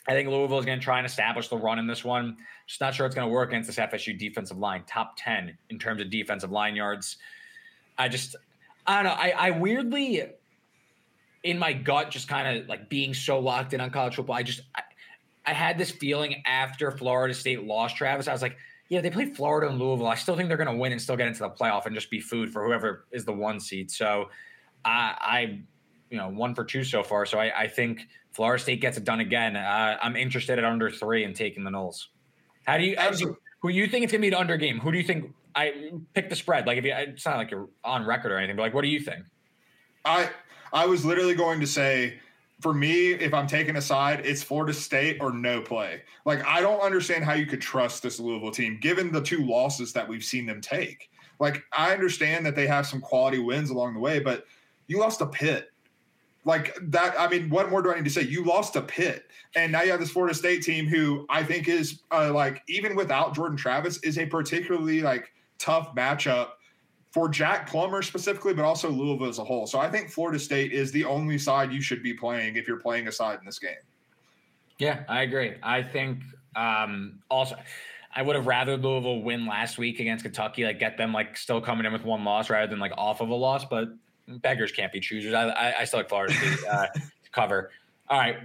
I 0.08 0.12
think 0.12 0.28
Louisville 0.28 0.58
is 0.58 0.64
going 0.64 0.78
to 0.78 0.84
try 0.84 0.98
and 0.98 1.06
establish 1.06 1.48
the 1.48 1.56
run 1.56 1.78
in 1.78 1.86
this 1.86 2.04
one. 2.04 2.36
Just 2.66 2.80
not 2.80 2.94
sure 2.94 3.06
it's 3.06 3.14
going 3.14 3.26
to 3.28 3.32
work 3.32 3.50
against 3.50 3.66
this 3.66 3.76
FSU 3.76 4.18
defensive 4.18 4.58
line, 4.58 4.84
top 4.86 5.14
10 5.18 5.56
in 5.68 5.78
terms 5.78 6.00
of 6.00 6.10
defensive 6.10 6.50
line 6.50 6.76
yards. 6.76 7.16
I 7.98 8.08
just, 8.08 8.36
I 8.86 9.02
don't 9.02 9.12
know. 9.12 9.18
I, 9.18 9.30
I 9.30 9.50
weirdly 9.50 10.22
in 11.42 11.58
my 11.58 11.72
gut, 11.72 12.10
just 12.10 12.28
kind 12.28 12.58
of 12.58 12.68
like 12.68 12.88
being 12.88 13.14
so 13.14 13.38
locked 13.38 13.72
in 13.72 13.80
on 13.80 13.90
college 13.90 14.16
football, 14.16 14.36
I 14.36 14.42
just 14.42 14.60
I, 14.74 14.82
I, 15.46 15.52
had 15.52 15.78
this 15.78 15.90
feeling 15.90 16.42
after 16.46 16.90
Florida 16.90 17.34
State 17.34 17.64
lost 17.64 17.96
Travis. 17.96 18.28
I 18.28 18.32
was 18.32 18.42
like, 18.42 18.56
yeah, 18.88 19.00
they 19.00 19.10
played 19.10 19.36
Florida 19.36 19.68
and 19.68 19.78
Louisville. 19.78 20.08
I 20.08 20.16
still 20.16 20.36
think 20.36 20.48
they're 20.48 20.58
going 20.58 20.68
to 20.68 20.76
win 20.76 20.92
and 20.92 21.00
still 21.00 21.16
get 21.16 21.28
into 21.28 21.40
the 21.40 21.50
playoff 21.50 21.86
and 21.86 21.94
just 21.94 22.10
be 22.10 22.20
food 22.20 22.52
for 22.52 22.64
whoever 22.64 23.06
is 23.12 23.24
the 23.24 23.32
one 23.32 23.60
seed. 23.60 23.90
So 23.90 24.28
I, 24.84 25.16
I 25.20 25.60
you 26.10 26.18
know, 26.18 26.28
one 26.28 26.54
for 26.54 26.64
two 26.64 26.84
so 26.84 27.02
far. 27.02 27.24
So 27.24 27.38
I, 27.38 27.62
I 27.62 27.68
think 27.68 28.08
Florida 28.32 28.62
State 28.62 28.80
gets 28.80 28.96
it 28.96 29.04
done 29.04 29.20
again. 29.20 29.56
Uh, 29.56 29.96
I'm 30.02 30.16
interested 30.16 30.58
at 30.58 30.64
under 30.64 30.90
three 30.90 31.24
and 31.24 31.34
taking 31.34 31.64
the 31.64 31.70
Noles. 31.70 32.06
How 32.66 32.78
do 32.78 32.84
you, 32.84 32.96
how 32.98 33.10
do 33.10 33.18
you 33.18 33.36
who 33.60 33.68
you 33.68 33.86
think 33.86 34.04
it's 34.04 34.12
going 34.12 34.22
to 34.22 34.30
be 34.30 34.34
an 34.34 34.40
under 34.40 34.56
game? 34.56 34.78
Who 34.80 34.90
do 34.90 34.98
you 34.98 35.04
think 35.04 35.32
I 35.54 35.92
pick 36.14 36.28
the 36.28 36.36
spread? 36.36 36.66
Like 36.66 36.78
if 36.78 36.84
you, 36.84 36.92
it's 36.94 37.24
not 37.24 37.36
like 37.36 37.50
you're 37.50 37.68
on 37.84 38.06
record 38.06 38.32
or 38.32 38.38
anything, 38.38 38.56
but 38.56 38.62
like, 38.62 38.74
what 38.74 38.82
do 38.82 38.88
you 38.88 39.00
think? 39.00 39.24
I 40.04 40.30
I 40.72 40.86
was 40.86 41.04
literally 41.04 41.34
going 41.34 41.60
to 41.60 41.66
say, 41.66 42.18
for 42.60 42.74
me, 42.74 43.12
if 43.12 43.32
I'm 43.32 43.46
taking 43.46 43.76
a 43.76 43.82
side, 43.82 44.24
it's 44.24 44.42
Florida 44.42 44.72
State 44.72 45.18
or 45.20 45.32
no 45.32 45.60
play. 45.60 46.02
Like, 46.24 46.44
I 46.44 46.60
don't 46.60 46.80
understand 46.80 47.24
how 47.24 47.32
you 47.32 47.46
could 47.46 47.60
trust 47.60 48.02
this 48.02 48.20
Louisville 48.20 48.50
team 48.50 48.78
given 48.80 49.10
the 49.10 49.22
two 49.22 49.46
losses 49.46 49.92
that 49.94 50.06
we've 50.06 50.24
seen 50.24 50.46
them 50.46 50.60
take. 50.60 51.10
Like, 51.38 51.64
I 51.72 51.92
understand 51.92 52.44
that 52.44 52.54
they 52.54 52.66
have 52.66 52.86
some 52.86 53.00
quality 53.00 53.38
wins 53.38 53.70
along 53.70 53.94
the 53.94 54.00
way, 54.00 54.18
but 54.18 54.44
you 54.86 54.98
lost 54.98 55.20
a 55.22 55.26
Pitt. 55.26 55.70
Like 56.44 56.76
that, 56.82 57.14
I 57.18 57.28
mean, 57.28 57.50
what 57.50 57.70
more 57.70 57.82
do 57.82 57.92
I 57.92 57.96
need 57.96 58.04
to 58.04 58.10
say? 58.10 58.22
You 58.22 58.44
lost 58.44 58.74
a 58.74 58.80
Pitt, 58.80 59.24
and 59.54 59.70
now 59.70 59.82
you 59.82 59.90
have 59.90 60.00
this 60.00 60.10
Florida 60.10 60.34
State 60.34 60.62
team 60.62 60.86
who 60.86 61.26
I 61.28 61.44
think 61.44 61.68
is 61.68 62.00
uh, 62.10 62.32
like 62.32 62.62
even 62.66 62.96
without 62.96 63.34
Jordan 63.34 63.58
Travis 63.58 63.98
is 63.98 64.18
a 64.18 64.24
particularly 64.24 65.02
like 65.02 65.32
tough 65.58 65.94
matchup 65.94 66.52
for 67.10 67.28
Jack 67.28 67.68
Plummer 67.68 68.02
specifically, 68.02 68.54
but 68.54 68.64
also 68.64 68.88
Louisville 68.88 69.28
as 69.28 69.38
a 69.38 69.44
whole. 69.44 69.66
So 69.66 69.78
I 69.78 69.90
think 69.90 70.10
Florida 70.10 70.38
State 70.38 70.72
is 70.72 70.92
the 70.92 71.04
only 71.04 71.38
side 71.38 71.72
you 71.72 71.80
should 71.80 72.02
be 72.02 72.14
playing 72.14 72.56
if 72.56 72.68
you're 72.68 72.78
playing 72.78 73.08
a 73.08 73.12
side 73.12 73.38
in 73.40 73.44
this 73.44 73.58
game. 73.58 73.72
Yeah, 74.78 75.04
I 75.08 75.22
agree. 75.22 75.54
I 75.62 75.82
think 75.82 76.22
um, 76.56 77.18
also 77.28 77.56
I 78.14 78.22
would 78.22 78.36
have 78.36 78.46
rather 78.46 78.76
Louisville 78.76 79.22
win 79.22 79.46
last 79.46 79.76
week 79.76 80.00
against 80.00 80.24
Kentucky, 80.24 80.64
like 80.64 80.78
get 80.78 80.96
them 80.96 81.12
like 81.12 81.36
still 81.36 81.60
coming 81.60 81.84
in 81.84 81.92
with 81.92 82.04
one 82.04 82.24
loss 82.24 82.48
rather 82.48 82.66
than 82.66 82.78
like 82.78 82.92
off 82.96 83.20
of 83.20 83.28
a 83.28 83.34
loss. 83.34 83.64
But 83.64 83.88
beggars 84.26 84.72
can't 84.72 84.92
be 84.92 85.00
choosers. 85.00 85.34
I, 85.34 85.48
I, 85.48 85.80
I 85.80 85.84
still 85.84 86.00
like 86.00 86.08
Florida 86.08 86.32
State 86.32 86.58
uh, 86.68 86.86
to 86.86 87.30
cover. 87.32 87.70
All 88.08 88.18
right, 88.18 88.38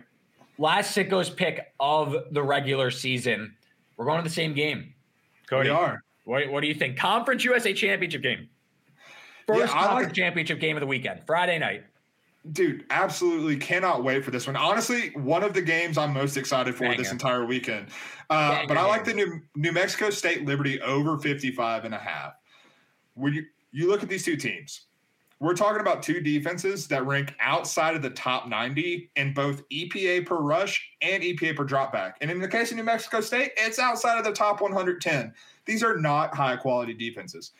last 0.57 0.91
Sicko's 0.91 1.29
pick 1.29 1.73
of 1.79 2.15
the 2.31 2.43
regular 2.43 2.91
season. 2.91 3.55
We're 3.97 4.05
going 4.05 4.17
to 4.17 4.23
the 4.27 4.33
same 4.33 4.53
game. 4.53 4.93
Cody, 5.47 5.69
we 5.69 5.75
are. 5.75 6.03
What, 6.25 6.51
what 6.51 6.61
do 6.61 6.67
you 6.67 6.73
think? 6.73 6.97
Conference 6.97 7.43
USA 7.43 7.73
Championship 7.73 8.21
game. 8.21 8.49
First 9.47 9.59
yeah, 9.59 9.67
conference 9.67 10.13
championship 10.13 10.59
game 10.59 10.75
of 10.75 10.81
the 10.81 10.87
weekend, 10.87 11.23
Friday 11.25 11.59
night. 11.59 11.83
Dude, 12.51 12.85
absolutely 12.91 13.57
cannot 13.57 14.03
wait 14.03 14.23
for 14.23 14.31
this 14.31 14.45
one. 14.45 14.55
Honestly, 14.55 15.09
one 15.15 15.43
of 15.43 15.53
the 15.53 15.61
games 15.61 15.97
I'm 15.97 16.13
most 16.13 16.37
excited 16.37 16.75
for 16.75 16.95
this 16.95 17.11
entire 17.11 17.45
weekend. 17.45 17.87
Uh, 18.29 18.65
but 18.67 18.77
I 18.77 18.85
like 18.85 19.03
the 19.03 19.13
New, 19.13 19.41
New 19.55 19.71
Mexico 19.71 20.11
State 20.11 20.45
Liberty 20.45 20.79
over 20.81 21.17
55 21.17 21.85
and 21.85 21.95
a 21.95 21.97
half. 21.97 22.33
When 23.15 23.33
you, 23.33 23.45
you 23.71 23.87
look 23.87 24.03
at 24.03 24.09
these 24.09 24.23
two 24.23 24.35
teams, 24.35 24.81
we're 25.39 25.55
talking 25.55 25.81
about 25.81 26.03
two 26.03 26.21
defenses 26.21 26.87
that 26.87 27.05
rank 27.05 27.33
outside 27.39 27.95
of 27.95 28.01
the 28.01 28.11
top 28.11 28.47
90 28.47 29.09
in 29.15 29.33
both 29.33 29.67
EPA 29.69 30.25
per 30.25 30.37
rush 30.37 30.87
and 31.01 31.23
EPA 31.23 31.55
per 31.55 31.65
dropback. 31.65 32.13
And 32.21 32.29
in 32.29 32.39
the 32.39 32.47
case 32.47 32.71
of 32.71 32.77
New 32.77 32.83
Mexico 32.83 33.21
State, 33.21 33.51
it's 33.57 33.79
outside 33.79 34.19
of 34.19 34.23
the 34.23 34.31
top 34.31 34.61
110. 34.61 35.33
These 35.65 35.83
are 35.83 35.97
not 35.97 36.35
high 36.35 36.57
quality 36.57 36.93
defenses 36.93 37.51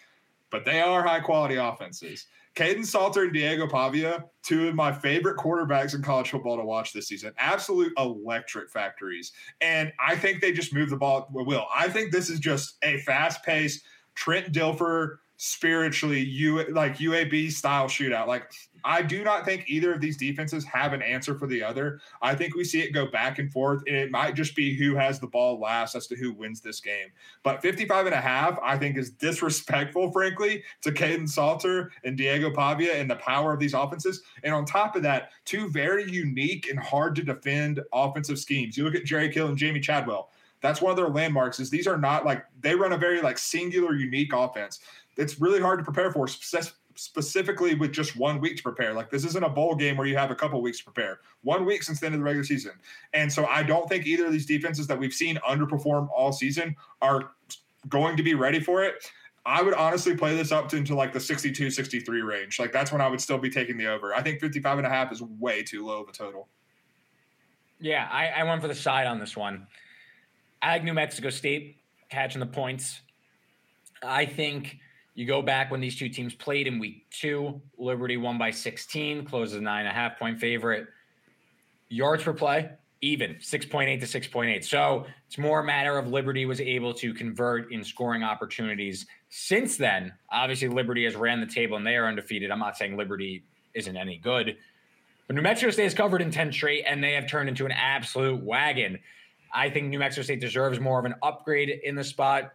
but 0.51 0.65
they 0.65 0.81
are 0.81 1.03
high 1.03 1.19
quality 1.19 1.55
offenses. 1.55 2.27
Kaidon 2.55 2.85
Salter 2.85 3.23
and 3.23 3.33
Diego 3.33 3.67
Pavia, 3.67 4.23
two 4.41 4.69
of 4.69 4.75
my 4.75 4.91
favorite 4.91 5.37
quarterbacks 5.37 5.93
in 5.93 6.01
college 6.01 6.29
football 6.29 6.55
to 6.55 6.63
watch 6.63 6.93
this 6.93 7.07
season. 7.07 7.33
Absolute 7.37 7.91
electric 7.97 8.69
factories. 8.71 9.33
And 9.59 9.91
I 10.05 10.15
think 10.15 10.39
they 10.39 10.53
just 10.53 10.73
move 10.73 10.89
the 10.89 10.95
ball 10.95 11.17
at 11.17 11.27
will. 11.31 11.65
I 11.73 11.89
think 11.89 12.11
this 12.11 12.29
is 12.29 12.39
just 12.39 12.77
a 12.81 12.99
fast 12.99 13.43
paced 13.43 13.85
Trent 14.15 14.53
Dilfer 14.53 15.17
spiritually 15.37 16.21
you 16.21 16.63
like 16.71 16.97
UAB 16.97 17.51
style 17.51 17.87
shootout. 17.87 18.27
Like 18.27 18.51
I 18.85 19.01
do 19.01 19.23
not 19.23 19.45
think 19.45 19.65
either 19.67 19.93
of 19.93 19.99
these 19.99 20.15
defenses 20.15 20.63
have 20.65 20.93
an 20.93 21.01
answer 21.01 21.33
for 21.33 21.47
the 21.47 21.63
other. 21.63 21.99
I 22.21 22.35
think 22.35 22.55
we 22.55 22.63
see 22.63 22.81
it 22.81 22.91
go 22.91 23.07
back 23.07 23.39
and 23.39 23.51
forth, 23.51 23.81
and 23.87 23.95
it 23.95 24.11
might 24.11 24.35
just 24.35 24.55
be 24.55 24.75
who 24.75 24.95
has 24.95 25.19
the 25.19 25.27
ball 25.27 25.59
last 25.59 25.95
as 25.95 26.05
to 26.07 26.15
who 26.15 26.33
wins 26.33 26.61
this 26.61 26.79
game. 26.79 27.07
But 27.41 27.63
55 27.63 28.05
and 28.05 28.13
a 28.13 28.21
half, 28.21 28.59
I 28.63 28.77
think, 28.77 28.97
is 28.97 29.09
disrespectful, 29.09 30.11
frankly, 30.11 30.63
to 30.83 30.91
Kaidon 30.91 31.27
Salter 31.27 31.91
and 32.03 32.15
Diego 32.15 32.51
Pavia 32.51 32.93
and 32.93 33.09
the 33.09 33.15
power 33.15 33.51
of 33.51 33.59
these 33.59 33.73
offenses. 33.73 34.21
And 34.43 34.53
on 34.53 34.65
top 34.65 34.95
of 34.95 35.01
that, 35.01 35.31
two 35.45 35.67
very 35.69 36.09
unique 36.09 36.69
and 36.69 36.79
hard 36.79 37.15
to 37.15 37.23
defend 37.23 37.81
offensive 37.91 38.37
schemes. 38.37 38.77
You 38.77 38.83
look 38.83 38.95
at 38.95 39.05
Jerry 39.05 39.29
Kill 39.29 39.47
and 39.47 39.57
Jamey 39.57 39.81
Chadwell. 39.81 40.29
That's 40.61 40.81
one 40.81 40.91
of 40.91 40.97
their 40.97 41.09
landmarks. 41.09 41.59
Is 41.59 41.69
these 41.69 41.87
are 41.87 41.97
not 41.97 42.25
like 42.25 42.45
they 42.61 42.75
run 42.75 42.93
a 42.93 42.97
very 42.97 43.21
like 43.21 43.37
singular, 43.37 43.95
unique 43.95 44.33
offense. 44.33 44.79
It's 45.17 45.39
really 45.39 45.61
hard 45.61 45.79
to 45.79 45.83
prepare 45.85 46.11
for, 46.11 46.27
specifically 46.95 47.75
with 47.75 47.91
just 47.91 48.15
one 48.15 48.39
week 48.39 48.57
to 48.57 48.63
prepare. 48.63 48.93
Like 48.93 49.09
this 49.09 49.25
isn't 49.25 49.43
a 49.43 49.49
bowl 49.49 49.75
game 49.75 49.97
where 49.97 50.07
you 50.07 50.17
have 50.17 50.31
a 50.31 50.35
couple 50.35 50.61
weeks 50.61 50.79
to 50.79 50.85
prepare. 50.85 51.19
One 51.43 51.65
week 51.65 51.83
since 51.83 51.99
the 51.99 52.07
end 52.07 52.15
of 52.15 52.19
the 52.19 52.25
regular 52.25 52.43
season. 52.43 52.71
And 53.13 53.31
so 53.31 53.45
I 53.45 53.63
don't 53.63 53.87
think 53.87 54.05
either 54.05 54.25
of 54.25 54.31
these 54.31 54.45
defenses 54.45 54.87
that 54.87 54.97
we've 54.97 55.13
seen 55.13 55.37
underperform 55.47 56.09
all 56.15 56.31
season 56.31 56.75
are 57.01 57.31
going 57.89 58.17
to 58.17 58.23
be 58.23 58.33
ready 58.33 58.59
for 58.59 58.83
it. 58.83 59.11
I 59.45 59.61
would 59.61 59.75
honestly 59.75 60.15
play 60.17 60.35
this 60.35 60.51
up 60.51 60.67
to 60.69 60.77
into 60.77 60.95
like 60.95 61.13
the 61.13 61.19
62 61.19 61.69
63 61.69 62.21
range. 62.21 62.59
Like 62.59 62.71
that's 62.71 62.91
when 62.91 63.01
I 63.01 63.07
would 63.07 63.21
still 63.21 63.37
be 63.37 63.49
taking 63.49 63.77
the 63.77 63.87
over. 63.87 64.13
I 64.13 64.21
think 64.21 64.39
55 64.39 64.79
and 64.79 64.87
a 64.87 64.89
half 64.89 65.11
is 65.11 65.21
way 65.21 65.61
too 65.61 65.85
low 65.85 66.01
of 66.01 66.09
a 66.09 66.11
total. 66.11 66.47
Yeah, 67.79 68.09
I, 68.11 68.27
I 68.27 68.43
went 68.43 68.61
for 68.61 68.67
the 68.67 68.75
side 68.75 69.05
on 69.05 69.19
this 69.19 69.37
one. 69.37 69.67
New 70.83 70.93
Mexico 70.93 71.29
State 71.29 71.77
catching 72.09 72.39
the 72.39 72.45
points. 72.45 73.01
I 74.03 74.25
think 74.25 74.79
you 75.13 75.25
go 75.25 75.41
back 75.41 75.71
when 75.71 75.79
these 75.79 75.97
two 75.97 76.09
teams 76.09 76.33
played 76.33 76.67
in 76.67 76.79
week 76.79 77.05
two. 77.09 77.61
Liberty 77.77 78.17
won 78.17 78.37
by 78.37 78.51
16, 78.51 79.25
closes 79.25 79.55
a 79.55 79.61
nine 79.61 79.81
and 79.81 79.89
a 79.89 79.93
half 79.93 80.19
point 80.19 80.39
favorite. 80.39 80.87
Yards 81.89 82.23
per 82.23 82.33
play, 82.33 82.71
even 83.01 83.35
6.8 83.35 83.99
to 83.99 84.05
6.8. 84.05 84.63
So 84.65 85.05
it's 85.27 85.37
more 85.37 85.61
a 85.61 85.63
matter 85.63 85.97
of 85.97 86.07
Liberty 86.07 86.45
was 86.45 86.59
able 86.59 86.93
to 86.95 87.13
convert 87.13 87.71
in 87.71 87.83
scoring 87.83 88.23
opportunities. 88.23 89.05
Since 89.29 89.77
then, 89.77 90.13
obviously, 90.31 90.67
Liberty 90.67 91.05
has 91.05 91.15
ran 91.15 91.39
the 91.39 91.47
table 91.47 91.77
and 91.77 91.85
they 91.85 91.95
are 91.95 92.07
undefeated. 92.07 92.51
I'm 92.51 92.59
not 92.59 92.75
saying 92.75 92.97
Liberty 92.97 93.43
isn't 93.73 93.95
any 93.95 94.17
good, 94.17 94.57
but 95.27 95.35
New 95.35 95.41
Mexico 95.41 95.71
State 95.71 95.85
is 95.85 95.93
covered 95.93 96.21
in 96.21 96.31
10 96.31 96.51
straight 96.51 96.83
and 96.87 97.03
they 97.03 97.13
have 97.13 97.27
turned 97.27 97.49
into 97.49 97.65
an 97.65 97.71
absolute 97.71 98.43
wagon. 98.43 98.99
I 99.55 99.69
think 99.69 99.87
New 99.87 99.99
Mexico 99.99 100.23
State 100.23 100.41
deserves 100.41 100.79
more 100.81 100.99
of 100.99 101.05
an 101.05 101.15
upgrade 101.23 101.69
in 101.69 101.95
the 101.95 102.03
spot. 102.03 102.53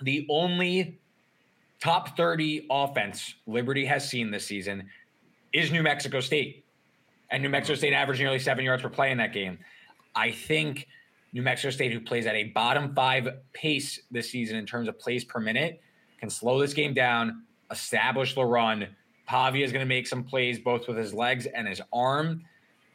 The 0.00 0.26
only 0.30 0.98
top 1.78 2.16
30 2.16 2.66
offense 2.70 3.34
Liberty 3.46 3.84
has 3.84 4.08
seen 4.08 4.30
this 4.30 4.46
season 4.46 4.88
is 5.52 5.70
New 5.70 5.82
Mexico 5.82 6.20
State. 6.20 6.64
And 7.30 7.42
New 7.42 7.50
Mexico 7.50 7.76
State 7.76 7.92
averaged 7.92 8.20
nearly 8.20 8.38
seven 8.38 8.64
yards 8.64 8.82
per 8.82 8.88
play 8.88 9.10
in 9.10 9.18
that 9.18 9.34
game. 9.34 9.58
I 10.14 10.30
think 10.30 10.88
New 11.34 11.42
Mexico 11.42 11.70
State, 11.70 11.92
who 11.92 12.00
plays 12.00 12.26
at 12.26 12.34
a 12.34 12.44
bottom 12.44 12.94
five 12.94 13.28
pace 13.52 14.00
this 14.10 14.30
season 14.30 14.56
in 14.56 14.64
terms 14.64 14.88
of 14.88 14.98
plays 14.98 15.24
per 15.24 15.38
minute, 15.38 15.80
can 16.18 16.30
slow 16.30 16.60
this 16.60 16.72
game 16.72 16.94
down, 16.94 17.42
establish 17.70 18.34
the 18.34 18.44
run. 18.44 18.88
Pavia 19.26 19.64
is 19.64 19.72
going 19.72 19.84
to 19.84 19.88
make 19.88 20.06
some 20.06 20.24
plays 20.24 20.58
both 20.58 20.88
with 20.88 20.96
his 20.96 21.12
legs 21.12 21.46
and 21.46 21.68
his 21.68 21.80
arm. 21.92 22.42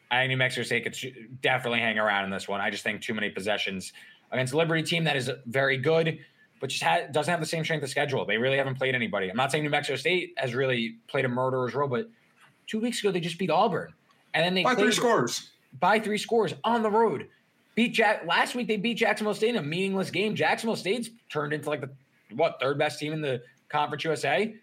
I 0.09 0.21
think 0.21 0.29
New 0.29 0.37
Mexico 0.37 0.63
State 0.63 0.83
could 0.83 1.41
definitely 1.41 1.79
hang 1.79 1.99
around 1.99 2.25
in 2.25 2.29
this 2.29 2.47
one. 2.47 2.61
I 2.61 2.69
just 2.69 2.83
think 2.83 3.01
too 3.01 3.13
many 3.13 3.29
possessions 3.29 3.93
against 4.31 4.53
a 4.53 4.57
Liberty 4.57 4.83
team 4.83 5.03
that 5.03 5.15
is 5.15 5.29
very 5.45 5.77
good, 5.77 6.19
but 6.59 6.69
just 6.69 6.83
ha- 6.83 7.07
doesn't 7.11 7.29
have 7.29 7.39
the 7.39 7.45
same 7.45 7.63
strength 7.63 7.83
of 7.83 7.89
schedule. 7.89 8.25
They 8.25 8.37
really 8.37 8.57
haven't 8.57 8.75
played 8.75 8.95
anybody. 8.95 9.29
I'm 9.29 9.37
not 9.37 9.51
saying 9.51 9.63
New 9.63 9.69
Mexico 9.69 9.97
State 9.97 10.33
has 10.37 10.55
really 10.55 10.95
played 11.07 11.25
a 11.25 11.29
murderer's 11.29 11.73
role, 11.73 11.89
but 11.89 12.09
two 12.67 12.79
weeks 12.79 12.99
ago 12.99 13.11
they 13.11 13.19
just 13.19 13.37
beat 13.37 13.49
Auburn, 13.49 13.93
and 14.33 14.45
then 14.45 14.53
they 14.53 14.63
by 14.63 14.75
three 14.75 14.91
scores. 14.91 15.51
By 15.79 15.99
three 15.99 16.17
scores 16.17 16.53
on 16.63 16.81
the 16.83 16.89
road. 16.89 17.27
Beat 17.75 17.93
Jack 17.93 18.25
last 18.25 18.55
week. 18.55 18.67
They 18.67 18.77
beat 18.77 18.95
Jacksonville 18.95 19.35
State 19.35 19.49
in 19.49 19.57
a 19.57 19.61
meaningless 19.61 20.09
game. 20.09 20.33
Jacksonville 20.35 20.75
State's 20.75 21.09
turned 21.29 21.53
into 21.53 21.69
like 21.69 21.81
the 21.81 21.89
what 22.33 22.57
third 22.59 22.77
best 22.79 22.99
team 22.99 23.13
in 23.13 23.21
the 23.21 23.41
Conference 23.69 24.03
USA. 24.03 24.55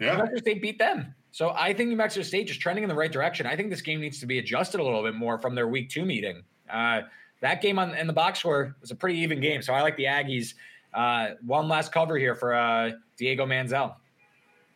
Yeah, 0.00 0.12
New 0.12 0.18
Mexico 0.18 0.38
State 0.38 0.62
beat 0.62 0.78
them. 0.78 1.14
So 1.32 1.52
I 1.56 1.72
think 1.72 1.88
New 1.88 1.96
Mexico 1.96 2.22
State 2.22 2.50
is 2.50 2.58
trending 2.58 2.84
in 2.84 2.88
the 2.88 2.94
right 2.94 3.10
direction. 3.10 3.46
I 3.46 3.56
think 3.56 3.70
this 3.70 3.80
game 3.80 4.00
needs 4.00 4.20
to 4.20 4.26
be 4.26 4.38
adjusted 4.38 4.80
a 4.80 4.84
little 4.84 5.02
bit 5.02 5.14
more 5.14 5.38
from 5.38 5.54
their 5.54 5.66
week 5.66 5.88
two 5.88 6.04
meeting. 6.04 6.42
Uh, 6.70 7.00
that 7.40 7.62
game 7.62 7.78
on 7.78 7.94
in 7.94 8.06
the 8.06 8.12
box 8.12 8.40
score 8.40 8.76
was 8.80 8.90
a 8.90 8.94
pretty 8.94 9.18
even 9.18 9.40
game. 9.40 9.62
So 9.62 9.72
I 9.72 9.80
like 9.80 9.96
the 9.96 10.04
Aggies. 10.04 10.54
Uh, 10.92 11.30
one 11.44 11.68
last 11.68 11.90
cover 11.90 12.18
here 12.18 12.34
for 12.34 12.54
uh, 12.54 12.90
Diego 13.16 13.46
Manziel. 13.46 13.94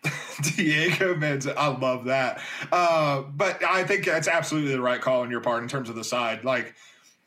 Diego 0.57 1.15
Manziel, 1.15 1.55
I 1.59 1.69
love 1.69 2.07
that. 2.07 2.41
Uh, 2.73 3.23
but 3.23 3.63
I 3.63 3.85
think 3.85 4.07
that's 4.07 4.27
absolutely 4.27 4.73
the 4.73 4.81
right 4.81 5.01
call 5.01 5.21
on 5.21 5.31
your 5.31 5.43
part 5.43 5.63
in 5.63 5.69
terms 5.69 5.91
of 5.91 5.95
the 5.95 6.05
side. 6.05 6.43
Like 6.43 6.75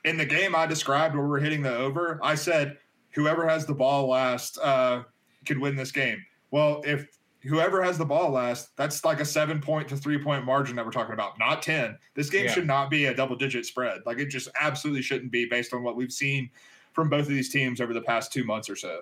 in 0.06 0.18
the 0.18 0.26
game 0.26 0.56
I 0.56 0.66
described 0.66 1.16
where 1.16 1.28
we're 1.28 1.40
hitting 1.40 1.62
the 1.62 1.76
over, 1.76 2.20
I 2.24 2.34
said 2.34 2.80
whoever 3.12 3.48
has 3.48 3.68
the 3.68 3.76
ball 3.76 4.08
last 4.08 4.58
uh, 4.58 5.04
could 5.46 5.60
win 5.60 5.76
this 5.76 5.92
game. 5.92 6.26
Well, 6.50 6.82
if 6.84 7.19
whoever 7.42 7.82
has 7.82 7.98
the 7.98 8.06
ball 8.06 8.32
last, 8.32 8.76
that's 8.76 9.06
like 9.06 9.20
a 9.20 9.26
seven 9.26 9.62
point 9.62 9.88
to 9.90 9.98
three 9.98 10.22
point 10.22 10.46
margin 10.46 10.76
that 10.76 10.86
we're 10.86 10.92
talking 10.92 11.14
about, 11.14 11.40
not 11.40 11.62
10. 11.62 11.98
This 12.16 12.30
game 12.30 12.46
yeah. 12.46 12.52
should 12.52 12.68
not 12.68 12.90
be 12.90 13.06
a 13.06 13.14
double 13.14 13.36
digit 13.36 13.66
spread. 13.66 14.02
Like 14.06 14.20
it 14.20 14.28
just 14.28 14.50
absolutely 14.60 15.02
shouldn't 15.02 15.32
be 15.32 15.46
based 15.46 15.74
on 15.74 15.84
what 15.84 15.96
we've 15.96 16.12
seen 16.12 16.50
from 16.94 17.10
both 17.10 17.22
of 17.22 17.30
these 17.30 17.50
teams 17.50 17.80
over 17.80 17.94
the 17.94 18.02
past 18.02 18.34
two 18.34 18.44
months 18.44 18.70
or 18.70 18.76
so. 18.76 19.02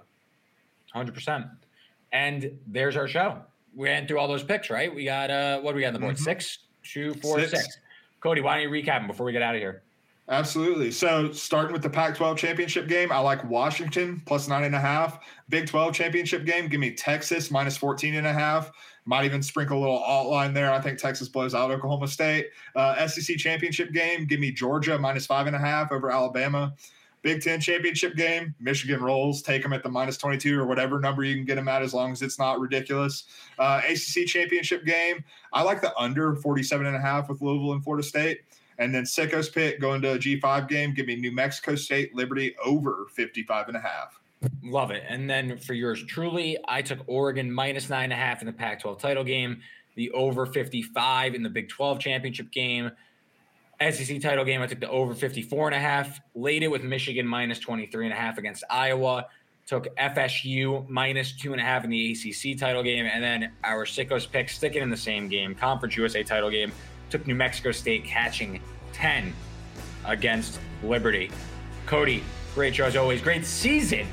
100%. 0.96 1.50
And 2.12 2.52
there's 2.68 2.96
our 2.96 3.08
show. 3.08 3.42
We 3.76 3.88
ran 3.88 4.08
through 4.08 4.20
all 4.20 4.28
those 4.28 4.44
picks, 4.44 4.70
right? 4.70 4.94
We 4.94 5.06
got, 5.06 5.30
uh, 5.30 5.60
what 5.60 5.72
do 5.72 5.76
we 5.76 5.82
got 5.82 5.90
on 5.90 5.94
the 5.94 6.00
board? 6.00 6.16
Mm-hmm. 6.16 6.24
Six, 6.24 6.60
two, 6.84 7.14
four, 7.16 7.40
six. 7.40 7.52
six. 7.52 7.78
Cody, 8.20 8.42
why 8.42 8.56
don't 8.56 8.64
you 8.64 8.70
recap 8.70 9.00
them 9.00 9.08
before 9.08 9.26
we 9.26 9.32
get 9.32 9.42
out 9.42 9.56
of 9.56 9.62
here? 9.62 9.84
Absolutely. 10.30 10.92
So 10.92 11.32
starting 11.32 11.72
with 11.72 11.82
the 11.82 11.90
Pac-12 11.90 12.36
championship 12.36 12.88
game, 12.90 13.14
I 13.14 13.20
like 13.20 13.50
Washington 13.50 14.22
plus 14.26 14.50
nine 14.50 14.66
and 14.66 14.76
a 14.76 14.80
half. 14.80 15.20
Big 15.48 15.68
12 15.68 15.94
championship 15.94 16.46
game, 16.46 16.68
give 16.68 16.82
me 16.82 16.92
Texas 16.92 17.50
minus 17.50 17.78
14 17.78 18.16
and 18.16 18.28
a 18.28 18.34
half. 18.34 18.72
Might 19.06 19.24
even 19.24 19.42
sprinkle 19.42 19.78
a 19.78 19.80
little 19.80 20.00
alt 20.00 20.28
line 20.28 20.54
there. 20.54 20.74
I 20.74 20.82
think 20.82 21.00
Texas 21.00 21.30
blows 21.30 21.56
out 21.56 21.72
Oklahoma 21.72 22.10
State. 22.10 22.48
Uh, 22.76 23.08
SEC 23.08 23.38
championship 23.38 23.94
game, 23.94 24.26
give 24.26 24.42
me 24.42 24.52
Georgia 24.52 25.00
minus 25.00 25.26
five 25.26 25.48
and 25.48 25.56
a 25.56 25.60
half 25.60 25.94
over 25.94 26.12
Alabama. 26.12 26.74
Big 27.22 27.42
Ten 27.42 27.60
championship 27.60 28.16
game, 28.16 28.54
Michigan 28.60 29.02
rolls, 29.02 29.42
take 29.42 29.64
them 29.64 29.74
at 29.74 29.82
the 29.82 29.90
minus 29.90 30.18
22 30.18 30.60
or 30.60 30.66
whatever 30.66 31.00
number 31.00 31.24
you 31.24 31.36
can 31.36 31.46
get 31.46 31.56
them 31.56 31.68
at 31.68 31.82
as 31.82 31.94
long 31.94 32.12
as 32.12 32.22
it's 32.22 32.38
not 32.38 32.60
ridiculous. 32.60 33.26
Uh, 33.58 33.82
ACC 33.88 34.28
championship 34.28 34.86
game, 34.86 35.24
I 35.54 35.64
like 35.64 35.82
the 35.82 35.98
under 35.98 36.36
47 36.36 36.86
and 36.86 36.96
a 36.96 37.00
half 37.00 37.30
with 37.30 37.42
Louisville 37.42 37.72
and 37.72 37.84
Florida 37.84 38.06
State. 38.06 38.42
And 38.80 38.94
then 38.94 39.06
Sicko's 39.06 39.50
pick 39.50 39.80
going 39.82 40.02
to 40.04 40.14
a 40.14 40.18
G5 40.18 40.68
game, 40.68 40.94
give 40.94 41.08
me 41.08 41.16
New 41.16 41.32
Mexico 41.32 41.76
State 41.76 42.16
Liberty 42.16 42.56
over 42.64 43.08
55 43.14 43.70
and 43.70 43.78
a 43.78 43.80
half. 43.80 44.20
Love 44.64 44.92
it. 44.92 45.04
And 45.08 45.30
then 45.30 45.58
for 45.58 45.74
yours 45.74 46.04
truly, 46.04 46.58
I 46.68 46.82
took 46.82 47.00
Oregon 47.08 47.52
minus 47.52 47.90
nine 47.90 48.06
and 48.06 48.14
a 48.14 48.18
half 48.18 48.42
in 48.42 48.46
the 48.46 48.54
Pac 48.54 48.82
12 48.82 49.00
title 49.02 49.24
game, 49.24 49.62
the 49.96 50.12
over 50.12 50.46
55 50.46 51.34
in 51.34 51.42
the 51.42 51.50
Big 51.50 51.70
12 51.70 52.00
championship 52.00 52.52
game. 52.52 52.92
SEC 53.80 54.22
title 54.22 54.46
game, 54.46 54.62
I 54.62 54.68
took 54.68 54.80
the 54.80 54.90
over 54.90 55.14
54 55.14 55.68
and 55.68 55.76
a 55.76 55.80
half, 55.80 56.20
laid 56.34 56.64
it 56.64 56.68
with 56.68 56.84
Michigan 56.84 57.28
minus 57.28 57.60
23 57.60 58.06
and 58.06 58.14
a 58.14 58.18
half 58.18 58.38
against 58.38 58.64
Iowa, 58.70 59.28
took 59.68 59.96
FSU 59.98 60.88
minus 60.90 61.34
two 61.34 61.52
and 61.52 61.62
a 61.62 61.64
half 61.64 61.84
in 61.84 61.90
the 61.92 62.12
ACC 62.12 62.58
title 62.58 62.82
game, 62.82 63.06
and 63.06 63.24
then 63.24 63.52
our 63.64 63.86
Sicko's 63.86 64.26
pick, 64.26 64.50
sticking 64.50 64.82
in 64.82 64.90
the 64.90 64.98
same 64.98 65.28
game, 65.28 65.54
Conference 65.54 65.96
USA 65.96 66.24
title 66.24 66.50
game, 66.50 66.72
took 67.10 67.28
New 67.28 67.36
Mexico 67.36 67.72
State 67.72 68.04
catching 68.04 68.60
10 68.94 69.34
against 70.06 70.60
Liberty. 70.84 71.32
Cody, 71.86 72.24
great 72.54 72.76
show 72.76 72.86
as 72.86 72.96
always. 72.96 73.22
Great 73.22 73.46
season. 73.46 74.06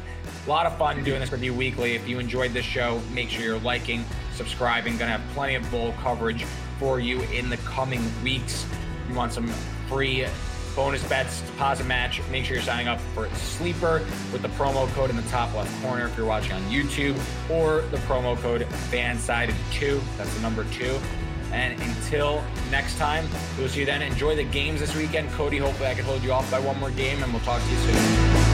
A 0.47 0.51
lot 0.51 0.67
of 0.67 0.77
fun 0.77 1.03
doing 1.05 1.21
this 1.21 1.31
with 1.31 1.43
you 1.43 1.55
weekly. 1.55 1.95
If 1.95 2.07
you 2.07 2.19
enjoyed 2.19 2.53
this 2.53 2.65
show, 2.65 3.01
make 3.13 3.31
sure 3.31 3.45
you're 3.45 3.59
liking, 3.61 4.05
subscribing. 4.35 4.97
Gonna 4.99 5.17
have 5.17 5.35
plenty 5.35 5.55
of 5.55 5.71
bowl 5.71 5.95
coverage 6.03 6.45
for 6.79 7.01
you 7.01 7.23
in 7.23 7.49
the 7.49 7.57
coming 7.59 8.03
weeks. 8.23 8.65
If 8.65 9.11
you 9.11 9.15
want 9.15 9.33
some 9.33 9.47
free 9.89 10.27
bonus 10.75 11.03
bets, 11.05 11.41
deposit 11.43 11.87
match, 11.87 12.21
make 12.31 12.45
sure 12.45 12.57
you're 12.57 12.65
signing 12.65 12.89
up 12.89 13.01
for 13.15 13.29
Sleeper 13.35 14.05
with 14.33 14.43
the 14.43 14.49
promo 14.49 14.89
code 14.89 15.09
in 15.09 15.17
the 15.17 15.23
top 15.23 15.55
left 15.55 15.83
corner 15.83 16.07
if 16.07 16.17
you're 16.17 16.27
watching 16.27 16.53
on 16.53 16.63
YouTube, 16.65 17.17
or 17.51 17.83
the 17.91 17.97
promo 17.99 18.37
code 18.39 18.63
FANSIDED2. 18.91 20.01
That's 20.17 20.35
the 20.35 20.41
number 20.41 20.65
two. 20.73 20.99
And 21.55 21.81
until 21.81 22.43
next 22.73 22.99
time, 22.99 23.29
we'll 23.57 23.69
see 23.69 23.81
you 23.81 23.87
then. 23.87 24.03
Enjoy 24.03 24.35
the 24.35 24.43
games 24.43 24.81
this 24.81 24.95
weekend. 24.97 25.31
Cody, 25.31 25.59
hopefully 25.59 25.89
I 25.89 25.95
can 25.95 26.05
hold 26.05 26.25
you 26.25 26.33
off 26.33 26.51
by 26.51 26.59
one 26.59 26.79
more 26.81 26.91
game, 26.91 27.23
and 27.23 27.33
we'll 27.33 27.43
talk 27.43 27.63
to 27.63 27.71
you 27.71 27.77
soon. 27.77 28.54